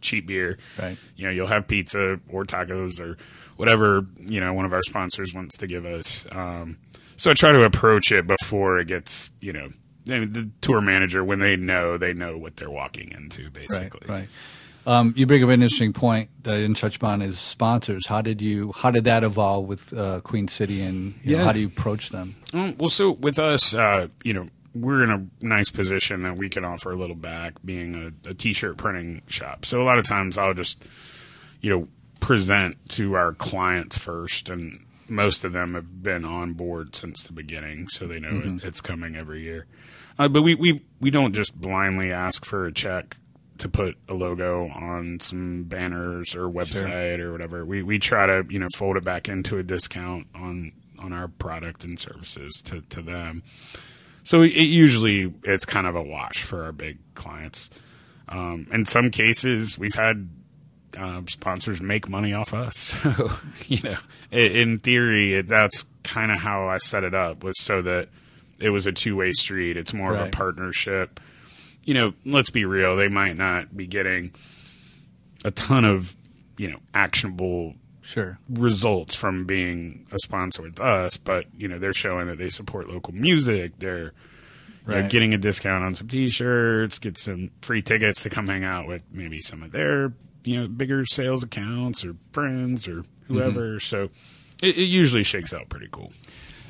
cheap 0.00 0.26
beer. 0.26 0.58
Right. 0.78 0.98
You 1.16 1.26
know, 1.26 1.30
you'll 1.30 1.46
have 1.46 1.66
pizza 1.66 2.20
or 2.28 2.44
tacos 2.44 3.00
or 3.00 3.16
whatever 3.56 4.06
you 4.18 4.40
know 4.40 4.54
one 4.54 4.64
of 4.64 4.72
our 4.72 4.82
sponsors 4.82 5.34
wants 5.34 5.56
to 5.58 5.66
give 5.66 5.84
us. 5.84 6.26
Um, 6.32 6.78
so 7.16 7.30
I 7.30 7.34
try 7.34 7.52
to 7.52 7.62
approach 7.64 8.10
it 8.12 8.26
before 8.26 8.78
it 8.78 8.88
gets 8.88 9.30
you 9.40 9.52
know. 9.52 9.70
I 10.08 10.20
mean, 10.20 10.32
the 10.32 10.50
tour 10.62 10.80
manager, 10.80 11.22
when 11.22 11.40
they 11.40 11.56
know, 11.56 11.98
they 11.98 12.14
know 12.14 12.38
what 12.38 12.56
they're 12.56 12.70
walking 12.70 13.12
into, 13.12 13.50
basically. 13.50 13.78
right, 13.78 13.90
basically. 13.90 14.08
right. 14.08 14.28
Um, 14.86 15.12
you 15.16 15.26
bring 15.26 15.42
up 15.42 15.50
an 15.50 15.62
interesting 15.62 15.92
point 15.92 16.30
that 16.44 16.54
I 16.54 16.56
didn't 16.58 16.76
touch 16.78 16.96
upon 16.96 17.22
is 17.22 17.38
sponsors. 17.38 18.06
How 18.06 18.22
did 18.22 18.40
you? 18.40 18.72
How 18.72 18.90
did 18.90 19.04
that 19.04 19.24
evolve 19.24 19.66
with 19.66 19.92
uh, 19.92 20.20
Queen 20.20 20.48
City, 20.48 20.80
and 20.80 21.14
you 21.22 21.36
know, 21.36 21.44
how 21.44 21.52
do 21.52 21.60
you 21.60 21.66
approach 21.66 22.10
them? 22.10 22.36
Um, 22.52 22.76
well, 22.78 22.88
so 22.88 23.12
with 23.12 23.38
us, 23.38 23.74
uh, 23.74 24.08
you 24.24 24.32
know, 24.32 24.48
we're 24.74 25.04
in 25.04 25.10
a 25.10 25.26
nice 25.44 25.70
position 25.70 26.22
that 26.22 26.36
we 26.38 26.48
can 26.48 26.64
offer 26.64 26.92
a 26.92 26.96
little 26.96 27.16
back, 27.16 27.54
being 27.64 28.12
a, 28.24 28.30
a 28.30 28.34
t-shirt 28.34 28.78
printing 28.78 29.22
shop. 29.26 29.66
So 29.66 29.82
a 29.82 29.84
lot 29.84 29.98
of 29.98 30.04
times, 30.04 30.38
I'll 30.38 30.54
just, 30.54 30.82
you 31.60 31.70
know, 31.70 31.88
present 32.20 32.76
to 32.90 33.14
our 33.14 33.32
clients 33.32 33.98
first, 33.98 34.48
and 34.48 34.84
most 35.08 35.44
of 35.44 35.52
them 35.52 35.74
have 35.74 36.02
been 36.02 36.24
on 36.24 36.54
board 36.54 36.96
since 36.96 37.22
the 37.22 37.32
beginning, 37.32 37.88
so 37.88 38.06
they 38.06 38.18
know 38.18 38.40
it, 38.44 38.64
it's 38.64 38.80
coming 38.80 39.16
every 39.16 39.42
year. 39.42 39.66
Uh, 40.18 40.28
but 40.28 40.42
we, 40.42 40.54
we 40.54 40.82
we 41.00 41.10
don't 41.10 41.34
just 41.34 41.58
blindly 41.58 42.12
ask 42.12 42.44
for 42.44 42.66
a 42.66 42.72
check 42.72 43.16
to 43.60 43.68
put 43.68 43.96
a 44.08 44.14
logo 44.14 44.68
on 44.68 45.20
some 45.20 45.64
banners 45.64 46.34
or 46.34 46.48
website 46.48 47.18
or 47.20 47.30
whatever. 47.32 47.64
We 47.64 47.82
we 47.82 47.98
try 47.98 48.26
to 48.26 48.44
you 48.48 48.58
know 48.58 48.68
fold 48.74 48.96
it 48.96 49.04
back 49.04 49.28
into 49.28 49.58
a 49.58 49.62
discount 49.62 50.26
on 50.34 50.72
on 50.98 51.12
our 51.12 51.28
product 51.28 51.84
and 51.84 51.98
services 51.98 52.60
to 52.64 52.80
to 52.82 53.02
them. 53.02 53.42
So 54.24 54.42
it 54.42 54.50
usually 54.50 55.32
it's 55.44 55.64
kind 55.64 55.86
of 55.86 55.94
a 55.94 56.02
wash 56.02 56.42
for 56.42 56.64
our 56.64 56.72
big 56.72 56.98
clients. 57.14 57.70
Um, 58.28 58.66
in 58.72 58.84
some 58.84 59.10
cases, 59.10 59.78
we've 59.78 59.94
had 59.94 60.28
uh, 60.96 61.22
sponsors 61.28 61.80
make 61.80 62.08
money 62.08 62.32
off 62.32 62.54
us. 62.54 62.96
So 63.04 63.30
you 63.66 63.82
know, 63.82 63.98
in 64.30 64.78
theory, 64.78 65.34
it, 65.34 65.48
that's 65.48 65.84
kind 66.02 66.32
of 66.32 66.38
how 66.38 66.68
I 66.68 66.78
set 66.78 67.04
it 67.04 67.14
up 67.14 67.44
was 67.44 67.60
so 67.60 67.82
that 67.82 68.08
it 68.58 68.70
was 68.70 68.86
a 68.86 68.92
two 68.92 69.16
way 69.16 69.32
street. 69.32 69.76
It's 69.76 69.92
more 69.92 70.14
of 70.14 70.28
a 70.28 70.30
partnership. 70.30 71.20
You 71.90 71.94
know, 71.94 72.12
let's 72.24 72.50
be 72.50 72.64
real; 72.64 72.94
they 72.94 73.08
might 73.08 73.36
not 73.36 73.76
be 73.76 73.88
getting 73.88 74.30
a 75.44 75.50
ton 75.50 75.84
of 75.84 76.14
you 76.56 76.70
know 76.70 76.78
actionable 76.94 77.74
Sure. 78.00 78.38
results 78.48 79.16
from 79.16 79.44
being 79.44 80.06
a 80.12 80.18
sponsor 80.20 80.62
with 80.62 80.80
us, 80.80 81.16
but 81.16 81.46
you 81.52 81.66
know 81.66 81.80
they're 81.80 81.92
showing 81.92 82.28
that 82.28 82.38
they 82.38 82.48
support 82.48 82.88
local 82.88 83.12
music. 83.12 83.72
They're 83.80 84.12
you 84.86 84.94
know, 84.94 85.08
getting 85.08 85.34
a 85.34 85.36
discount 85.36 85.82
on 85.82 85.96
some 85.96 86.06
T-shirts, 86.06 87.00
get 87.00 87.18
some 87.18 87.50
free 87.60 87.82
tickets 87.82 88.22
to 88.22 88.30
come 88.30 88.46
hang 88.46 88.62
out 88.62 88.86
with 88.86 89.02
maybe 89.10 89.40
some 89.40 89.64
of 89.64 89.72
their 89.72 90.12
you 90.44 90.60
know 90.60 90.68
bigger 90.68 91.04
sales 91.04 91.42
accounts 91.42 92.04
or 92.04 92.14
friends 92.30 92.86
or 92.86 92.98
mm-hmm. 93.02 93.34
whoever. 93.34 93.80
So 93.80 94.10
it, 94.62 94.78
it 94.78 94.84
usually 94.84 95.24
shakes 95.24 95.52
out 95.52 95.68
pretty 95.68 95.88
cool. 95.90 96.12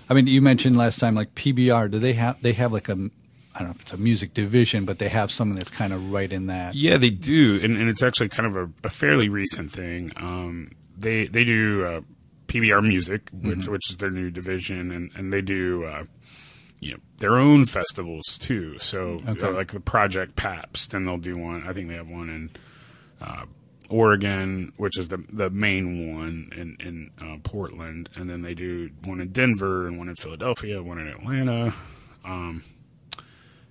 I 0.08 0.14
mean, 0.14 0.26
you 0.26 0.40
mentioned 0.40 0.78
last 0.78 0.98
time 0.98 1.14
like 1.14 1.34
PBR. 1.34 1.90
Do 1.90 1.98
they 1.98 2.14
have? 2.14 2.40
They 2.40 2.54
have 2.54 2.72
like 2.72 2.88
a, 2.88 3.10
I 3.54 3.58
don't 3.60 3.68
know 3.68 3.74
if 3.74 3.82
it's 3.82 3.92
a 3.92 3.96
music 3.96 4.32
division, 4.34 4.84
but 4.84 4.98
they 4.98 5.08
have 5.08 5.30
something 5.32 5.56
that's 5.56 5.70
kind 5.70 5.92
of 5.92 6.12
right 6.12 6.32
in 6.32 6.46
that. 6.46 6.74
Yeah, 6.74 6.98
they 6.98 7.10
do, 7.10 7.58
and, 7.62 7.76
and 7.76 7.88
it's 7.88 8.02
actually 8.02 8.28
kind 8.28 8.46
of 8.46 8.56
a, 8.56 8.70
a 8.86 8.88
fairly 8.90 9.28
recent 9.28 9.72
thing. 9.72 10.12
Um, 10.16 10.70
they 10.96 11.26
they 11.26 11.44
do 11.44 11.84
uh, 11.84 12.00
PBR 12.46 12.82
Music, 12.86 13.28
which 13.32 13.66
which 13.66 13.90
is 13.90 13.96
their 13.96 14.10
new 14.10 14.30
division, 14.30 14.90
and 14.92 15.10
and 15.16 15.32
they 15.32 15.42
do 15.42 15.84
uh, 15.84 16.04
you 16.78 16.92
know 16.92 16.98
their 17.18 17.38
own 17.38 17.64
festivals 17.64 18.38
too. 18.38 18.78
So 18.78 19.20
Okay. 19.26 19.42
uh, 19.42 19.52
like 19.52 19.72
the 19.72 19.80
Project 19.80 20.36
Pabst, 20.36 20.94
and 20.94 21.06
they'll 21.06 21.18
do 21.18 21.36
one. 21.36 21.66
I 21.66 21.72
think 21.72 21.88
they 21.88 21.94
have 21.96 22.08
one 22.08 22.28
in 22.30 22.50
uh, 23.20 23.46
Oregon, 23.88 24.72
which 24.76 24.96
is 24.96 25.08
the 25.08 25.24
the 25.32 25.50
main 25.50 26.16
one 26.16 26.50
in 26.56 26.76
in 26.78 27.10
uh, 27.20 27.38
Portland, 27.42 28.08
and 28.14 28.30
then 28.30 28.42
they 28.42 28.54
do 28.54 28.90
one 29.04 29.20
in 29.20 29.30
Denver 29.32 29.88
and 29.88 29.98
one 29.98 30.08
in 30.08 30.14
Philadelphia, 30.14 30.80
one 30.82 30.98
in 30.98 31.08
Atlanta. 31.08 31.74
Um, 32.24 32.62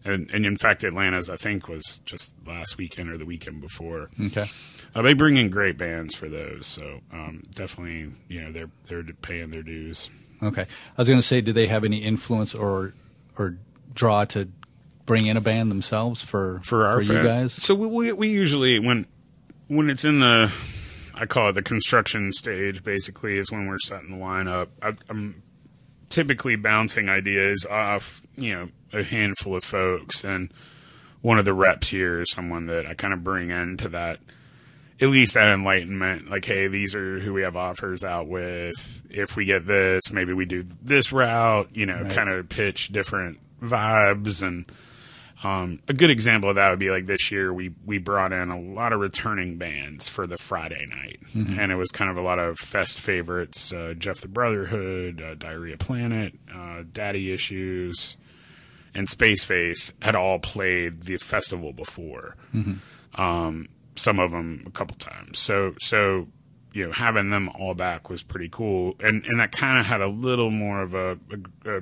and, 0.06 0.32
and 0.32 0.46
in 0.46 0.58
fact, 0.58 0.84
Atlanta's 0.84 1.30
I 1.30 1.36
think 1.36 1.68
was 1.68 2.02
just 2.06 2.34
last 2.46 2.78
weekend 2.78 3.10
or 3.10 3.18
the 3.18 3.26
weekend 3.26 3.62
before. 3.62 4.10
Okay. 4.20 4.50
Uh, 4.96 5.02
they 5.02 5.14
bring 5.14 5.38
in 5.38 5.50
great 5.50 5.78
bands 5.78 6.16
for 6.16 6.30
those, 6.30 6.66
so 6.66 7.02
um, 7.12 7.44
definitely, 7.54 8.12
you 8.28 8.42
know, 8.42 8.52
they're 8.52 8.70
they're 8.88 9.04
paying 9.22 9.52
their 9.52 9.64
dues. 9.64 10.10
Okay. 10.42 10.62
I 10.62 11.02
was 11.02 11.08
going 11.08 11.20
to 11.20 11.26
say, 11.26 11.42
do 11.42 11.52
they 11.52 11.68
have 11.68 11.84
any 11.84 11.98
influence 11.98 12.56
or 12.56 12.94
or 13.38 13.58
draw 13.94 14.26
to 14.26 14.50
bring 15.06 15.26
in 15.26 15.38
a 15.38 15.42
band 15.42 15.72
themselves 15.72 16.24
for 16.24 16.62
for 16.64 16.86
our 16.86 17.02
you 17.02 17.22
guys? 17.22 17.54
So 17.54 17.76
we, 17.76 17.88
we 17.88 18.12
we 18.13 18.30
usually 18.30 18.80
when 18.80 19.06
when 19.67 19.90
it's 19.90 20.06
in 20.06 20.19
the 20.19 20.52
I 21.13 21.26
call 21.26 21.50
it 21.50 21.54
the 21.54 21.62
construction 21.62 22.32
stage. 22.32 22.84
Basically, 22.84 23.38
is 23.38 23.52
when 23.52 23.67
we're 23.67 23.80
setting 23.80 24.12
the 24.12 24.17
lineup. 24.17 24.67
I, 24.82 24.94
I'm 25.10 25.44
typically 26.08 26.56
bouncing 26.56 27.10
ideas 27.10 27.65
off 27.65 28.21
you 28.40 28.56
know 28.56 28.69
a 28.94 29.04
handful 29.04 29.56
of 29.56 29.63
folks, 29.63 30.23
and 30.23 30.52
one 31.21 31.37
of 31.40 31.46
the 31.46 31.54
reps 31.54 31.90
here 31.90 32.21
is 32.21 32.31
someone 32.31 32.65
that 32.67 32.85
I 32.85 32.94
kind 32.94 33.13
of 33.13 33.23
bring 33.23 33.50
into 33.52 33.90
that. 33.90 34.19
At 35.02 35.08
least 35.10 35.35
that 35.35 35.48
enlightenment, 35.54 36.29
like, 36.29 36.44
hey, 36.44 36.67
these 36.67 36.94
are 36.94 37.19
who 37.21 37.31
we 37.31 37.44
have 37.44 37.56
offers 37.56 38.04
out 38.04 38.27
with. 38.27 39.02
If 39.10 39.37
we 39.37 39.46
get 39.46 39.65
this, 39.65 40.12
maybe 40.12 40.33
we 40.33 40.44
do 40.46 40.65
this 40.81 41.13
route. 41.13 41.69
You 41.73 41.85
know, 41.85 42.02
Right. 42.02 42.12
kind 42.12 42.29
of 42.29 42.50
pitch 42.50 42.90
different 42.90 43.40
vibes 43.62 44.44
and 44.44 44.69
um, 45.42 45.79
a 45.87 45.94
good 45.94 46.10
example 46.10 46.50
of 46.50 46.58
that 46.58 46.69
would 46.69 46.79
be 46.79 46.90
like 46.90 47.06
this 47.06 47.31
year 47.31 47.54
we 47.54 47.71
we 47.85 47.98
brought 47.98 48.33
in 48.33 48.50
a 48.50 48.60
lot 48.60 48.92
of 48.92 49.00
returning 49.00 49.58
bands 49.58 50.10
for 50.10 50.27
the 50.27 50.37
Friday 50.37 50.85
night, 50.90 51.19
and 51.33 51.71
it 51.71 51.75
was 51.75 51.92
kind 51.92 52.12
of 52.12 52.17
a 52.17 52.21
lot 52.21 52.40
of 52.40 52.60
fest 52.60 53.00
favorites: 53.00 53.71
uh, 53.71 53.94
Jeff 53.98 54.19
the 54.19 54.27
Brotherhood, 54.27 55.21
uh, 55.21 55.35
Diarrhea 55.35 55.77
Planet, 55.77 56.33
uh, 56.54 56.83
Daddy 56.92 57.31
Issues, 57.31 58.17
and 59.00 59.08
Space 59.08 59.45
Face 59.45 59.93
had 60.02 60.13
all 60.13 60.39
played 60.39 61.04
the 61.04 61.15
festival 61.17 61.71
before. 61.71 62.35
Um, 63.15 63.69
some 63.95 64.19
of 64.19 64.31
them 64.31 64.65
a 64.67 64.71
couple 64.71 64.97
times. 64.97 65.39
So 65.39 65.73
so 65.79 66.27
you 66.73 66.85
know 66.85 66.91
having 66.91 67.29
them 67.29 67.47
all 67.50 67.73
back 67.73 68.10
was 68.10 68.23
pretty 68.23 68.50
cool, 68.52 68.95
and 69.00 69.25
and 69.25 69.39
that 69.39 69.54
kind 69.54 69.79
of 69.79 69.85
had 69.85 70.02
a 70.02 70.08
little 70.08 70.52
more 70.52 70.81
of 70.81 70.93
a, 70.93 71.12
a, 71.65 71.77
a 71.77 71.81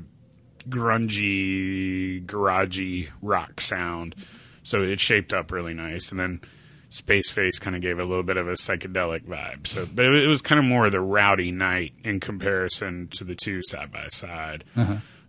grungy, 0.69 2.23
garagey 2.23 3.09
rock 3.23 3.61
sound. 3.61 4.15
So 4.61 4.83
it 4.83 4.99
shaped 4.99 5.33
up 5.33 5.51
really 5.51 5.73
nice, 5.73 6.11
and 6.11 6.19
then 6.19 6.41
Space 6.89 7.31
Face 7.31 7.57
kind 7.57 7.75
of 7.75 7.81
gave 7.81 7.97
a 7.97 8.03
little 8.05 8.23
bit 8.23 8.37
of 8.37 8.47
a 8.47 8.53
psychedelic 8.53 9.25
vibe. 9.25 9.65
So, 9.65 9.87
but 9.91 10.05
it 10.05 10.27
was 10.27 10.43
kind 10.43 10.59
of 10.59 10.65
more 10.65 10.85
of 10.85 10.91
the 10.91 11.01
rowdy 11.01 11.51
night 11.51 11.93
in 12.03 12.19
comparison 12.19 13.07
to 13.13 13.23
the 13.23 13.33
two 13.33 13.61
side 13.63 13.91
by 13.91 14.07
side. 14.09 14.65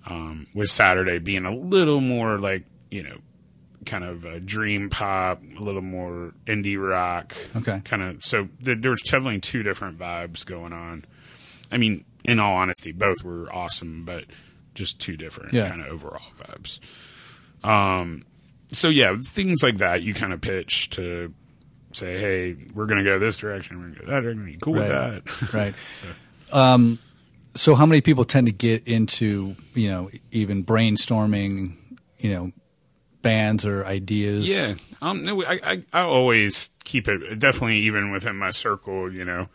Um, 0.06 0.46
with 0.54 0.70
Saturday 0.70 1.18
being 1.18 1.44
a 1.44 1.54
little 1.54 2.00
more 2.00 2.38
like 2.38 2.64
you 2.90 3.02
know, 3.02 3.18
kind 3.84 4.04
of 4.04 4.24
a 4.24 4.40
dream 4.40 4.88
pop, 4.88 5.42
a 5.58 5.62
little 5.62 5.82
more 5.82 6.32
indie 6.46 6.78
rock. 6.82 7.34
Okay. 7.56 7.80
Kind 7.84 8.02
of. 8.02 8.24
So 8.24 8.48
there, 8.60 8.74
there 8.76 8.90
was 8.90 9.02
definitely 9.02 9.40
two 9.40 9.62
different 9.62 9.98
vibes 9.98 10.46
going 10.46 10.72
on. 10.72 11.04
I 11.70 11.76
mean, 11.76 12.04
in 12.24 12.40
all 12.40 12.54
honesty, 12.56 12.92
both 12.92 13.22
were 13.22 13.52
awesome, 13.52 14.04
but 14.06 14.24
just 14.74 14.98
two 14.98 15.16
different 15.18 15.52
Yeah. 15.52 15.68
kind 15.68 15.82
of 15.82 15.88
overall 15.88 16.22
vibes. 16.40 16.78
Um, 17.62 18.24
so 18.70 18.88
yeah, 18.88 19.14
things 19.22 19.62
like 19.62 19.78
that 19.78 20.02
you 20.02 20.14
kind 20.14 20.32
of 20.32 20.40
pitch 20.40 20.88
to 20.90 21.34
say, 21.92 22.18
hey, 22.18 22.56
we're 22.74 22.86
going 22.86 22.98
to 22.98 23.04
go 23.04 23.18
this 23.18 23.38
direction, 23.38 23.76
we're 23.78 23.82
going 23.88 23.94
to 23.96 24.00
go 24.00 24.06
that 24.12 24.20
direction. 24.22 24.58
Cool 24.62 24.74
Right. 24.74 24.82
with 25.24 25.24
that? 25.40 25.52
Right. 25.54 25.74
so, 25.92 26.08
So, 27.58 27.74
how 27.74 27.86
many 27.86 28.00
people 28.00 28.24
tend 28.24 28.46
to 28.46 28.52
get 28.52 28.86
into 28.86 29.56
you 29.74 29.88
know 29.90 30.10
even 30.30 30.64
brainstorming, 30.64 31.72
you 32.18 32.30
know, 32.32 32.52
bands 33.22 33.64
or 33.64 33.84
ideas? 33.84 34.48
yeah, 34.48 34.74
um, 35.02 35.24
no, 35.24 35.42
I, 35.44 35.60
I, 35.64 35.82
I 35.92 36.00
always 36.02 36.70
keep 36.84 37.08
it 37.08 37.38
definitely 37.40 37.78
even 37.78 38.12
within 38.12 38.36
my 38.36 38.52
circle. 38.52 39.12
You 39.12 39.24
know, 39.24 39.48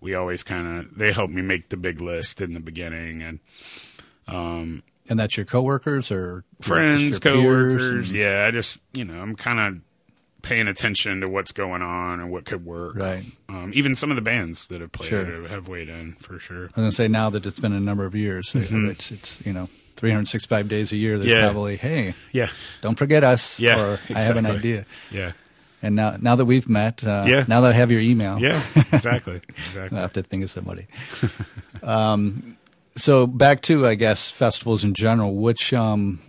we 0.00 0.14
always 0.14 0.42
kind 0.42 0.80
of 0.80 0.98
they 0.98 1.12
help 1.12 1.30
me 1.30 1.42
make 1.42 1.68
the 1.68 1.76
big 1.76 2.00
list 2.00 2.40
in 2.40 2.54
the 2.54 2.60
beginning 2.60 3.22
and 3.22 3.38
um 4.26 4.82
and 5.08 5.20
that's 5.20 5.36
your 5.36 5.46
coworkers 5.46 6.10
or 6.10 6.44
friends, 6.60 7.18
coworkers. 7.20 8.10
and- 8.10 8.18
Yeah, 8.18 8.46
I 8.46 8.50
just 8.50 8.80
you 8.94 9.04
know 9.04 9.20
I'm 9.20 9.36
kind 9.36 9.60
of 9.60 9.82
paying 10.44 10.68
attention 10.68 11.20
to 11.22 11.28
what's 11.28 11.50
going 11.52 11.82
on 11.82 12.20
and 12.20 12.30
what 12.30 12.44
could 12.44 12.64
work. 12.64 12.96
Right. 12.96 13.24
Um, 13.48 13.72
even 13.74 13.94
some 13.94 14.10
of 14.10 14.16
the 14.16 14.22
bands 14.22 14.68
that 14.68 14.80
have 14.80 14.92
played 14.92 15.08
Sure. 15.08 15.24
have, 15.24 15.50
have 15.50 15.68
weighed 15.68 15.88
in 15.88 16.12
for 16.20 16.38
sure. 16.38 16.64
I 16.64 16.66
was 16.66 16.72
gonna 16.76 16.92
say 16.92 17.08
now 17.08 17.30
that 17.30 17.44
it's 17.46 17.58
been 17.60 17.72
a 17.72 17.80
number 17.80 18.04
of 18.06 18.14
years, 18.14 18.52
Mm-hmm. 18.52 18.90
it's 18.90 19.10
it's 19.10 19.44
you 19.46 19.52
know 19.52 19.68
365 19.96 20.68
days 20.68 20.92
a 20.92 20.96
year. 20.96 21.18
There's 21.18 21.30
Yeah. 21.30 21.46
probably 21.50 21.76
hey, 21.76 22.14
Yeah. 22.32 22.48
don't 22.82 22.98
forget 22.98 23.24
us. 23.24 23.58
Yeah, 23.58 23.82
or 23.82 23.98
I 24.14 24.22
have 24.22 24.36
an 24.36 24.46
idea. 24.46 24.84
Yeah. 25.10 25.32
And 25.82 25.96
now 25.96 26.16
now 26.20 26.36
that 26.36 26.44
we've 26.46 26.68
met, 26.68 27.02
uh, 27.04 27.24
Yeah. 27.26 27.44
now 27.48 27.60
that 27.62 27.70
I 27.74 27.76
have 27.76 27.90
your 27.90 28.00
email, 28.00 28.38
Yeah. 28.38 28.62
Exactly. 28.92 29.40
Exactly. 29.66 29.98
I 29.98 30.00
have 30.02 30.12
to 30.14 30.22
think 30.22 30.44
of 30.44 30.50
somebody. 30.50 30.86
um, 31.82 32.56
so 32.96 33.26
back 33.26 33.60
to 33.62 33.86
I 33.86 33.94
guess 33.94 34.30
festivals 34.30 34.84
in 34.84 34.94
general. 34.94 35.34
Which 35.36 35.72
um, 35.72 36.20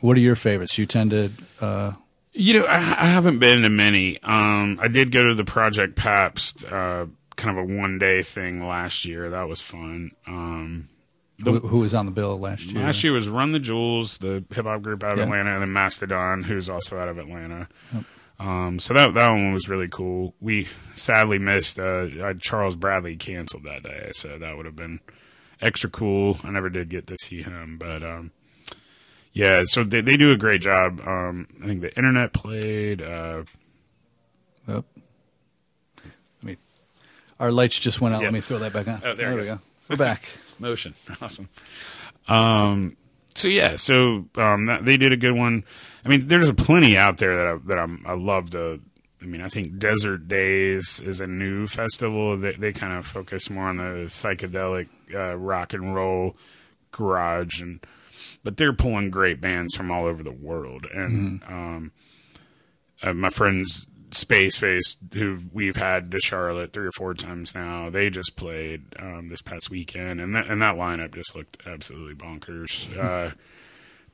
what 0.00 0.16
are 0.16 0.20
your 0.20 0.36
favorites? 0.36 0.78
You 0.78 0.86
tend 0.86 1.10
to 1.12 1.30
uh, 1.60 1.92
You 2.34 2.60
know, 2.60 2.64
I, 2.66 2.76
I 2.76 3.06
haven't 3.08 3.38
been 3.38 3.62
to 3.62 3.68
many. 3.68 4.20
Um, 4.22 4.78
I 4.80 4.88
did 4.88 5.12
go 5.12 5.22
to 5.24 5.34
the 5.34 5.44
Project 5.44 5.96
Pabst, 5.96 6.64
uh, 6.64 7.06
kind 7.36 7.58
of 7.58 7.68
a 7.70 7.74
one 7.76 7.98
day 7.98 8.22
thing 8.22 8.66
last 8.66 9.04
year. 9.04 9.28
That 9.30 9.48
was 9.48 9.60
fun. 9.60 10.12
Um, 10.26 10.88
who, 11.44 11.58
who 11.60 11.80
was 11.80 11.92
on 11.92 12.06
the 12.06 12.12
bill 12.12 12.38
last 12.38 12.66
year? 12.66 12.82
last 12.84 13.02
year 13.04 13.12
was 13.12 13.28
Run 13.28 13.50
the 13.50 13.58
Jewels, 13.58 14.18
the 14.18 14.44
hip 14.54 14.64
hop 14.64 14.80
group 14.82 15.02
out 15.04 15.12
of 15.12 15.18
Yeah. 15.18 15.24
Atlanta, 15.24 15.52
and 15.54 15.62
then 15.62 15.72
Mastodon, 15.72 16.42
who's 16.44 16.68
also 16.68 16.98
out 16.98 17.08
of 17.08 17.18
Atlanta. 17.18 17.68
Um, 18.38 18.78
so 18.78 18.94
that 18.94 19.12
that 19.14 19.30
one 19.30 19.52
was 19.52 19.68
really 19.68 19.88
cool. 19.88 20.34
We 20.40 20.68
sadly 20.94 21.38
missed 21.38 21.78
uh, 21.78 22.08
uh, 22.22 22.34
Charles 22.40 22.76
Bradley 22.76 23.16
canceled 23.16 23.64
that 23.64 23.82
day, 23.82 24.10
so 24.14 24.38
that 24.38 24.56
would 24.56 24.66
have 24.66 24.74
been 24.76 25.00
extra 25.60 25.90
cool. 25.90 26.38
I 26.44 26.50
never 26.50 26.70
did 26.70 26.88
get 26.88 27.06
to 27.08 27.16
see 27.18 27.42
him, 27.42 27.76
but 27.78 28.02
um, 28.02 28.30
yeah, 29.32 29.62
so 29.64 29.84
they 29.84 30.00
they 30.00 30.16
do 30.16 30.32
a 30.32 30.36
great 30.36 30.60
job. 30.62 31.00
Um, 31.06 31.46
I 31.62 31.66
think 31.66 31.80
the 31.80 31.94
internet 31.96 32.32
played. 32.32 33.02
Uh, 33.02 33.44
Oh. 34.68 34.84
Let 35.96 36.44
me, 36.44 36.56
our 37.40 37.50
lights 37.50 37.78
just 37.78 38.00
went 38.00 38.14
out. 38.14 38.20
Yeah. 38.20 38.28
Let 38.28 38.34
me 38.34 38.40
throw 38.40 38.58
that 38.58 38.72
back 38.72 38.86
on. 38.86 39.02
Oh, 39.04 39.14
there 39.16 39.30
we 39.34 39.40
we 39.40 39.44
go. 39.46 39.56
go. 39.56 39.60
We're 39.90 39.96
back. 39.96 40.28
motion. 40.60 40.94
Awesome. 41.20 41.48
Um, 42.28 42.96
so 43.34 43.48
yeah, 43.48 43.74
so 43.74 44.26
um, 44.36 44.66
that, 44.66 44.84
they 44.84 44.96
did 44.96 45.12
a 45.12 45.16
good 45.16 45.32
one. 45.34 45.64
I 46.04 46.08
mean, 46.08 46.28
there's 46.28 46.48
a 46.48 46.54
plenty 46.54 46.96
out 46.96 47.18
there 47.18 47.36
that 47.36 47.46
I, 47.46 47.58
that 47.66 47.78
I'm, 47.78 48.04
I 48.06 48.14
love 48.14 48.50
to. 48.50 48.80
I 49.20 49.24
mean, 49.24 49.40
I 49.40 49.48
think 49.48 49.78
Desert 49.78 50.28
Daze 50.28 51.00
is 51.00 51.20
a 51.20 51.26
new 51.26 51.66
festival. 51.66 52.36
They, 52.36 52.52
they 52.52 52.72
kind 52.72 52.92
of 52.96 53.04
focus 53.06 53.50
more 53.50 53.64
on 53.64 53.78
the 53.78 54.06
psychedelic 54.06 54.88
uh, 55.12 55.36
rock 55.36 55.72
and 55.72 55.92
roll 55.94 56.36
garage, 56.92 57.60
and 57.60 57.84
but 58.44 58.56
they're 58.56 58.72
pulling 58.72 59.10
great 59.10 59.40
bands 59.40 59.74
from 59.74 59.90
all 59.90 60.04
over 60.04 60.22
the 60.22 60.32
world. 60.32 60.86
And 60.92 61.42
um, 61.44 61.92
uh, 63.02 63.12
my 63.12 63.30
friends 63.30 63.86
Space 64.12 64.56
Face, 64.56 64.96
who 65.14 65.38
we've 65.52 65.76
had 65.76 66.10
to 66.10 66.20
Charlotte 66.20 66.72
three 66.72 66.86
or 66.86 66.92
four 66.92 67.14
times 67.14 67.54
now, 67.54 67.90
they 67.90 68.10
just 68.10 68.36
played 68.36 68.84
um, 68.98 69.28
this 69.28 69.42
past 69.42 69.70
weekend, 69.70 70.20
and 70.20 70.34
that 70.34 70.46
and 70.48 70.60
that 70.62 70.76
lineup 70.76 71.14
just 71.14 71.34
looked 71.34 71.58
absolutely 71.66 72.14
bonkers. 72.14 72.96
Uh, 72.96 73.32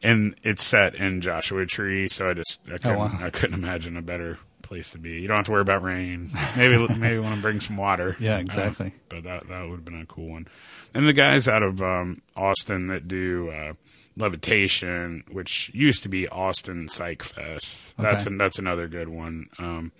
and 0.02 0.36
it's 0.44 0.62
set 0.62 0.94
in 0.94 1.20
Joshua 1.20 1.66
Tree, 1.66 2.08
so 2.08 2.30
I 2.30 2.34
just 2.34 2.60
I 2.66 2.78
couldn't, 2.78 2.98
wow. 2.98 3.18
I 3.20 3.30
couldn't 3.30 3.54
imagine 3.54 3.96
a 3.96 4.02
better 4.02 4.38
place 4.62 4.92
to 4.92 4.98
be. 4.98 5.20
You 5.20 5.26
don't 5.26 5.38
have 5.38 5.46
to 5.46 5.52
worry 5.52 5.62
about 5.62 5.82
rain. 5.82 6.30
Maybe 6.56 6.76
maybe 6.96 7.18
want 7.18 7.34
to 7.34 7.42
bring 7.42 7.60
some 7.60 7.76
water. 7.76 8.16
Yeah, 8.20 8.38
exactly. 8.38 8.88
Uh, 8.88 8.90
but 9.08 9.24
that 9.24 9.48
that 9.48 9.62
would 9.68 9.76
have 9.76 9.84
been 9.84 10.00
a 10.00 10.06
cool 10.06 10.30
one. 10.30 10.46
And 10.94 11.08
the 11.08 11.12
guys 11.12 11.48
out 11.48 11.62
of 11.62 11.82
um, 11.82 12.22
Austin 12.36 12.86
that 12.88 13.08
do 13.08 13.50
uh, 13.50 13.72
Levitation, 14.18 15.24
which 15.30 15.70
used 15.74 16.02
to 16.02 16.08
be 16.08 16.28
Austin 16.28 16.88
Psych 16.88 17.22
Fest. 17.22 17.96
That's 17.96 18.22
Okay. 18.22 18.30
an, 18.32 18.38
that's 18.38 18.58
another 18.58 18.88
good 18.88 19.08
one. 19.08 19.48
Um, 19.58 19.92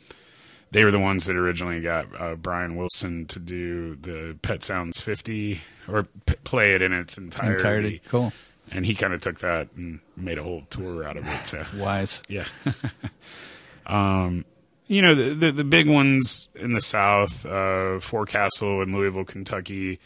they 0.71 0.85
were 0.85 0.91
the 0.91 0.99
ones 0.99 1.25
that 1.27 1.37
originally 1.37 1.81
got 1.81 2.07
uh, 2.21 2.35
Brian 2.35 2.77
Wilson 2.77 3.25
to 3.27 3.39
do 3.39 3.95
the 3.97 4.37
Pet 4.43 4.63
Sounds 4.63 5.01
50 5.01 5.61
or 5.89 6.03
p- 6.27 6.35
play 6.45 6.75
it 6.75 6.83
in 6.83 6.93
its 6.93 7.17
entirety. 7.17 7.55
Entirety. 7.57 8.03
Cool. 8.09 8.33
And 8.71 8.85
he 8.85 8.95
kind 8.95 9.15
of 9.15 9.23
took 9.23 9.39
that 9.39 9.69
and 9.77 10.01
made 10.15 10.37
a 10.37 10.43
whole 10.43 10.65
tour 10.69 11.05
out 11.09 11.17
of 11.17 11.27
it. 11.27 11.47
So 11.47 11.65
Wise. 11.79 12.23
yeah. 12.29 12.45
um, 13.87 14.45
you 14.87 15.03
know, 15.03 15.15
the, 15.15 15.35
the 15.35 15.53
the 15.53 15.65
big 15.65 15.89
ones 15.89 16.49
in 16.55 16.73
the 16.73 16.81
South, 16.81 17.45
uh, 17.45 18.01
Forecastle 18.01 18.83
in 18.83 18.93
Louisville, 18.95 19.25
Kentucky, 19.25 20.01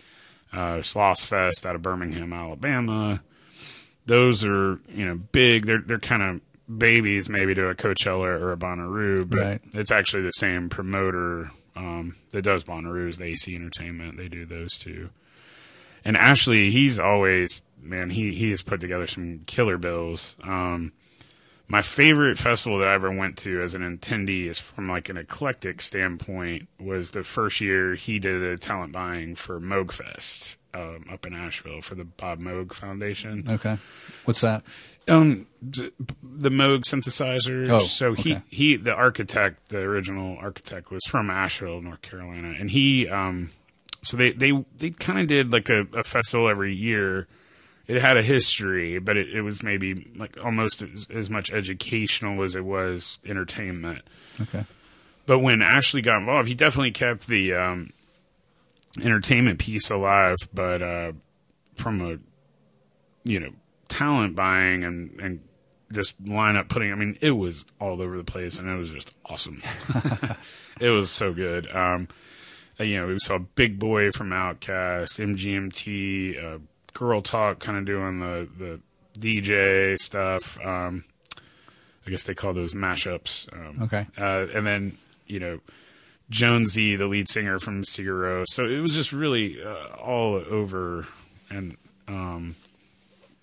uh, 0.53 0.77
Sloss 0.79 1.25
Fest 1.25 1.65
out 1.67 1.75
of 1.77 1.83
Birmingham, 1.83 2.33
Alabama. 2.33 3.23
Those 4.07 4.45
are 4.45 4.81
you 4.89 5.07
know 5.07 5.15
big. 5.17 5.67
They're 5.67 5.81
they're 5.85 5.99
kind 5.99 6.23
of 6.23 6.79
babies 6.79 7.29
maybe 7.29 7.55
to 7.55 7.69
a 7.69 7.75
Coachella 7.75 8.41
or 8.41 8.53
a 8.53 8.57
Bonnaroo, 8.57 9.29
but 9.29 9.39
Right. 9.39 9.61
it's 9.75 9.91
actually 9.91 10.23
the 10.23 10.31
same 10.33 10.69
promoter 10.69 11.51
um, 11.77 12.17
that 12.31 12.43
does 12.43 12.65
Bonnaroo's, 12.65 13.19
the 13.19 13.25
AC 13.25 13.55
Entertainment. 13.55 14.17
They 14.17 14.29
do 14.29 14.45
those 14.47 14.79
two. 14.79 15.11
And 16.05 16.17
Ashley, 16.17 16.71
he's 16.71 16.99
always 16.99 17.63
man. 17.81 18.11
He 18.11 18.35
he 18.35 18.51
has 18.51 18.63
put 18.63 18.81
together 18.81 19.07
some 19.07 19.43
killer 19.47 19.79
bills. 19.79 20.37
Um, 20.43 20.93
my 21.69 21.81
favorite 21.81 22.39
festival 22.39 22.79
that 22.81 22.89
I 22.89 22.95
ever 22.95 23.11
went 23.11 23.39
to 23.39 23.63
as 23.63 23.73
an 23.75 23.83
attendee 23.99 24.47
is 24.47 24.59
from 24.59 24.89
like 24.89 25.09
an 25.09 25.17
eclectic 25.17 25.81
standpoint 25.81 26.69
was 26.79 27.13
the 27.13 27.23
first 27.25 27.61
year 27.61 27.95
he 27.95 28.19
did 28.19 28.43
a 28.43 28.59
talent 28.59 28.93
buying 28.93 29.35
for 29.37 29.59
Moog 29.61 29.93
Fest 29.93 30.59
um, 30.75 31.07
up 31.13 31.27
in 31.27 31.35
Asheville 31.35 31.83
for 31.83 31.95
the 31.95 32.05
Bob 32.05 32.41
Moog 32.41 32.73
Foundation. 32.73 33.45
Okay. 33.49 33.79
What's 34.25 34.41
that? 34.41 34.63
Um, 35.09 35.47
the 35.63 36.51
Moog 36.51 36.85
synthesizers. 36.85 37.69
Oh, 37.69 37.81
so 37.81 38.15
he 38.15 38.35
okay. 38.35 38.43
he 38.49 38.77
the 38.77 38.93
architect, 38.93 39.69
the 39.69 39.79
original 39.79 40.37
architect, 40.39 40.91
was 40.91 41.05
from 41.07 41.29
Asheville, 41.29 41.81
North 41.81 42.03
Carolina, 42.03 42.55
and 42.59 42.71
he 42.71 43.09
um, 43.09 43.51
so 44.03 44.17
they 44.17 44.33
they 44.33 44.65
they 44.77 44.91
kind 44.91 45.19
of 45.19 45.27
did 45.27 45.53
like 45.53 45.69
a, 45.69 45.87
a 45.95 46.03
festival 46.03 46.49
every 46.49 46.75
year. 46.75 47.27
It 47.89 48.01
had 48.01 48.17
a 48.17 48.23
history, 48.23 49.01
but 49.01 49.17
it, 49.17 49.29
it 49.35 49.43
was 49.43 49.65
maybe 49.65 50.09
like 50.17 50.37
almost 50.43 50.83
as, 50.83 51.09
as 51.13 51.29
much 51.29 51.51
educational 51.51 52.43
as 52.45 52.55
it 52.55 52.65
was 52.65 53.19
entertainment. 53.27 54.03
Okay. 54.41 54.65
But 55.27 55.41
when 55.41 55.63
Ashley 55.63 56.01
got 56.01 56.19
involved, 56.19 56.49
he 56.49 56.55
definitely 56.55 56.93
kept 56.93 57.27
the 57.27 57.55
um, 57.55 57.91
entertainment 59.01 59.59
piece 59.59 59.91
alive, 59.91 60.37
but 60.53 60.83
uh, 60.83 61.13
from 61.77 62.01
a 62.01 62.19
you 63.29 63.41
know 63.41 63.51
talent 63.89 64.35
buying 64.37 64.85
and 64.85 65.19
and 65.21 65.41
just 65.93 66.23
lineup 66.25 66.69
putting. 66.69 66.91
I 66.93 66.95
mean, 66.95 67.19
it 67.21 67.33
was 67.33 67.65
all 67.81 68.01
over 68.03 68.17
the 68.17 68.25
place, 68.25 68.59
and 68.59 68.69
it 68.69 68.77
was 68.77 68.91
just 68.91 69.13
awesome. 69.27 69.63
it 70.81 70.91
was 70.91 71.11
so 71.11 71.33
good. 71.33 71.71
Um, 71.75 72.09
uh, 72.81 72.85
you 72.85 72.99
know, 72.99 73.07
we 73.09 73.19
saw 73.19 73.39
Big 73.39 73.79
Boi 73.79 74.11
from 74.11 74.31
Outkast, 74.31 75.21
MGMT, 75.21 76.43
uh, 76.43 76.59
Girl 76.95 77.21
Talk, 77.21 77.59
kind 77.59 77.77
of 77.79 77.85
doing 77.85 78.21
the 78.21 78.49
the 78.59 78.81
DJ 79.19 79.99
stuff. 79.99 80.59
Um, 80.65 81.05
I 82.07 82.11
guess 82.11 82.25
they 82.25 82.35
call 82.35 82.53
those 82.55 82.75
mashups. 82.75 83.47
Um, 83.53 83.83
Okay. 83.83 84.07
uh, 84.19 84.47
and 84.55 84.67
then 84.67 84.99
you 85.27 85.39
know 85.39 85.61
Jónsi, 86.33 86.97
the 86.97 87.07
lead 87.07 87.29
singer 87.29 87.59
from 87.59 87.83
Sigur 87.85 88.23
Rós. 88.23 88.49
So 88.49 88.65
it 88.67 88.81
was 88.81 88.95
just 88.95 89.13
really 89.13 89.63
uh, 89.63 89.95
all 90.03 90.35
over. 90.35 91.07
And 91.51 91.77
um, 92.09 92.57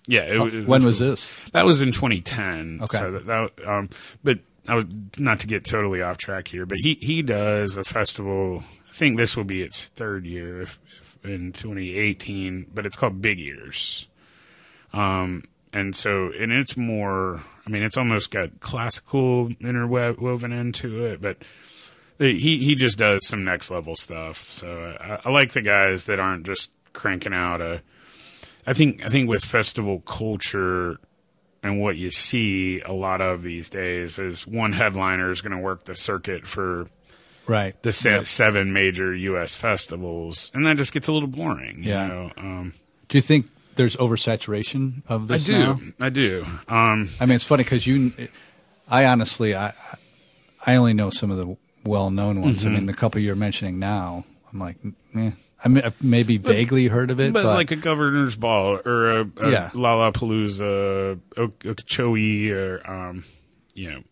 yeah, 0.06 0.22
it, 0.22 0.36
Oh, 0.36 0.46
it 0.46 0.66
when 0.66 0.80
cool. 0.80 0.88
was 0.88 0.98
this? 0.98 1.32
That 1.52 1.64
was 1.64 1.80
in 1.82 1.92
2010. 1.92 2.80
Okay. 2.82 2.98
So 2.98 3.12
that, 3.12 3.26
that 3.26 3.50
um, 3.68 3.88
but 4.24 4.40
I 4.68 4.74
was 4.74 4.84
not 5.18 5.40
to 5.40 5.46
get 5.46 5.64
totally 5.64 6.02
off 6.02 6.18
track 6.18 6.48
here, 6.48 6.66
but 6.66 6.78
he 6.78 6.98
he 7.00 7.22
does 7.22 7.76
a 7.76 7.84
festival. 7.84 8.62
I 8.88 8.92
think 8.92 9.16
this 9.16 9.36
will 9.36 9.44
be 9.44 9.62
its 9.62 9.84
third 9.84 10.26
year 10.26 10.62
if, 10.62 10.78
if 11.00 11.16
in 11.24 11.52
2018, 11.52 12.66
but 12.74 12.84
it's 12.86 12.96
called 12.96 13.22
Big 13.22 13.38
Ears. 13.38 14.08
Um, 14.92 15.44
and 15.72 15.94
so 15.94 16.30
and 16.38 16.50
it's 16.52 16.76
more. 16.76 17.40
I 17.66 17.70
mean, 17.70 17.82
it's 17.84 17.96
almost 17.96 18.30
got 18.32 18.58
classical 18.60 19.48
interwoven 19.60 20.52
into 20.52 21.04
it, 21.06 21.20
but 21.20 21.38
he 22.20 22.58
he 22.58 22.74
just 22.74 22.98
does 22.98 23.26
some 23.26 23.42
next 23.44 23.70
level 23.70 23.96
stuff. 23.96 24.50
So 24.50 24.96
I, 25.00 25.20
I 25.24 25.30
like 25.30 25.52
the 25.52 25.62
guys 25.62 26.04
that 26.04 26.20
aren't 26.20 26.44
just 26.46 26.70
cranking 26.92 27.32
out 27.34 27.60
a. 27.60 27.82
I 28.66 28.72
think 28.74 29.04
I 29.04 29.08
think 29.08 29.28
with 29.28 29.44
festival 29.44 30.00
culture 30.00 30.98
and 31.62 31.80
what 31.80 31.96
you 31.96 32.10
see 32.10 32.80
a 32.82 32.92
lot 32.92 33.20
of 33.20 33.42
these 33.42 33.68
days 33.68 34.18
is 34.18 34.46
one 34.46 34.72
headliner 34.72 35.30
is 35.30 35.40
going 35.42 35.52
to 35.52 35.58
work 35.58 35.84
the 35.84 35.94
circuit 35.94 36.46
for 36.46 36.86
Right. 37.46 37.80
the 37.82 37.92
se- 37.92 38.10
Yep. 38.12 38.26
seven 38.28 38.72
major 38.72 39.14
U.S. 39.14 39.54
festivals, 39.56 40.50
and 40.54 40.64
that 40.66 40.76
just 40.76 40.92
gets 40.92 41.08
a 41.08 41.12
little 41.12 41.28
boring. 41.28 41.82
You 41.82 41.90
Yeah. 41.90 42.06
know? 42.06 42.30
um, 42.36 42.72
Do 43.08 43.18
you 43.18 43.22
think 43.22 43.46
there's 43.74 43.96
oversaturation 43.96 45.02
of 45.08 45.26
this? 45.28 45.44
I 45.44 45.52
do, 45.52 45.58
now? 45.58 45.78
I 46.00 46.08
do. 46.10 46.46
Um, 46.68 47.08
I 47.18 47.26
mean, 47.26 47.34
it's 47.36 47.44
funny 47.44 47.64
because 47.64 47.86
you, 47.86 48.12
I 48.88 49.06
honestly, 49.06 49.54
I, 49.56 49.72
I 50.64 50.76
only 50.76 50.94
know 50.94 51.10
some 51.10 51.30
of 51.32 51.38
the 51.38 51.56
well-known 51.84 52.40
ones. 52.42 52.58
Mm-hmm. 52.58 52.68
I 52.68 52.70
mean, 52.72 52.86
the 52.86 52.94
couple 52.94 53.20
you're 53.20 53.36
mentioning 53.36 53.78
now, 53.78 54.24
I'm 54.52 54.58
like, 54.58 54.76
eh. 55.16 55.30
I 55.62 55.68
mean, 55.68 55.84
I've 55.84 56.02
maybe 56.02 56.38
vaguely 56.38 56.86
heard 56.86 57.10
of 57.10 57.20
it, 57.20 57.32
but, 57.34 57.42
but, 57.42 57.54
like 57.54 57.70
a 57.70 57.76
governor's 57.76 58.34
ball 58.34 58.80
or 58.86 59.10
a, 59.20 59.30
a 59.36 59.50
Yeah. 59.50 59.70
Lollapalooza, 59.74 61.20
Ok- 61.36 61.68
Okeechobee, 61.68 62.50
or 62.52 62.90
um, 62.90 63.24
you 63.74 63.90
know, 63.90 64.02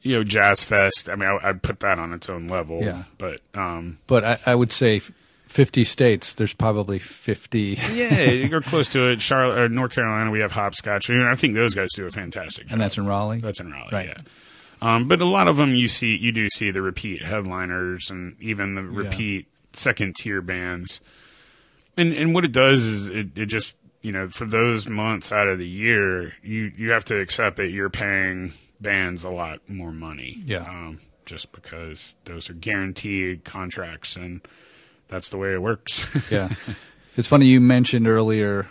you 0.00 0.16
know, 0.16 0.24
Jazz 0.24 0.64
Fest. 0.64 1.08
I 1.10 1.14
mean, 1.16 1.28
I, 1.28 1.48
I'd 1.50 1.62
put 1.62 1.80
that 1.80 1.98
on 1.98 2.12
its 2.12 2.28
own 2.28 2.46
level. 2.46 2.80
Yeah. 2.82 3.02
But 3.18 3.40
um, 3.54 3.98
but 4.06 4.24
I, 4.24 4.38
I 4.46 4.54
would 4.54 4.72
say, 4.72 5.00
50 5.46 5.84
states. 5.84 6.32
There's 6.34 6.54
probably 6.54 6.98
50, 6.98 7.78
yeah, 7.92 8.22
you're 8.30 8.62
close 8.62 8.88
to 8.90 9.08
it. 9.10 9.20
Charlotte, 9.20 9.58
or 9.58 9.68
North 9.68 9.92
Carolina, 9.92 10.30
we 10.30 10.40
have 10.40 10.52
Hopscotch. 10.52 11.10
and 11.10 11.22
I 11.22 11.34
think 11.34 11.54
those 11.54 11.74
guys 11.74 11.90
do 11.94 12.06
a 12.06 12.10
fantastic 12.10 12.68
job. 12.68 12.72
and 12.72 12.80
that's 12.80 12.96
in 12.96 13.06
Raleigh. 13.06 13.40
That's 13.40 13.60
in 13.60 13.70
Raleigh, 13.70 13.90
Right. 13.92 14.06
yeah. 14.08 14.22
Um, 14.82 15.06
but 15.06 15.20
a 15.20 15.24
lot 15.24 15.46
of 15.46 15.56
them 15.58 15.76
you 15.76 15.86
see, 15.86 16.16
you 16.16 16.32
do 16.32 16.50
see 16.50 16.72
the 16.72 16.82
repeat 16.82 17.22
headliners 17.22 18.10
and 18.10 18.36
even 18.40 18.74
the 18.74 18.82
repeat 18.82 19.46
second 19.72 20.16
tier 20.16 20.42
bands. 20.42 21.00
And 21.96 22.12
and 22.12 22.34
what 22.34 22.44
it 22.44 22.50
does 22.50 22.84
is 22.84 23.08
it, 23.08 23.38
it 23.38 23.46
just 23.46 23.76
you 24.00 24.10
know 24.10 24.26
for 24.26 24.44
those 24.44 24.88
months 24.88 25.30
out 25.30 25.46
of 25.46 25.58
the 25.58 25.68
year 25.68 26.32
you 26.42 26.72
you 26.76 26.90
have 26.90 27.04
to 27.04 27.20
accept 27.20 27.58
that 27.58 27.68
you're 27.68 27.90
paying 27.90 28.54
bands 28.80 29.22
a 29.22 29.30
lot 29.30 29.60
more 29.68 29.92
money. 29.92 30.42
Yeah. 30.44 30.62
Um, 30.62 30.98
just 31.26 31.52
because 31.52 32.16
those 32.24 32.50
are 32.50 32.54
guaranteed 32.54 33.44
contracts 33.44 34.16
and 34.16 34.40
that's 35.06 35.28
the 35.28 35.38
way 35.38 35.52
it 35.52 35.62
works. 35.62 36.08
yeah. 36.30 36.54
It's 37.16 37.28
funny 37.28 37.46
you 37.46 37.60
mentioned 37.60 38.08
earlier 38.08 38.66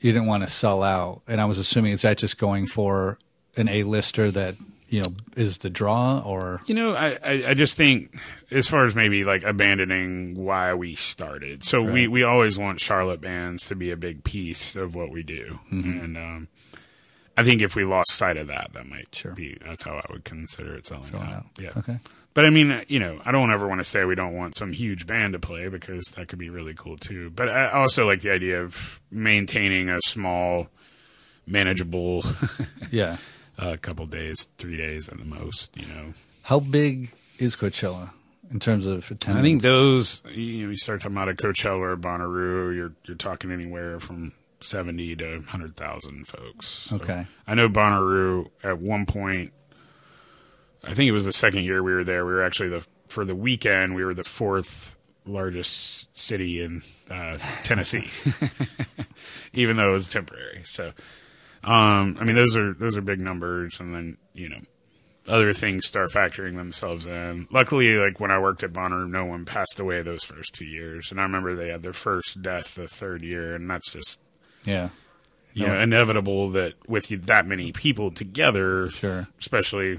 you 0.00 0.12
didn't 0.12 0.28
want 0.28 0.44
to 0.44 0.48
sell 0.48 0.82
out, 0.82 1.22
and 1.26 1.40
I 1.40 1.44
was 1.44 1.58
assuming 1.58 1.92
is 1.92 2.02
that 2.02 2.18
just 2.18 2.38
going 2.38 2.66
for 2.66 3.18
an 3.56 3.68
A-lister 3.68 4.30
that 4.30 4.54
you 4.88 5.02
know 5.02 5.14
is 5.36 5.58
the 5.58 5.70
draw, 5.70 6.20
or 6.20 6.60
You 6.66 6.74
know, 6.74 6.92
I, 6.94 7.18
I, 7.22 7.42
I 7.48 7.54
just 7.54 7.76
think 7.76 8.14
as 8.50 8.66
far 8.68 8.86
as 8.86 8.94
maybe 8.94 9.24
like 9.24 9.42
abandoning 9.44 10.34
why 10.34 10.72
we 10.74 10.94
started. 10.94 11.62
So 11.64 11.82
we, 11.82 12.02
Right. 12.02 12.10
we 12.10 12.22
always 12.22 12.58
want 12.58 12.80
Charlotte 12.80 13.20
bands 13.20 13.66
to 13.68 13.74
be 13.76 13.90
a 13.90 13.96
big 13.96 14.24
piece 14.24 14.76
of 14.76 14.94
what 14.94 15.10
we 15.10 15.22
do. 15.22 15.58
And 15.70 16.16
um, 16.16 16.48
I 17.36 17.44
think 17.44 17.60
if 17.62 17.74
we 17.76 17.84
lost 17.84 18.12
sight 18.12 18.36
of 18.36 18.46
that, 18.48 18.72
that 18.72 18.86
might 18.86 19.14
Sure. 19.14 19.32
be 19.32 19.58
that's 19.64 19.82
how 19.84 19.96
I 19.96 20.06
would 20.10 20.24
consider 20.24 20.74
it 20.74 20.86
selling, 20.86 21.04
Selling 21.04 21.28
out. 21.28 21.32
out. 21.34 21.46
Yeah. 21.60 21.70
Okay. 21.76 21.98
But 22.34 22.44
I 22.46 22.50
mean, 22.50 22.84
you 22.88 23.00
know, 23.00 23.20
I 23.24 23.32
don't 23.32 23.52
ever 23.52 23.66
want 23.66 23.80
to 23.80 23.84
say 23.84 24.04
we 24.04 24.14
don't 24.14 24.34
want 24.36 24.54
some 24.54 24.72
huge 24.72 25.06
band 25.06 25.32
to 25.32 25.38
play 25.40 25.68
because 25.68 26.06
that 26.16 26.28
could 26.28 26.38
be 26.38 26.50
really 26.50 26.74
cool 26.74 26.96
too. 26.96 27.30
But 27.30 27.48
I 27.48 27.70
also 27.72 28.06
like 28.06 28.20
the 28.22 28.30
idea 28.30 28.62
of 28.62 29.00
maintaining 29.10 29.88
a 29.88 29.98
small, 30.02 30.68
manageable, 31.46 32.24
yeah. 32.90 33.16
A 33.58 33.76
couple 33.76 34.06
days, 34.06 34.48
three 34.56 34.76
days 34.76 35.08
at 35.08 35.18
the 35.18 35.24
most. 35.24 35.76
You 35.76 35.86
know, 35.86 36.12
How 36.42 36.60
big 36.60 37.12
is 37.38 37.56
Coachella 37.56 38.10
in 38.50 38.60
terms 38.60 38.86
of 38.86 39.10
attendance? 39.10 39.38
I 39.40 39.42
think 39.42 39.62
those 39.62 40.22
you 40.32 40.64
know 40.64 40.70
you 40.70 40.76
start 40.78 41.00
talking 41.02 41.16
about 41.16 41.28
a 41.28 41.34
Coachella 41.34 41.80
or 41.80 41.96
Bonnaroo, 41.96 42.74
you're 42.74 42.92
you're 43.04 43.16
talking 43.16 43.50
anywhere 43.50 43.98
from 44.00 44.32
seventy 44.60 45.14
to 45.16 45.40
hundred 45.42 45.76
thousand 45.76 46.26
folks. 46.28 46.66
So 46.68 46.96
Okay. 46.96 47.26
I 47.46 47.54
know 47.54 47.68
Bonnaroo 47.68 48.46
at 48.62 48.78
one 48.78 49.06
point. 49.06 49.52
I 50.84 50.94
think 50.94 51.08
it 51.08 51.12
was 51.12 51.24
the 51.24 51.32
second 51.32 51.64
year 51.64 51.82
we 51.82 51.92
were 51.92 52.04
there. 52.04 52.24
We 52.24 52.32
were 52.32 52.42
actually 52.44 52.68
the 52.70 52.84
for 53.08 53.24
the 53.24 53.34
weekend. 53.34 53.94
We 53.94 54.04
were 54.04 54.14
the 54.14 54.24
fourth 54.24 54.96
largest 55.26 56.16
city 56.16 56.62
in 56.62 56.82
uh, 57.10 57.36
Tennessee, 57.62 58.08
even 59.52 59.76
though 59.76 59.90
it 59.90 59.92
was 59.92 60.08
temporary. 60.08 60.62
So, 60.64 60.92
um, 61.64 62.16
I 62.20 62.24
mean, 62.24 62.36
those 62.36 62.56
are 62.56 62.74
those 62.74 62.96
are 62.96 63.00
big 63.00 63.20
numbers, 63.20 63.78
and 63.80 63.94
then 63.94 64.16
you 64.34 64.48
know 64.48 64.60
other 65.26 65.52
things 65.52 65.86
start 65.86 66.10
factoring 66.10 66.56
themselves 66.56 67.06
in. 67.06 67.46
Luckily, 67.50 67.96
like 67.96 68.18
when 68.20 68.30
I 68.30 68.38
worked 68.38 68.62
at 68.62 68.72
Bonner, 68.72 69.04
no 69.06 69.24
one 69.26 69.44
passed 69.44 69.78
away 69.78 70.00
those 70.02 70.24
first 70.24 70.54
two 70.54 70.64
years, 70.64 71.10
and 71.10 71.20
I 71.20 71.24
remember 71.24 71.54
they 71.54 71.68
had 71.68 71.82
their 71.82 71.92
first 71.92 72.40
death 72.42 72.74
the 72.76 72.88
third 72.88 73.22
year, 73.22 73.54
and 73.54 73.68
that's 73.70 73.92
just 73.92 74.20
Yeah. 74.64 74.88
you 75.52 75.66
No. 75.66 75.74
know 75.74 75.80
inevitable 75.80 76.50
that 76.52 76.74
with 76.88 77.10
you, 77.10 77.18
that 77.18 77.46
many 77.46 77.72
people 77.72 78.10
together, 78.10 78.88
Sure. 78.90 79.28
especially 79.38 79.98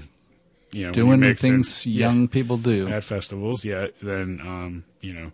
you 0.72 0.86
know 0.86 0.92
Doing 0.92 1.10
you 1.10 1.16
the 1.16 1.26
mix 1.28 1.44
in- 1.44 1.50
things 1.52 1.86
yeah, 1.86 2.06
young 2.08 2.26
people 2.28 2.56
do. 2.56 2.88
at 2.88 3.04
festivals, 3.04 3.64
yeah, 3.64 3.88
then 4.02 4.40
um, 4.42 4.84
you 5.00 5.12
know. 5.12 5.32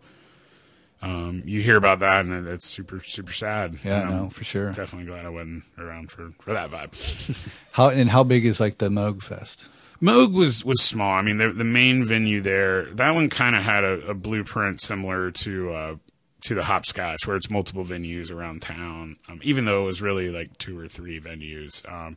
Um, 1.02 1.42
you 1.44 1.62
hear 1.62 1.76
about 1.76 1.98
that 2.00 2.24
and 2.24 2.48
it's 2.48 2.66
super 2.66 3.00
super 3.02 3.32
sad. 3.32 3.78
Yeah, 3.84 4.00
And 4.00 4.10
I'm 4.10 4.22
no, 4.24 4.28
for 4.30 4.44
sure. 4.44 4.72
Definitely 4.72 5.06
glad 5.10 5.26
I 5.26 5.28
wasn't 5.28 5.64
around 5.78 6.10
for, 6.10 6.32
for 6.40 6.52
that 6.54 6.70
vibe. 6.70 7.48
How 7.72 7.90
and 7.90 8.10
how 8.10 8.24
big 8.24 8.46
is 8.46 8.60
like 8.60 8.78
the 8.78 8.88
Moog 8.88 9.22
Fest? 9.22 9.68
Moog 10.00 10.32
was 10.32 10.64
was 10.64 10.82
small. 10.82 11.12
I 11.12 11.22
mean, 11.22 11.38
the 11.38 11.52
the 11.52 11.64
main 11.64 12.04
venue 12.04 12.40
there, 12.40 12.86
that 12.94 13.10
one 13.14 13.28
kind 13.30 13.54
of 13.56 13.62
had 13.62 13.84
a, 13.84 14.08
a 14.08 14.14
blueprint 14.14 14.80
similar 14.80 15.30
to 15.30 15.72
uh, 15.72 15.96
to 16.42 16.54
the 16.54 16.64
Hopscotch, 16.64 17.26
where 17.26 17.36
it's 17.36 17.50
multiple 17.50 17.84
venues 17.84 18.30
around 18.30 18.62
town. 18.62 19.16
Um, 19.28 19.40
even 19.42 19.64
though 19.64 19.84
it 19.84 19.86
was 19.86 20.02
really 20.02 20.30
like 20.30 20.56
two 20.58 20.78
or 20.78 20.88
three 20.88 21.20
venues. 21.20 21.86
Um, 21.90 22.16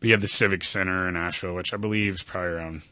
but 0.00 0.06
you 0.08 0.12
have 0.14 0.20
the 0.20 0.28
Civic 0.28 0.64
Center 0.64 1.08
in 1.08 1.14
Asheville, 1.14 1.54
which 1.54 1.72
I 1.72 1.76
believe 1.76 2.14
is 2.14 2.22
probably 2.24 2.50
around, 2.50 2.82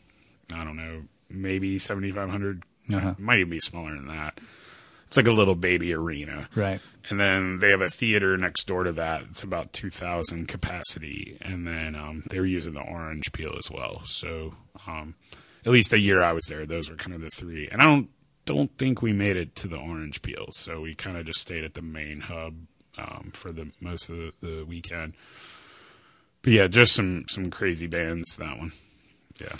I 0.52 0.62
don't 0.62 0.76
know, 0.76 1.02
maybe 1.28 1.78
seventy 1.80 2.12
five 2.12 2.30
hundred. 2.30 2.62
Uh-huh. 2.92 3.14
Might 3.18 3.38
even 3.38 3.50
be 3.50 3.60
smaller 3.60 3.94
than 3.94 4.06
that. 4.08 4.38
It's 5.10 5.16
like 5.16 5.26
a 5.26 5.32
little 5.32 5.56
baby 5.56 5.92
arena. 5.92 6.48
Right. 6.54 6.80
And 7.08 7.18
then 7.18 7.58
they 7.58 7.70
have 7.70 7.80
a 7.80 7.90
theater 7.90 8.36
next 8.36 8.68
door 8.68 8.84
to 8.84 8.92
that. 8.92 9.22
It's 9.28 9.42
about 9.42 9.72
2,000 9.72 10.46
capacity. 10.46 11.36
And 11.40 11.66
then 11.66 11.96
um, 11.96 12.22
they 12.30 12.38
were 12.38 12.46
using 12.46 12.74
the 12.74 12.80
orange 12.80 13.32
peel 13.32 13.56
as 13.58 13.68
well. 13.68 14.02
So 14.04 14.54
um, 14.86 15.16
at 15.66 15.72
least 15.72 15.90
the 15.90 15.98
year 15.98 16.22
I 16.22 16.30
was 16.30 16.44
there, 16.46 16.64
those 16.64 16.88
were 16.88 16.94
kind 16.94 17.12
of 17.12 17.22
the 17.22 17.30
three. 17.30 17.68
And 17.72 17.82
I 17.82 17.86
don't 17.86 18.08
don't 18.44 18.70
think 18.78 19.02
we 19.02 19.12
made 19.12 19.36
it 19.36 19.56
to 19.56 19.66
the 19.66 19.78
orange 19.78 20.22
peel. 20.22 20.46
So 20.52 20.80
we 20.80 20.94
kind 20.94 21.16
of 21.16 21.26
just 21.26 21.40
stayed 21.40 21.64
at 21.64 21.74
the 21.74 21.82
main 21.82 22.20
hub 22.20 22.54
um, 22.96 23.32
for 23.34 23.50
the 23.50 23.72
most 23.80 24.10
of 24.10 24.16
the, 24.16 24.32
the 24.40 24.64
weekend. 24.64 25.14
But 26.42 26.52
yeah, 26.52 26.68
just 26.68 26.94
some 26.94 27.24
some 27.28 27.50
crazy 27.50 27.88
bands 27.88 28.36
that 28.36 28.56
one. 28.56 28.70
Yeah. 29.40 29.56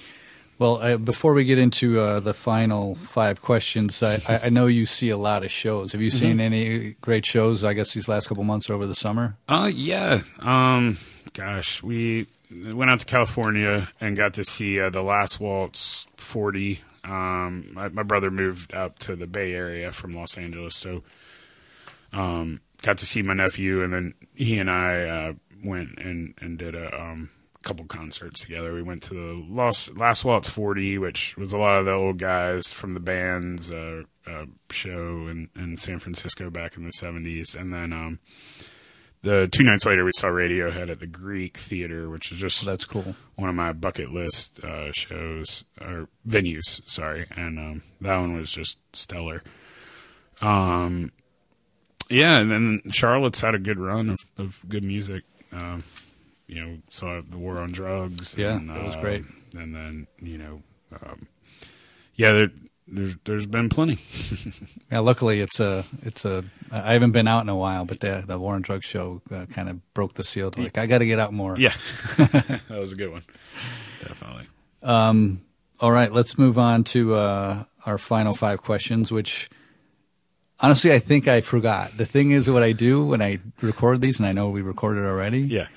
Well, 0.61 0.77
uh, 0.83 0.99
before 0.99 1.33
we 1.33 1.45
get 1.45 1.57
into 1.57 1.99
uh, 1.99 2.21
the 2.21 2.35
final 2.35 2.95
five 2.95 3.41
questions, 3.41 4.03
I, 4.03 4.21
I, 4.45 4.51
know 4.51 4.67
you 4.67 4.85
see 4.85 5.09
a 5.09 5.17
lot 5.17 5.43
of 5.43 5.51
shows. 5.51 5.93
Have 5.93 6.03
you 6.03 6.11
seen 6.11 6.33
Mm-hmm. 6.37 6.41
any 6.41 6.91
great 7.01 7.25
shows? 7.25 7.65
I 7.65 7.73
guess 7.73 7.95
these 7.95 8.09
last 8.09 8.29
couple 8.29 8.45
months 8.45 8.69
over 8.69 8.87
the 8.87 8.95
summer. 8.95 9.39
Uh 9.49 9.71
yeah. 9.75 10.21
Um 10.41 10.99
gosh, 11.33 11.83
we 11.83 12.27
went 12.51 12.91
out 12.91 13.01
to 13.01 13.07
California 13.07 13.89
and 14.03 14.19
got 14.19 14.35
to 14.35 14.45
see 14.45 14.79
uh, 14.79 14.91
the 14.91 15.01
Last 15.03 15.41
Waltz 15.41 16.07
40. 16.19 16.83
Um 17.05 17.71
my, 17.73 17.89
my 17.89 18.03
brother 18.03 18.31
moved 18.31 18.75
up 18.75 18.99
to 18.99 19.17
the 19.17 19.27
Bay 19.27 19.55
Area 19.55 19.91
from 19.93 20.13
Los 20.13 20.37
Angeles, 20.37 20.77
so 20.77 21.03
um 22.13 22.61
got 22.83 22.99
to 22.99 23.07
see 23.07 23.23
my 23.23 23.33
nephew 23.33 23.83
and 23.83 23.95
then 23.95 24.15
he 24.35 24.59
and 24.59 24.71
I 24.71 25.05
uh 25.09 25.33
went 25.65 25.99
and 25.99 26.35
and 26.39 26.59
did 26.59 26.75
a 26.75 27.01
um 27.01 27.31
couple 27.63 27.85
concerts 27.87 28.41
together. 28.41 28.73
We 28.73 28.83
went 28.83 29.03
to 29.05 29.15
the 29.15 29.45
Lost, 29.49 29.97
Last 29.97 30.25
Waltz 30.25 30.49
40, 30.49 30.99
which 30.99 31.37
was 31.37 31.53
a 31.53 31.59
lot 31.59 31.79
of 31.79 31.85
the 31.85 31.93
old 31.93 32.19
guys 32.19 32.73
from 32.73 32.95
the 32.95 33.01
band's 33.01 33.71
uh, 33.71 34.03
uh, 34.27 34.47
show 34.71 35.29
in, 35.29 35.49
in 35.55 35.77
San 35.77 35.99
Francisco 35.99 36.51
back 36.51 36.77
in 36.77 36.85
the 36.85 36.93
70s. 36.93 37.55
And 37.55 37.73
then 37.73 37.93
um, 37.93 38.19
the 39.23 39.49
two 39.49 39.63
nights 39.63 39.85
later 39.85 40.05
we 40.05 40.13
saw 40.15 40.29
Radiohead 40.29 40.91
at 40.91 41.01
the 41.01 41.07
Greek 41.07 41.59
Theater, 41.59 42.09
which 42.09 42.33
is 42.33 42.39
just 42.39 42.65
That's 42.65 42.87
cool. 42.87 43.15
one 43.37 43.51
of 43.51 43.55
my 43.55 43.73
bucket 43.73 44.11
list 44.11 44.63
uh, 44.65 44.93
shows 44.93 45.65
or 45.81 46.09
venues. 46.27 46.81
Sorry, 46.89 47.27
and 47.37 47.59
um, 47.59 47.83
that 48.01 48.17
one 48.17 48.37
was 48.37 48.51
just 48.51 48.79
stellar. 48.95 49.43
Um, 50.41 51.13
yeah, 52.09 52.39
and 52.39 52.51
then 52.51 52.83
Charlotte's 52.91 53.41
had 53.41 53.55
a 53.55 53.59
good 53.59 53.79
run 53.79 54.09
of, 54.11 54.19
of 54.39 54.65
good 54.69 54.83
music. 54.83 55.25
Um, 55.53 55.85
you 56.51 56.65
know, 56.65 56.79
saw 56.89 57.21
the 57.21 57.39
War 57.39 57.59
on 57.59 57.71
Drugs. 57.71 58.35
Yeah, 58.37 58.57
and, 58.57 58.71
that 58.71 58.85
was 58.85 58.97
uh, 58.97 59.01
great. 59.01 59.25
And 59.57 59.75
then 59.75 60.07
you 60.21 60.39
know, 60.39 60.63
um, 61.03 61.29
yeah, 62.17 62.33
there, 62.33 62.51
there's 62.89 63.15
there's 63.25 63.47
been 63.47 63.69
plenty. 63.69 63.99
Yeah, 64.91 64.99
luckily 64.99 65.41
it's 65.41 65.61
a 65.61 65.85
it's 66.03 66.25
a. 66.25 66.43
I 66.73 66.95
haven't 66.95 67.13
been 67.13 67.29
out 67.29 67.43
in 67.43 67.49
a 67.49 67.55
while, 67.55 67.85
but 67.85 68.01
the 68.01 68.25
the 68.27 68.39
War 68.41 68.55
on 68.55 68.63
drugs 68.63 68.85
show 68.85 69.23
uh, 69.31 69.47
kind 69.47 69.69
of 69.69 69.95
broke 69.95 70.15
the 70.15 70.25
seal. 70.25 70.53
Like 70.57 70.79
I 70.79 70.87
got 70.87 70.99
to 70.99 71.07
get 71.07 71.21
out 71.21 71.33
more. 71.33 71.57
yeah, 71.57 71.75
that 72.17 72.63
was 72.69 72.93
a 72.93 72.97
good 72.97 73.13
one. 73.13 73.23
Definitely. 74.01 74.49
All 75.81 75.93
right, 75.93 76.13
let's 76.13 76.37
move 76.37 76.59
on 76.59 76.85
to 76.85 77.15
uh, 77.15 77.65
our 77.87 77.97
final 77.97 78.35
five 78.35 78.61
questions, 78.61 79.11
which 79.11 79.49
honestly 80.59 80.93
I 80.93 80.99
think 80.99 81.27
I 81.27 81.41
forgot. 81.41 81.97
The 81.97 82.05
thing 82.05 82.33
is, 82.33 82.51
what 82.51 82.63
I 82.63 82.73
do 82.73 83.07
when 83.07 83.23
I 83.23 83.39
record 83.63 84.03
these, 84.03 84.19
and 84.19 84.27
I 84.27 84.33
know 84.33 84.51
we 84.51 84.61
recorded 84.61 85.07
already, 85.07 85.41
Yeah. 85.41 85.69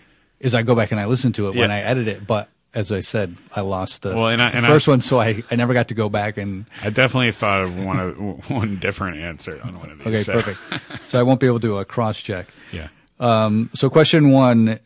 Is 0.43 0.53
I 0.53 0.61
go 0.61 0.75
back 0.75 0.91
and 0.91 0.99
I 0.99 1.05
listen 1.05 1.31
to 1.33 1.47
it 1.47 1.55
when 1.55 1.71
I 1.71 1.79
edit 1.81 2.07
it. 2.07 2.27
But 2.27 2.49
as 2.75 2.91
I 2.91 3.01
said, 3.01 3.35
I 3.55 3.61
lost 3.61 4.01
the, 4.01 4.09
Well, 4.15 4.27
and 4.29 4.41
I- 4.41 4.49
the 4.51 4.57
and 4.57 4.65
I- 4.65 4.69
first 4.69 4.87
one, 4.87 5.01
so 5.01 5.19
I, 5.19 5.43
I 5.51 5.55
never 5.55 5.73
got 5.73 5.87
to 5.89 5.93
go 5.93 6.09
back 6.09 6.37
and. 6.37 6.65
I 6.81 6.89
definitely 6.89 7.31
thought 7.31 7.61
of 7.61 7.83
one 7.83 7.99
of 7.99 8.49
one 8.51 8.77
different 8.77 9.17
answer 9.17 9.59
on 9.63 9.77
one 9.79 9.89
of 9.91 9.97
these. 9.99 10.07
Okay, 10.07 10.17
so- 10.17 10.41
perfect. 10.41 11.09
So 11.09 11.19
I 11.19 11.23
won't 11.23 11.39
be 11.39 11.47
able 11.47 11.59
to 11.59 11.67
do 11.67 11.77
a 11.77 11.85
cross 11.85 12.19
check. 12.21 12.47
Yeah. 12.71 12.87
Um, 13.19 13.69
so 13.73 13.89
question 13.89 14.31
one, 14.31 14.79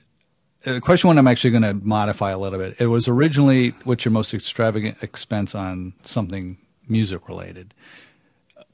uh, 0.66 0.80
question 0.82 1.08
one, 1.08 1.18
I'm 1.18 1.28
actually 1.28 1.52
going 1.52 1.64
to 1.64 1.74
modify 1.74 2.32
a 2.32 2.38
little 2.38 2.60
bit. 2.60 2.76
It 2.80 2.88
was 2.88 3.08
originally 3.08 3.70
what's 3.86 4.04
your 4.06 4.12
most 4.12 4.34
extravagant 4.34 5.02
expense 5.02 5.56
on 5.56 5.94
something 6.04 6.58
music 6.90 7.28
related, 7.30 7.74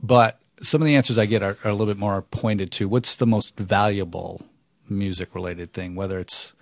but 0.01 0.39
some 0.61 0.81
of 0.81 0.85
the 0.85 0.95
answers 0.95 1.17
I 1.17 1.25
get 1.25 1.43
are, 1.43 1.57
are 1.63 1.69
a 1.69 1.73
little 1.73 1.85
bit 1.93 1.97
more 1.99 2.21
pointed 2.21 2.71
to 2.73 2.87
what's 2.87 3.15
the 3.15 3.27
most 3.27 3.55
valuable 3.57 4.41
music 4.89 5.33
related 5.35 5.73
thing, 5.73 5.95
whether 5.95 6.19
it's, 6.19 6.53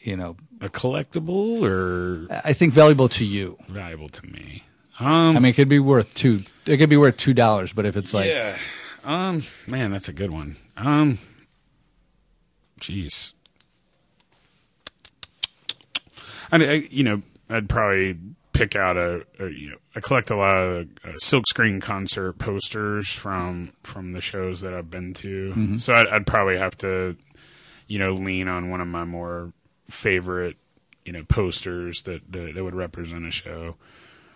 you 0.00 0.16
know, 0.16 0.36
A 0.60 0.68
collectible 0.68 1.62
or 1.62 2.26
I 2.44 2.52
think 2.52 2.72
valuable 2.72 3.08
to 3.10 3.24
you. 3.24 3.56
valuable 3.68 4.08
to 4.08 4.26
me? 4.26 4.64
Um, 5.00 5.08
I 5.36 5.40
mean, 5.40 5.46
it 5.46 5.54
could 5.54 5.68
be 5.68 5.78
worth 5.78 6.12
two. 6.14 6.42
It 6.66 6.76
could 6.78 6.90
be 6.90 6.96
worth 6.96 7.16
two 7.16 7.34
dollars, 7.34 7.72
but 7.72 7.86
if 7.86 7.96
it's 7.96 8.12
like, 8.14 8.28
yeah. 8.28 8.56
Um, 9.04 9.42
man, 9.66 9.90
that's 9.90 10.08
a 10.08 10.12
good 10.12 10.30
one. 10.30 10.56
Um, 10.76 11.18
jeez. 12.80 13.32
I, 16.52 16.56
I 16.56 16.72
you 16.90 17.02
know, 17.02 17.22
I'd 17.48 17.68
probably 17.68 18.16
pick 18.52 18.76
out 18.76 18.96
a, 18.96 19.24
a 19.40 19.48
you 19.48 19.70
know, 19.70 19.76
I 19.96 20.00
collect 20.00 20.30
a 20.30 20.36
lot 20.36 20.56
of 20.56 20.88
uh, 21.04 21.08
silkscreen 21.22 21.80
concert 21.80 22.34
posters 22.38 23.08
from 23.08 23.72
from 23.82 24.12
the 24.12 24.20
shows 24.20 24.60
that 24.60 24.74
I've 24.74 24.90
been 24.90 25.14
to. 25.14 25.78
So 25.78 25.94
I'd, 25.94 26.06
I'd 26.08 26.26
probably 26.26 26.58
have 26.58 26.76
to, 26.78 27.16
you 27.88 27.98
know, 27.98 28.12
lean 28.12 28.46
on 28.46 28.70
one 28.70 28.80
of 28.80 28.86
my 28.88 29.04
more 29.04 29.52
favorite, 29.88 30.56
you 31.04 31.12
know, 31.12 31.22
posters 31.28 32.02
that 32.02 32.32
that, 32.32 32.54
that 32.54 32.64
would 32.64 32.74
represent 32.74 33.26
a 33.26 33.30
show. 33.30 33.76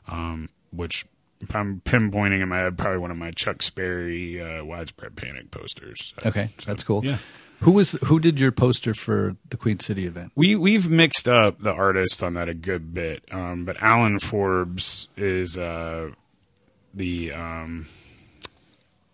Um, 0.08 0.48
which 0.72 1.06
if 1.40 1.54
I'm 1.54 1.80
pinpointing 1.84 2.42
in 2.42 2.48
my 2.48 2.58
head, 2.58 2.78
probably 2.78 2.98
one 2.98 3.10
of 3.10 3.16
my 3.16 3.30
Chuck 3.30 3.62
Sperry 3.62 4.40
uh, 4.40 4.64
widespread 4.64 5.16
panic 5.16 5.50
posters. 5.50 6.14
okay, 6.24 6.50
so, 6.58 6.64
that's 6.66 6.84
cool. 6.84 7.04
Yeah. 7.04 7.18
Who 7.60 7.72
was 7.72 7.92
who 8.04 8.20
did 8.20 8.38
your 8.38 8.52
poster 8.52 8.92
for 8.92 9.36
the 9.48 9.56
Queen 9.56 9.80
City 9.80 10.06
event? 10.06 10.32
We 10.34 10.56
we've 10.56 10.90
mixed 10.90 11.26
up 11.26 11.60
the 11.60 11.72
artist 11.72 12.22
on 12.22 12.34
that 12.34 12.50
a 12.50 12.54
good 12.54 12.92
bit, 12.92 13.24
um, 13.32 13.64
but 13.64 13.76
Alan 13.80 14.18
Forbes 14.18 15.08
is 15.16 15.56
uh, 15.56 16.10
the 16.92 17.32
um, 17.32 17.86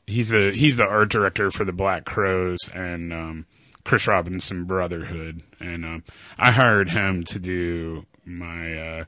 he's 0.08 0.30
the 0.30 0.50
he's 0.52 0.76
the 0.76 0.86
art 0.86 1.10
director 1.10 1.52
for 1.52 1.64
the 1.64 1.72
Black 1.72 2.04
Crowes 2.04 2.68
and 2.74 3.12
um, 3.12 3.46
Chris 3.84 4.06
Robinson 4.06 4.64
Brotherhood, 4.64 5.42
and 5.60 5.84
um, 5.84 6.04
I 6.38 6.50
hired 6.52 6.90
him 6.90 7.24
to 7.24 7.38
do 7.38 8.06
my 8.24 8.78
uh, 8.78 9.04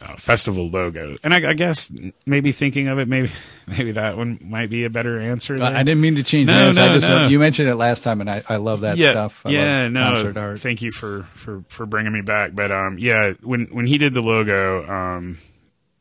uh, 0.00 0.16
festival 0.16 0.68
logo. 0.68 1.16
And 1.22 1.34
I, 1.34 1.50
I 1.50 1.52
guess 1.54 1.90
maybe 2.26 2.52
thinking 2.52 2.88
of 2.88 2.98
it, 2.98 3.08
maybe 3.08 3.30
maybe 3.66 3.92
that 3.92 4.16
one 4.16 4.38
might 4.42 4.70
be 4.70 4.84
a 4.84 4.90
better 4.90 5.20
answer. 5.20 5.60
I. 5.62 5.80
I 5.80 5.82
didn't 5.82 6.00
mean 6.00 6.16
to 6.16 6.22
change 6.22 6.46
No, 6.46 6.72
no, 6.72 6.94
just 6.94 7.08
no. 7.08 7.28
you 7.28 7.38
mentioned 7.38 7.68
it 7.68 7.76
last 7.76 8.02
time, 8.02 8.20
and 8.20 8.30
I, 8.30 8.42
I 8.48 8.56
love 8.56 8.80
that 8.82 8.96
yeah, 8.96 9.10
stuff. 9.10 9.42
I 9.44 9.50
yeah, 9.50 9.88
no, 9.88 10.56
thank 10.56 10.82
you 10.82 10.92
for, 10.92 11.24
for, 11.24 11.62
for 11.68 11.86
bringing 11.86 12.12
me 12.12 12.22
back. 12.22 12.54
But 12.54 12.72
um, 12.72 12.98
yeah, 12.98 13.32
when 13.42 13.66
when 13.66 13.86
he 13.86 13.98
did 13.98 14.14
the 14.14 14.22
logo, 14.22 14.88
um, 14.88 15.38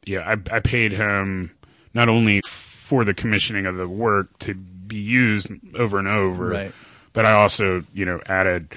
yeah, 0.06 0.20
I, 0.20 0.56
I 0.56 0.60
paid 0.60 0.92
him 0.94 1.52
not 1.94 2.10
only 2.10 2.42
for 2.42 3.04
the 3.04 3.14
commissioning 3.14 3.66
of 3.66 3.76
the 3.76 3.88
work 3.88 4.38
to 4.40 4.54
be 4.54 4.98
used 4.98 5.52
over 5.76 6.00
and 6.00 6.08
over, 6.08 6.48
Right. 6.48 6.72
But 7.18 7.26
I 7.26 7.34
also 7.34 7.84
you 7.94 8.06
know 8.06 8.22
added 8.28 8.70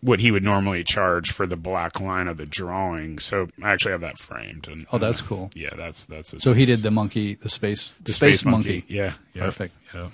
what 0.00 0.20
he 0.20 0.30
would 0.30 0.44
normally 0.44 0.84
charge 0.84 1.32
for 1.32 1.46
the 1.46 1.56
black 1.56 1.98
line 2.00 2.28
of 2.28 2.36
the 2.36 2.46
drawing. 2.46 3.18
So 3.18 3.48
I 3.62 3.72
actually 3.72 3.92
have 3.92 4.00
that 4.02 4.16
framed. 4.18 4.68
And 4.68 4.86
Oh, 4.92 4.98
that's 4.98 5.20
uh, 5.22 5.24
cool. 5.26 5.50
Yeah, 5.54 5.70
that's 5.76 6.06
that's 6.06 6.34
So 6.42 6.52
he 6.52 6.66
did 6.66 6.80
the 6.82 6.90
monkey, 6.90 7.34
the 7.34 7.48
space, 7.48 7.90
the, 7.98 8.04
the 8.04 8.12
space, 8.12 8.44
monkey. 8.44 8.84
Yeah, 8.88 9.14
yeah, 9.34 9.42
Perfect. 9.44 9.74
Yeah. 9.94 10.10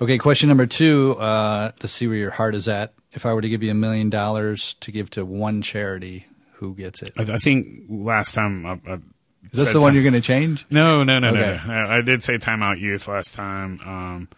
Okay, 0.00 0.18
question 0.18 0.48
number 0.48 0.66
two. 0.66 1.16
Uh, 1.18 1.70
to 1.78 1.88
see 1.88 2.06
where 2.06 2.16
your 2.16 2.30
heart 2.30 2.54
is 2.54 2.68
at. 2.68 2.92
If 3.12 3.24
I 3.26 3.32
were 3.32 3.40
to 3.40 3.48
give 3.48 3.62
you 3.62 3.70
a 3.70 3.74
million 3.74 4.10
dollars 4.10 4.74
to 4.80 4.90
give 4.92 5.10
to 5.10 5.24
one 5.24 5.62
charity, 5.62 6.26
who 6.54 6.74
gets 6.74 7.02
it? 7.02 7.12
I, 7.16 7.22
I 7.22 7.38
think 7.38 7.84
last 7.88 8.34
time 8.34 8.66
I, 8.66 8.72
I 8.86 8.94
Is 8.94 9.00
this 9.52 9.72
the 9.72 9.80
one 9.80 9.94
you're 9.94 10.02
going 10.02 10.14
to 10.14 10.20
change? 10.20 10.66
No, 10.70 11.04
no, 11.04 11.18
no, 11.18 11.28
Okay. 11.30 11.60
no, 11.66 11.84
no. 11.84 11.88
I 11.90 12.02
did 12.02 12.22
say 12.22 12.38
timeout 12.38 12.78
youth 12.80 13.08
last 13.08 13.34
time, 13.34 13.80
um, 13.84 14.28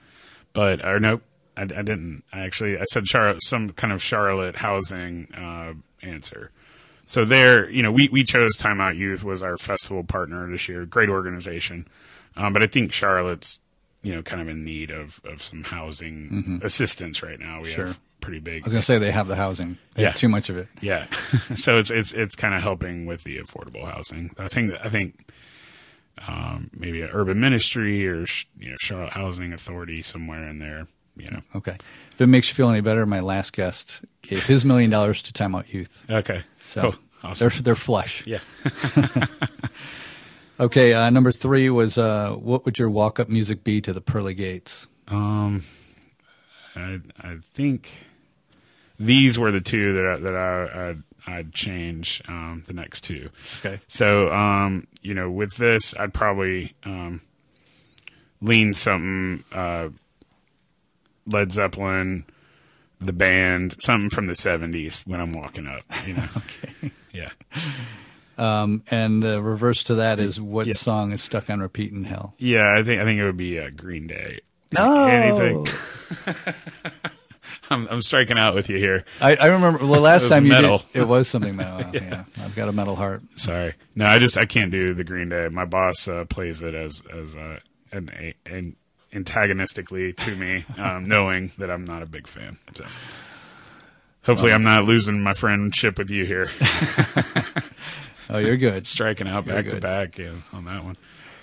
but 0.53 0.85
or 0.85 1.01
nope, 1.01 1.23
I, 1.57 1.63
I 1.63 1.67
didn't. 1.67 2.23
I 2.33 2.41
actually 2.41 2.79
I 2.79 2.85
said 2.85 3.07
Charlotte, 3.07 3.43
some 3.45 3.71
kind 3.71 3.93
of 3.93 4.03
Charlotte 4.03 4.57
housing 4.57 5.33
uh, 5.35 5.75
answer. 6.03 6.51
So 7.07 7.25
there, 7.25 7.69
you 7.71 7.83
know, 7.83 7.91
we 7.93 8.09
we 8.11 8.23
chose 8.25 8.57
timeout 8.57 8.97
youth 8.97 9.25
was 9.25 9.43
our 9.43 9.57
festival 9.57 10.05
partner 10.05 10.49
this 10.51 10.69
year. 10.69 10.87
Great 10.87 11.09
organization, 11.09 11.89
um, 12.37 12.53
but 12.53 12.63
I 12.63 12.67
think 12.67 12.93
Charlotte's 12.93 13.59
you 14.03 14.15
know 14.15 14.23
kind 14.23 14.41
of 14.41 14.49
in 14.49 14.65
need 14.65 14.91
of 14.91 15.21
of 15.25 15.43
some 15.43 15.65
housing 15.65 16.61
assistance 16.63 17.23
right 17.23 17.39
now. 17.41 17.61
We 17.61 17.69
Mm-hmm. 17.69 17.75
Sure. 17.75 17.87
have 17.89 18.01
pretty 18.21 18.39
big 18.39 18.63
I 18.63 18.67
was 18.67 18.73
going 18.75 18.81
to 18.83 18.87
say 18.87 18.99
they 18.99 19.11
have 19.13 19.29
the 19.29 19.35
housing. 19.37 19.79
They 19.95 20.03
Yeah. 20.03 20.13
too 20.13 20.29
much 20.29 20.51
of 20.51 20.57
it. 20.59 20.69
yeah, 20.81 21.07
so 21.57 21.79
it's 21.79 21.91
it's 21.91 22.13
it's 22.13 22.37
kind 22.37 22.55
of 22.55 22.63
helping 22.63 23.07
with 23.07 23.25
the 23.25 23.39
affordable 23.39 23.91
housing. 23.91 24.31
I 24.39 24.47
think 24.49 24.73
I 24.85 24.89
think 24.89 25.29
um, 26.29 26.71
maybe 26.73 27.03
an 27.03 27.11
urban 27.13 27.41
ministry 27.41 28.07
or 28.07 28.27
you 28.59 28.71
know 28.71 28.77
Charlotte 28.81 29.13
Housing 29.15 29.53
Authority 29.53 30.03
somewhere 30.03 30.49
in 30.49 30.59
there. 30.59 30.87
You 31.17 31.31
know. 31.31 31.41
Okay. 31.57 31.77
If 32.13 32.21
it 32.21 32.27
makes 32.29 32.49
you 32.49 32.55
feel 32.55 32.69
any 32.71 32.81
better, 32.81 33.05
my 33.07 33.21
last 33.21 33.53
guest 33.53 34.05
gave 34.23 34.45
his 34.47 34.65
million 34.65 34.91
dollars 34.91 35.23
to 35.23 35.33
Time 35.33 35.55
Out 35.55 35.73
Youth. 35.73 36.05
Okay. 36.09 36.43
So 36.59 36.83
Cool. 36.83 36.95
Awesome. 37.23 37.49
they're 37.49 37.63
they're 37.63 37.75
flush. 37.77 38.27
Yeah. 38.27 38.41
Okay. 40.59 40.93
Uh, 40.93 41.09
number 41.09 41.33
three 41.33 41.71
was 41.71 41.97
uh, 41.97 42.33
what 42.35 42.65
would 42.67 42.79
your 42.79 42.91
walk 42.91 43.19
up 43.19 43.29
music 43.31 43.65
be 43.65 43.81
to 43.81 43.93
the 43.95 44.01
pearly 44.03 44.35
gates? 44.35 44.87
Um, 45.09 45.65
I 46.77 47.01
I 47.19 47.37
think 47.55 48.07
these 48.99 49.39
were 49.39 49.51
the 49.51 49.63
two 49.63 49.95
that 49.95 50.07
I, 50.07 50.17
that 50.19 50.37
I 50.37 50.89
I'd, 50.91 51.03
I'd 51.27 51.55
change. 51.55 52.21
Um, 52.29 52.63
the 52.67 52.75
next 52.75 53.05
two. 53.05 53.31
Okay. 53.65 53.81
So, 53.89 54.31
um, 54.31 54.87
you 55.01 55.15
know, 55.15 55.31
with 55.31 55.57
this, 55.57 55.95
I'd 55.99 56.13
probably 56.13 56.75
um, 56.85 57.23
lean 58.43 58.75
something 58.75 59.45
uh, 59.53 59.89
Led 61.33 61.53
Zeppelin, 61.53 62.25
the 63.01 63.13
band, 63.13 63.75
something 63.81 64.11
from 64.11 64.27
the 64.27 64.35
'70s 64.35 65.07
when 65.07 65.21
I'm 65.21 65.33
walking 65.33 65.67
up. 65.67 65.83
You 66.07 66.15
know. 66.15 66.29
okay. 66.37 66.93
Yeah. 67.13 67.31
Um, 68.39 68.83
and 68.91 69.23
the 69.23 69.43
reverse 69.43 69.83
to 69.85 69.95
that 69.97 70.19
is 70.19 70.41
what 70.41 70.67
Yeah. 70.67 70.73
song 70.75 71.13
is 71.13 71.23
stuck 71.23 71.51
on 71.51 71.61
repeat 71.61 71.93
in 71.93 72.05
hell? 72.05 72.35
Yeah. 72.39 72.75
I 72.77 72.83
think 72.83 73.01
I 73.01 73.05
think 73.05 73.19
it 73.21 73.25
would 73.25 73.37
be 73.37 73.59
uh, 73.59 73.71
Green 73.77 74.07
Day. 74.07 74.41
No. 74.73 75.07
Anything. 75.07 75.67
I'm, 77.71 77.87
I'm 77.89 78.03
striking 78.03 78.39
out 78.39 78.55
with 78.55 78.69
you 78.69 78.79
here. 78.79 79.05
I, 79.21 79.37
I 79.37 79.47
remember 79.47 79.79
the 79.79 80.01
last 80.01 80.29
time 80.29 80.45
you 80.45 80.53
metal. 80.53 80.79
did. 80.93 81.03
It 81.03 81.09
was 81.09 81.29
something 81.29 81.57
metal. 81.57 81.85
yeah. 81.93 82.25
I've 82.39 82.55
got 82.55 82.69
a 82.69 82.73
metal 82.73 82.97
heart. 82.97 83.23
Sorry. 83.37 83.75
No, 83.95 84.07
I 84.07 84.19
just 84.19 84.37
I 84.37 84.45
can't 84.45 84.71
do 84.71 84.95
the 84.95 85.05
Green 85.05 85.29
Day. 85.29 85.49
My 85.49 85.65
boss 85.65 86.07
uh, 86.09 86.25
plays 86.29 86.63
it 86.63 86.75
as 86.75 87.03
as 87.13 87.37
uh, 87.37 87.59
an, 87.93 88.11
a, 88.19 88.35
an 88.47 88.77
antagonistically 89.13 90.13
to 90.13 90.37
me, 90.37 90.65
um, 90.79 91.09
knowing 91.09 91.53
that 91.59 91.71
I'm 91.71 91.85
not 91.85 92.03
a 92.03 92.07
big 92.07 92.27
fan. 92.27 92.59
So 92.75 92.85
hopefully, 94.25 94.53
I'm 94.53 94.63
not 94.63 94.85
losing 94.85 95.23
my 95.23 95.35
friendship 95.35 95.99
with 95.99 96.11
you 96.11 96.25
here. 96.25 96.51
Oh, 98.31 98.39
you're 98.39 98.57
good. 98.57 98.87
Striking 98.87 99.27
out 99.27 99.45
Very 99.45 99.63
back 99.63 99.73
to 99.73 99.81
back 99.81 100.19
yeah, 100.19 100.33
on 100.53 100.65
that 100.65 100.85
one. 100.85 100.97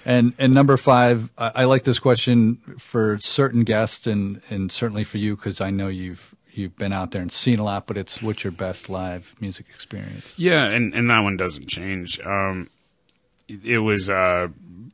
And 0.06 0.34
and 0.40 0.54
number 0.54 0.78
five, 0.78 1.30
I, 1.38 1.52
I 1.56 1.64
like 1.66 1.84
this 1.84 2.00
question 2.00 2.58
for 2.80 3.20
certain 3.20 3.64
guests 3.64 4.08
and 4.08 4.42
and 4.50 4.72
certainly 4.72 5.04
for 5.04 5.18
you 5.18 5.36
because 5.36 5.60
I 5.60 5.70
know 5.70 5.90
you've 5.90 6.34
you've 6.52 6.78
been 6.78 6.94
out 6.94 7.12
there 7.12 7.22
and 7.22 7.32
seen 7.32 7.60
a 7.60 7.64
lot. 7.64 7.88
But 7.88 7.98
it's 7.98 8.22
what's 8.22 8.44
your 8.44 8.52
best 8.52 8.90
live 8.90 9.36
music 9.42 9.68
experience? 9.70 10.34
Yeah, 10.38 10.66
and, 10.68 10.94
and 10.94 11.10
that 11.10 11.24
one 11.24 11.36
doesn't 11.36 11.68
change. 11.68 12.22
Um, 12.22 12.70
it, 13.50 13.66
it 13.66 13.80
was 13.80 14.10
uh, 14.10 14.48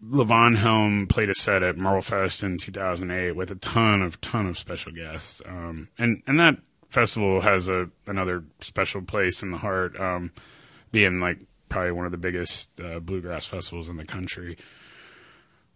Levon 0.09 0.57
Helm 0.57 1.07
played 1.07 1.29
a 1.29 1.35
set 1.35 1.63
at 1.63 1.77
Merlefest 1.77 2.43
in 2.43 2.57
2008 2.57 3.35
with 3.35 3.51
a 3.51 3.55
ton 3.55 4.01
of 4.01 4.19
ton 4.21 4.47
of 4.47 4.57
special 4.57 4.91
guests, 4.91 5.41
um, 5.45 5.89
and 5.97 6.21
and 6.27 6.39
that 6.39 6.55
festival 6.89 7.41
has 7.41 7.69
a 7.69 7.89
another 8.05 8.43
special 8.59 9.01
place 9.01 9.41
in 9.41 9.51
the 9.51 9.57
heart, 9.57 9.99
um, 9.99 10.31
being 10.91 11.19
like 11.19 11.39
probably 11.69 11.91
one 11.91 12.05
of 12.05 12.11
the 12.11 12.17
biggest 12.17 12.79
uh, 12.81 12.99
bluegrass 12.99 13.45
festivals 13.45 13.89
in 13.89 13.97
the 13.97 14.05
country. 14.05 14.57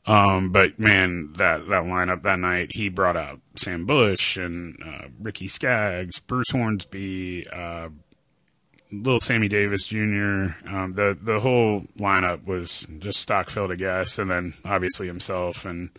Um, 0.05 0.51
but 0.51 0.79
man, 0.79 1.33
that 1.37 1.67
that 1.69 1.83
lineup 1.83 2.23
that 2.23 2.39
night, 2.39 2.71
he 2.73 2.89
brought 2.89 3.17
out 3.17 3.41
Sam 3.55 3.85
Bush 3.85 4.37
and 4.37 4.77
uh, 4.85 5.07
Ricky 5.19 5.47
Skaggs, 5.47 6.19
Bruce 6.19 6.51
Hornsby, 6.51 7.47
uh, 7.51 7.89
little 8.91 9.19
Sammy 9.19 9.47
Davis 9.47 9.85
Jr. 9.87 10.47
Um, 10.65 10.93
the 10.95 11.17
the 11.21 11.39
whole 11.39 11.81
lineup 11.99 12.45
was 12.45 12.87
just 12.99 13.19
stock 13.19 13.49
filled, 13.49 13.71
I 13.71 13.75
guess, 13.75 14.17
and 14.17 14.29
then 14.31 14.53
obviously 14.65 15.07
himself 15.07 15.65
and 15.65 15.89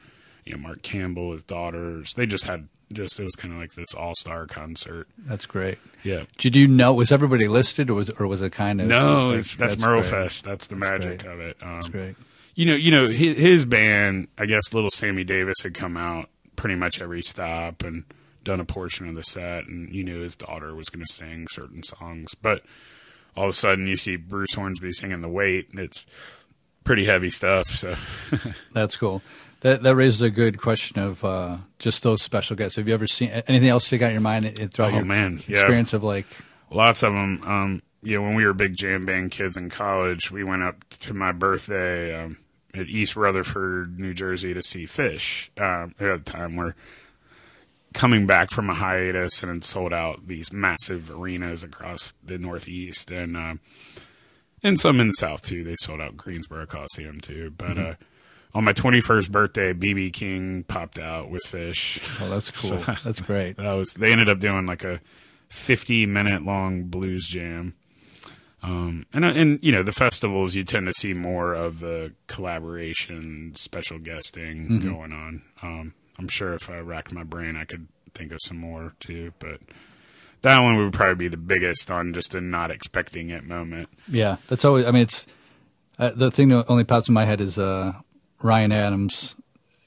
you 0.45 0.53
know 0.53 0.59
Mark 0.59 0.83
Campbell, 0.83 1.33
his 1.33 1.43
daughters. 1.43 2.15
They 2.15 2.27
just 2.27 2.45
had 2.45 2.69
just 2.93 3.21
it 3.21 3.25
was 3.25 3.35
kind 3.37 3.53
of 3.53 3.61
like 3.61 3.75
this 3.75 3.95
all 3.95 4.15
star 4.15 4.47
concert. 4.47 5.09
That's 5.19 5.45
great. 5.47 5.79
Yeah. 6.03 6.25
Did 6.39 6.57
you 6.57 6.67
know 6.67 6.95
was 6.95 7.13
everybody 7.13 7.47
listed 7.49 7.91
or 7.91 7.95
was 7.95 8.09
or 8.11 8.27
was 8.27 8.41
it 8.41 8.53
kind 8.53 8.81
of 8.81 8.87
No, 8.89 9.29
like- 9.31 9.41
it's, 9.41 9.57
that's, 9.57 9.75
great. 9.75 10.05
Merlefest. 10.05 10.43
That's 10.43 10.67
the 10.69 10.75
That's 10.77 10.91
magic 10.91 11.23
great. 11.23 11.33
of 11.33 11.41
it. 11.41 11.57
Um, 11.61 11.71
That's 11.75 11.89
great. 11.89 12.17
you 12.55 12.65
know, 12.65 12.75
you 12.75 12.91
know, 12.91 13.09
his, 13.09 13.37
his 13.37 13.65
band, 13.67 14.29
I 14.39 14.47
guess, 14.47 14.73
little 14.73 14.91
Sammy 14.91 15.23
Davis 15.25 15.57
had 15.63 15.75
come 15.75 15.97
out 15.99 16.31
pretty 16.57 16.77
much 16.77 17.01
every 17.03 17.23
stop 17.23 17.83
and 17.85 18.05
done 18.49 18.61
a 18.61 18.65
portion 18.65 19.07
of 19.09 19.15
the 19.15 19.23
set, 19.23 19.67
and 19.67 19.95
you 19.95 20.03
knew 20.03 20.21
his 20.21 20.35
daughter 20.35 20.75
was 20.75 20.89
going 20.89 21.05
to 21.07 21.13
sing 21.13 21.47
certain 21.51 21.83
songs. 21.83 22.35
But 22.35 22.63
all 23.37 23.45
of 23.45 23.51
a 23.51 23.53
sudden, 23.53 23.87
you 23.87 23.97
see 23.97 24.17
Bruce 24.17 24.55
Hornsby 24.55 24.93
singing 24.93 25.21
"The 25.21 25.29
Weight," 25.29 25.69
and 25.71 25.79
it's 25.79 26.07
pretty 26.85 27.05
heavy 27.05 27.31
stuff. 27.31 27.69
So, 27.69 27.95
That's 28.73 28.97
cool. 28.97 29.23
That 29.61 29.83
that 29.83 29.95
raises 29.97 30.23
a 30.23 30.31
good 30.31 30.59
question 30.59 30.99
of 31.01 31.23
uh, 31.25 31.59
just 31.79 32.03
those 32.03 32.23
special 32.23 32.57
guests. 32.57 32.77
Have 32.77 32.89
you 32.89 32.95
ever 32.95 33.07
seen 33.07 33.29
anything 33.47 33.69
else 33.69 33.85
stick 33.87 34.03
out 34.03 34.07
in 34.09 34.13
your 34.15 34.21
mind 34.21 34.47
in- 34.47 34.69
throughout 34.69 34.93
Oh, 34.93 34.97
your 34.97 35.05
man. 35.05 35.41
Yeah. 35.47 35.59
experience 35.59 35.93
of 35.93 36.03
like 36.03 36.27
lots 36.71 37.03
of 37.03 37.13
them. 37.13 37.43
Um, 37.45 37.83
you 38.03 38.17
know, 38.17 38.23
when 38.23 38.35
we 38.37 38.45
were 38.47 38.53
big 38.55 38.77
jam 38.77 39.05
band 39.05 39.33
kids 39.33 39.57
in 39.57 39.69
college, 39.71 40.31
we 40.31 40.45
went 40.45 40.63
up 40.63 40.89
to 41.01 41.13
my 41.13 41.33
birthday 41.33 42.15
um, 42.15 42.39
at 42.73 42.87
East 42.87 43.17
Rutherford, 43.17 43.99
New 43.99 44.15
Jersey, 44.15 44.55
to 44.55 44.63
see 44.63 44.85
Phish. 44.85 45.49
Um, 45.61 45.95
at 45.99 46.25
the 46.25 46.33
time, 46.33 46.55
we're 46.55 46.75
coming 47.95 48.27
back 48.27 48.51
from 48.51 48.69
a 48.71 48.75
hiatus 48.75 49.43
and 49.43 49.65
sold 49.65 49.93
out 49.93 50.27
these 50.27 50.53
massive 50.53 51.11
arenas 51.11 51.63
across 51.65 52.15
the 52.23 52.39
Northeast 52.39 53.11
and 53.11 53.37
uh, 53.37 53.55
and 54.63 54.79
some 54.81 55.01
in 55.01 55.09
the 55.09 55.15
South 55.15 55.43
too. 55.43 55.65
They 55.65 55.77
sold 55.81 56.01
out 56.01 56.17
Greensboro 56.17 56.67
Coliseum 56.67 57.21
too, 57.21 57.53
but. 57.57 57.79
Uh, 57.79 57.95
on 58.55 58.65
my 58.65 58.73
21st 58.73 59.31
birthday, 59.31 59.75
BB 59.75 60.11
King 60.15 60.65
popped 60.67 60.99
out 60.99 61.29
with 61.31 61.43
Phish. 61.43 62.01
oh 62.23 62.31
that's 62.31 62.51
cool. 62.69 62.79
So- 62.79 62.95
that's 63.05 63.21
great. 63.21 63.57
That 63.59 63.73
was 63.75 63.93
they 63.93 64.11
ended 64.11 64.31
up 64.31 64.41
doing 64.41 64.65
like 64.65 64.85
a 64.85 65.01
50 65.51 66.07
minute 66.07 66.43
long 66.43 66.85
blues 66.85 67.29
jam. 67.29 67.75
Um, 68.63 69.05
and 69.13 69.23
and 69.25 69.59
you 69.63 69.71
know 69.71 69.83
the 69.83 69.93
festivals 69.93 70.55
you 70.55 70.65
tend 70.65 70.87
to 70.87 70.95
see 70.95 71.13
more 71.13 71.53
of 71.53 71.81
the 71.81 72.15
collaboration, 72.27 73.53
special 73.55 73.99
guesting 73.99 74.81
going 74.81 75.13
on. 75.13 75.43
Um, 75.63 75.95
I'm 76.19 76.29
sure 76.29 76.55
if 76.55 76.69
I 76.69 76.79
racked 76.79 77.13
my 77.13 77.23
brain, 77.25 77.57
I 77.57 77.65
could 77.65 77.89
think 78.15 78.33
of 78.33 78.39
some 78.43 78.59
more 78.59 78.95
too. 79.01 79.33
But 79.39 79.61
that 80.43 80.61
one 80.63 80.77
would 80.77 80.93
probably 80.93 81.15
be 81.15 81.29
the 81.29 81.37
biggest 81.37 81.91
on 81.91 82.13
just 82.13 82.35
a 82.35 82.41
not 82.41 82.71
expecting 82.71 83.31
it 83.31 83.45
moment. 83.45 83.89
Yeah, 84.09 84.37
that's 84.49 84.65
always. 84.65 84.87
I 84.87 84.91
mean, 84.91 85.03
it's 85.03 85.27
uh, 85.99 86.13
the 86.15 86.31
thing 86.31 86.49
that 86.49 86.67
only 86.69 86.85
pops 86.85 87.09
in 87.09 87.15
my 87.15 87.25
head 87.25 87.41
is 87.41 87.59
uh, 87.59 87.93
Ryan 88.43 88.73
Adams. 88.73 89.37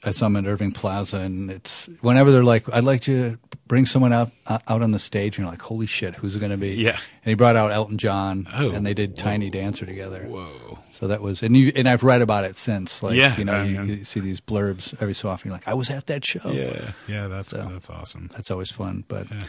I 0.04 0.12
saw 0.12 0.26
him 0.26 0.36
at 0.36 0.46
Irving 0.48 0.72
Plaza, 0.72 1.18
and 1.18 1.52
it's 1.52 1.88
whenever 2.02 2.32
they're 2.32 2.44
like, 2.44 2.72
"I'd 2.74 2.84
like 2.84 3.02
to 3.04 3.38
bring 3.68 3.86
someone 3.86 4.12
out 4.14 4.32
uh, 4.48 4.58
out 4.68 4.82
on 4.82 4.92
the 4.92 5.00
stage," 5.00 5.38
and 5.38 5.44
you're 5.46 5.52
like, 5.52 5.62
"Holy 5.62 5.86
shit, 5.86 6.16
who's 6.16 6.36
it 6.36 6.40
going 6.40 6.52
to 6.52 6.58
be?" 6.58 6.74
Yeah. 6.76 6.92
And 7.24 7.30
he 7.30 7.34
brought 7.36 7.56
out 7.56 7.72
Elton 7.72 7.98
John, 8.00 8.48
Oh, 8.54 8.72
and 8.72 8.84
they 8.86 8.94
did 8.96 9.12
whoa. 9.12 9.16
Tiny 9.24 9.50
Dancer 9.52 9.86
together. 9.86 10.24
Whoa! 10.28 10.80
So 10.92 11.08
that 11.08 11.22
was, 11.22 11.44
and 11.44 11.56
you 11.56 11.72
and 11.76 11.88
I've 11.88 12.04
read 12.04 12.22
about 12.24 12.46
it 12.46 12.56
since. 12.58 13.04
Like, 13.04 13.16
Yeah, 13.16 13.38
you 13.38 13.46
know, 13.46 13.54
I 13.54 13.64
you, 13.66 13.84
you 13.84 14.04
see 14.04 14.20
these 14.20 14.42
blurbs 14.42 14.94
every 15.02 15.14
so 15.14 15.30
often. 15.30 15.50
You're 15.50 15.56
like, 15.56 15.68
"I 15.68 15.76
was 15.76 15.90
at 15.92 16.08
that 16.08 16.26
show." 16.26 16.50
Yeah, 16.52 16.92
yeah, 17.08 17.28
that's 17.28 17.50
So- 17.50 17.70
that's 17.72 17.90
awesome. 17.90 18.30
that's 18.34 18.50
always 18.50 18.72
fun. 18.72 19.04
But 19.08 19.30
Yeah. 19.30 19.44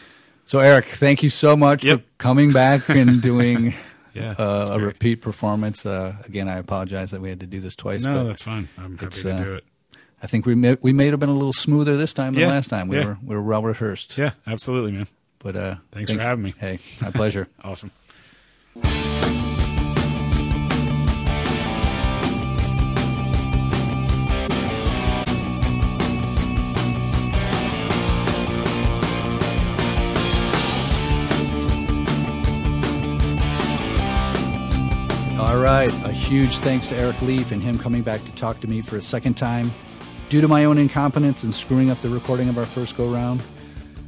so, 0.44 0.58
Eric, 0.58 0.84
thank 0.84 1.22
you 1.22 1.30
so 1.30 1.56
much 1.56 1.82
Yep. 1.82 2.00
for 2.00 2.04
coming 2.18 2.52
back 2.52 2.88
and 2.90 3.22
doing 3.30 3.72
Yeah, 4.12 4.32
uh, 4.38 4.68
a 4.72 4.76
great. 4.76 4.84
repeat 4.86 5.16
performance. 5.22 5.86
Uh, 5.86 6.14
again, 6.26 6.46
I 6.46 6.58
apologize 6.58 7.10
that 7.12 7.22
we 7.22 7.30
had 7.30 7.40
to 7.40 7.46
do 7.46 7.58
this 7.60 7.74
twice. 7.74 8.02
No, 8.02 8.12
but 8.12 8.24
that's 8.24 8.42
fine. 8.42 8.68
I'm 8.76 8.98
happy 8.98 9.22
to 9.22 9.32
uh, 9.34 9.44
do 9.44 9.54
it. 9.54 9.64
I 10.22 10.28
think 10.28 10.46
we 10.46 10.54
may, 10.54 10.76
we 10.80 10.92
may 10.92 11.06
have 11.06 11.18
been 11.18 11.28
a 11.28 11.34
little 11.34 11.52
smoother 11.52 11.96
this 11.96 12.14
time 12.14 12.34
than 12.34 12.42
Yeah, 12.42 12.48
last 12.48 12.70
time. 12.70 12.86
We 12.86 12.96
yeah. 12.96 13.06
were 13.06 13.18
we 13.24 13.34
were 13.34 13.42
well 13.42 13.62
rehearsed. 13.62 14.16
Yeah, 14.16 14.32
absolutely, 14.46 14.92
man. 14.92 15.08
But 15.40 15.56
uh, 15.56 15.74
Thanks 15.90 16.12
for 16.12 16.20
having 16.20 16.44
me. 16.44 16.54
Hey, 16.56 16.78
my 17.00 17.10
pleasure. 17.10 17.48
Awesome. 17.64 17.90
All 35.38 35.58
right. 35.60 35.90
A 36.04 36.12
huge 36.12 36.58
thanks 36.58 36.86
to 36.88 36.96
Eric 36.96 37.20
Leaf 37.22 37.50
and 37.50 37.60
him 37.60 37.76
coming 37.76 38.02
back 38.02 38.22
to 38.24 38.32
talk 38.34 38.60
to 38.60 38.68
me 38.68 38.80
for 38.82 38.96
a 38.96 39.02
second 39.02 39.34
time 39.34 39.70
due 40.32 40.40
to 40.40 40.48
my 40.48 40.64
own 40.64 40.78
incompetence 40.78 41.42
and 41.42 41.54
screwing 41.54 41.90
up 41.90 41.98
the 41.98 42.08
recording 42.08 42.48
of 42.48 42.56
our 42.56 42.64
first 42.64 42.96
go 42.96 43.06
round. 43.12 43.38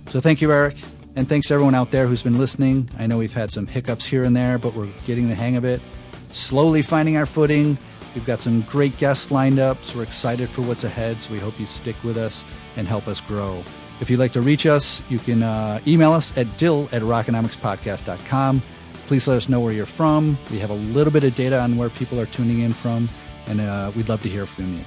So 0.06 0.22
thank 0.22 0.40
you, 0.40 0.50
Eric. 0.50 0.78
And 1.16 1.28
thanks 1.28 1.48
to 1.48 1.54
everyone 1.54 1.74
out 1.74 1.90
there 1.90 2.06
who's 2.06 2.22
been 2.22 2.38
listening. 2.38 2.88
I 2.98 3.06
know 3.06 3.18
we've 3.18 3.34
had 3.34 3.52
some 3.52 3.66
hiccups 3.66 4.06
here 4.06 4.24
and 4.24 4.34
there, 4.34 4.56
but 4.56 4.72
we're 4.74 4.88
getting 5.04 5.28
the 5.28 5.34
hang 5.34 5.54
of 5.56 5.66
it. 5.66 5.82
Slowly 6.30 6.80
finding 6.80 7.18
our 7.18 7.26
footing. 7.26 7.76
We've 8.14 8.24
got 8.24 8.40
some 8.40 8.62
great 8.62 8.96
guests 8.96 9.30
lined 9.30 9.58
up, 9.58 9.76
so 9.84 9.98
we're 9.98 10.04
excited 10.04 10.48
for 10.48 10.62
what's 10.62 10.84
ahead. 10.84 11.18
So 11.18 11.30
we 11.30 11.40
hope 11.40 11.60
you 11.60 11.66
stick 11.66 12.02
with 12.02 12.16
us 12.16 12.42
and 12.78 12.88
help 12.88 13.06
us 13.06 13.20
grow. 13.20 13.58
If 14.00 14.08
you'd 14.08 14.18
like 14.18 14.32
to 14.32 14.40
reach 14.40 14.64
us, 14.64 15.02
you 15.10 15.18
can 15.18 15.42
uh, 15.42 15.78
email 15.86 16.12
us 16.12 16.38
at 16.38 16.46
dill 16.56 16.88
at 16.90 17.02
rockonomicspodcast.com. 17.02 18.62
Please 19.08 19.28
let 19.28 19.36
us 19.36 19.50
know 19.50 19.60
where 19.60 19.74
you're 19.74 19.84
from. 19.84 20.38
We 20.50 20.58
have 20.60 20.70
a 20.70 20.80
little 20.96 21.12
bit 21.12 21.22
of 21.22 21.34
data 21.34 21.60
on 21.60 21.76
where 21.76 21.90
people 21.90 22.18
are 22.18 22.24
tuning 22.24 22.60
in 22.60 22.72
from, 22.72 23.10
and 23.46 23.60
uh, 23.60 23.92
we'd 23.94 24.08
love 24.08 24.22
to 24.22 24.30
hear 24.30 24.46
from 24.46 24.72
you. 24.72 24.80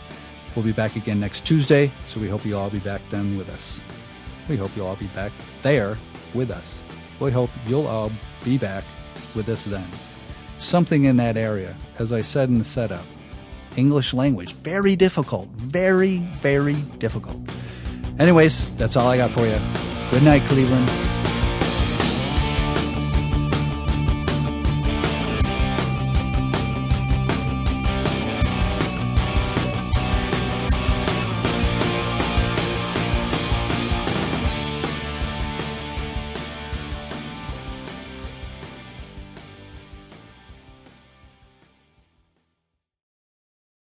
We'll 0.56 0.66
be 0.66 0.72
back 0.72 0.96
again 0.96 1.20
next 1.20 1.46
Tuesday, 1.46 1.92
so 2.02 2.20
we 2.20 2.28
hope 2.28 2.46
you'll 2.46 2.60
all 2.60 2.70
be 2.70 2.80
back 2.80 3.02
then 3.10 3.38
with 3.38 3.50
us. 3.50 3.80
We 4.50 4.58
hope 4.58 4.72
you'll 4.76 4.88
all 4.88 4.96
be 4.96 5.08
back 5.08 5.32
there 5.62 5.98
with 6.34 6.52
us. 6.52 6.84
We 7.20 7.32
hope 7.32 7.50
you'll 7.68 7.88
all 7.88 8.12
be 8.44 8.58
back 8.58 8.84
with 9.36 9.50
us 9.50 9.64
then. 9.66 9.86
Something 10.58 11.06
in 11.06 11.18
that 11.18 11.38
area, 11.38 11.76
as 12.00 12.12
I 12.12 12.22
said 12.22 12.50
in 12.50 12.58
the 12.58 12.66
setup, 12.66 13.06
English 13.76 14.14
language, 14.14 14.54
very 14.54 14.96
difficult, 14.96 15.48
very, 15.50 16.18
very 16.38 16.76
difficult. 16.98 17.38
Anyways, 18.20 18.76
that's 18.78 18.96
all 18.96 19.08
I 19.08 19.18
got 19.18 19.30
for 19.30 19.46
you. 19.46 19.60
Good 20.10 20.24
night, 20.24 20.42
Cleveland. 20.44 20.90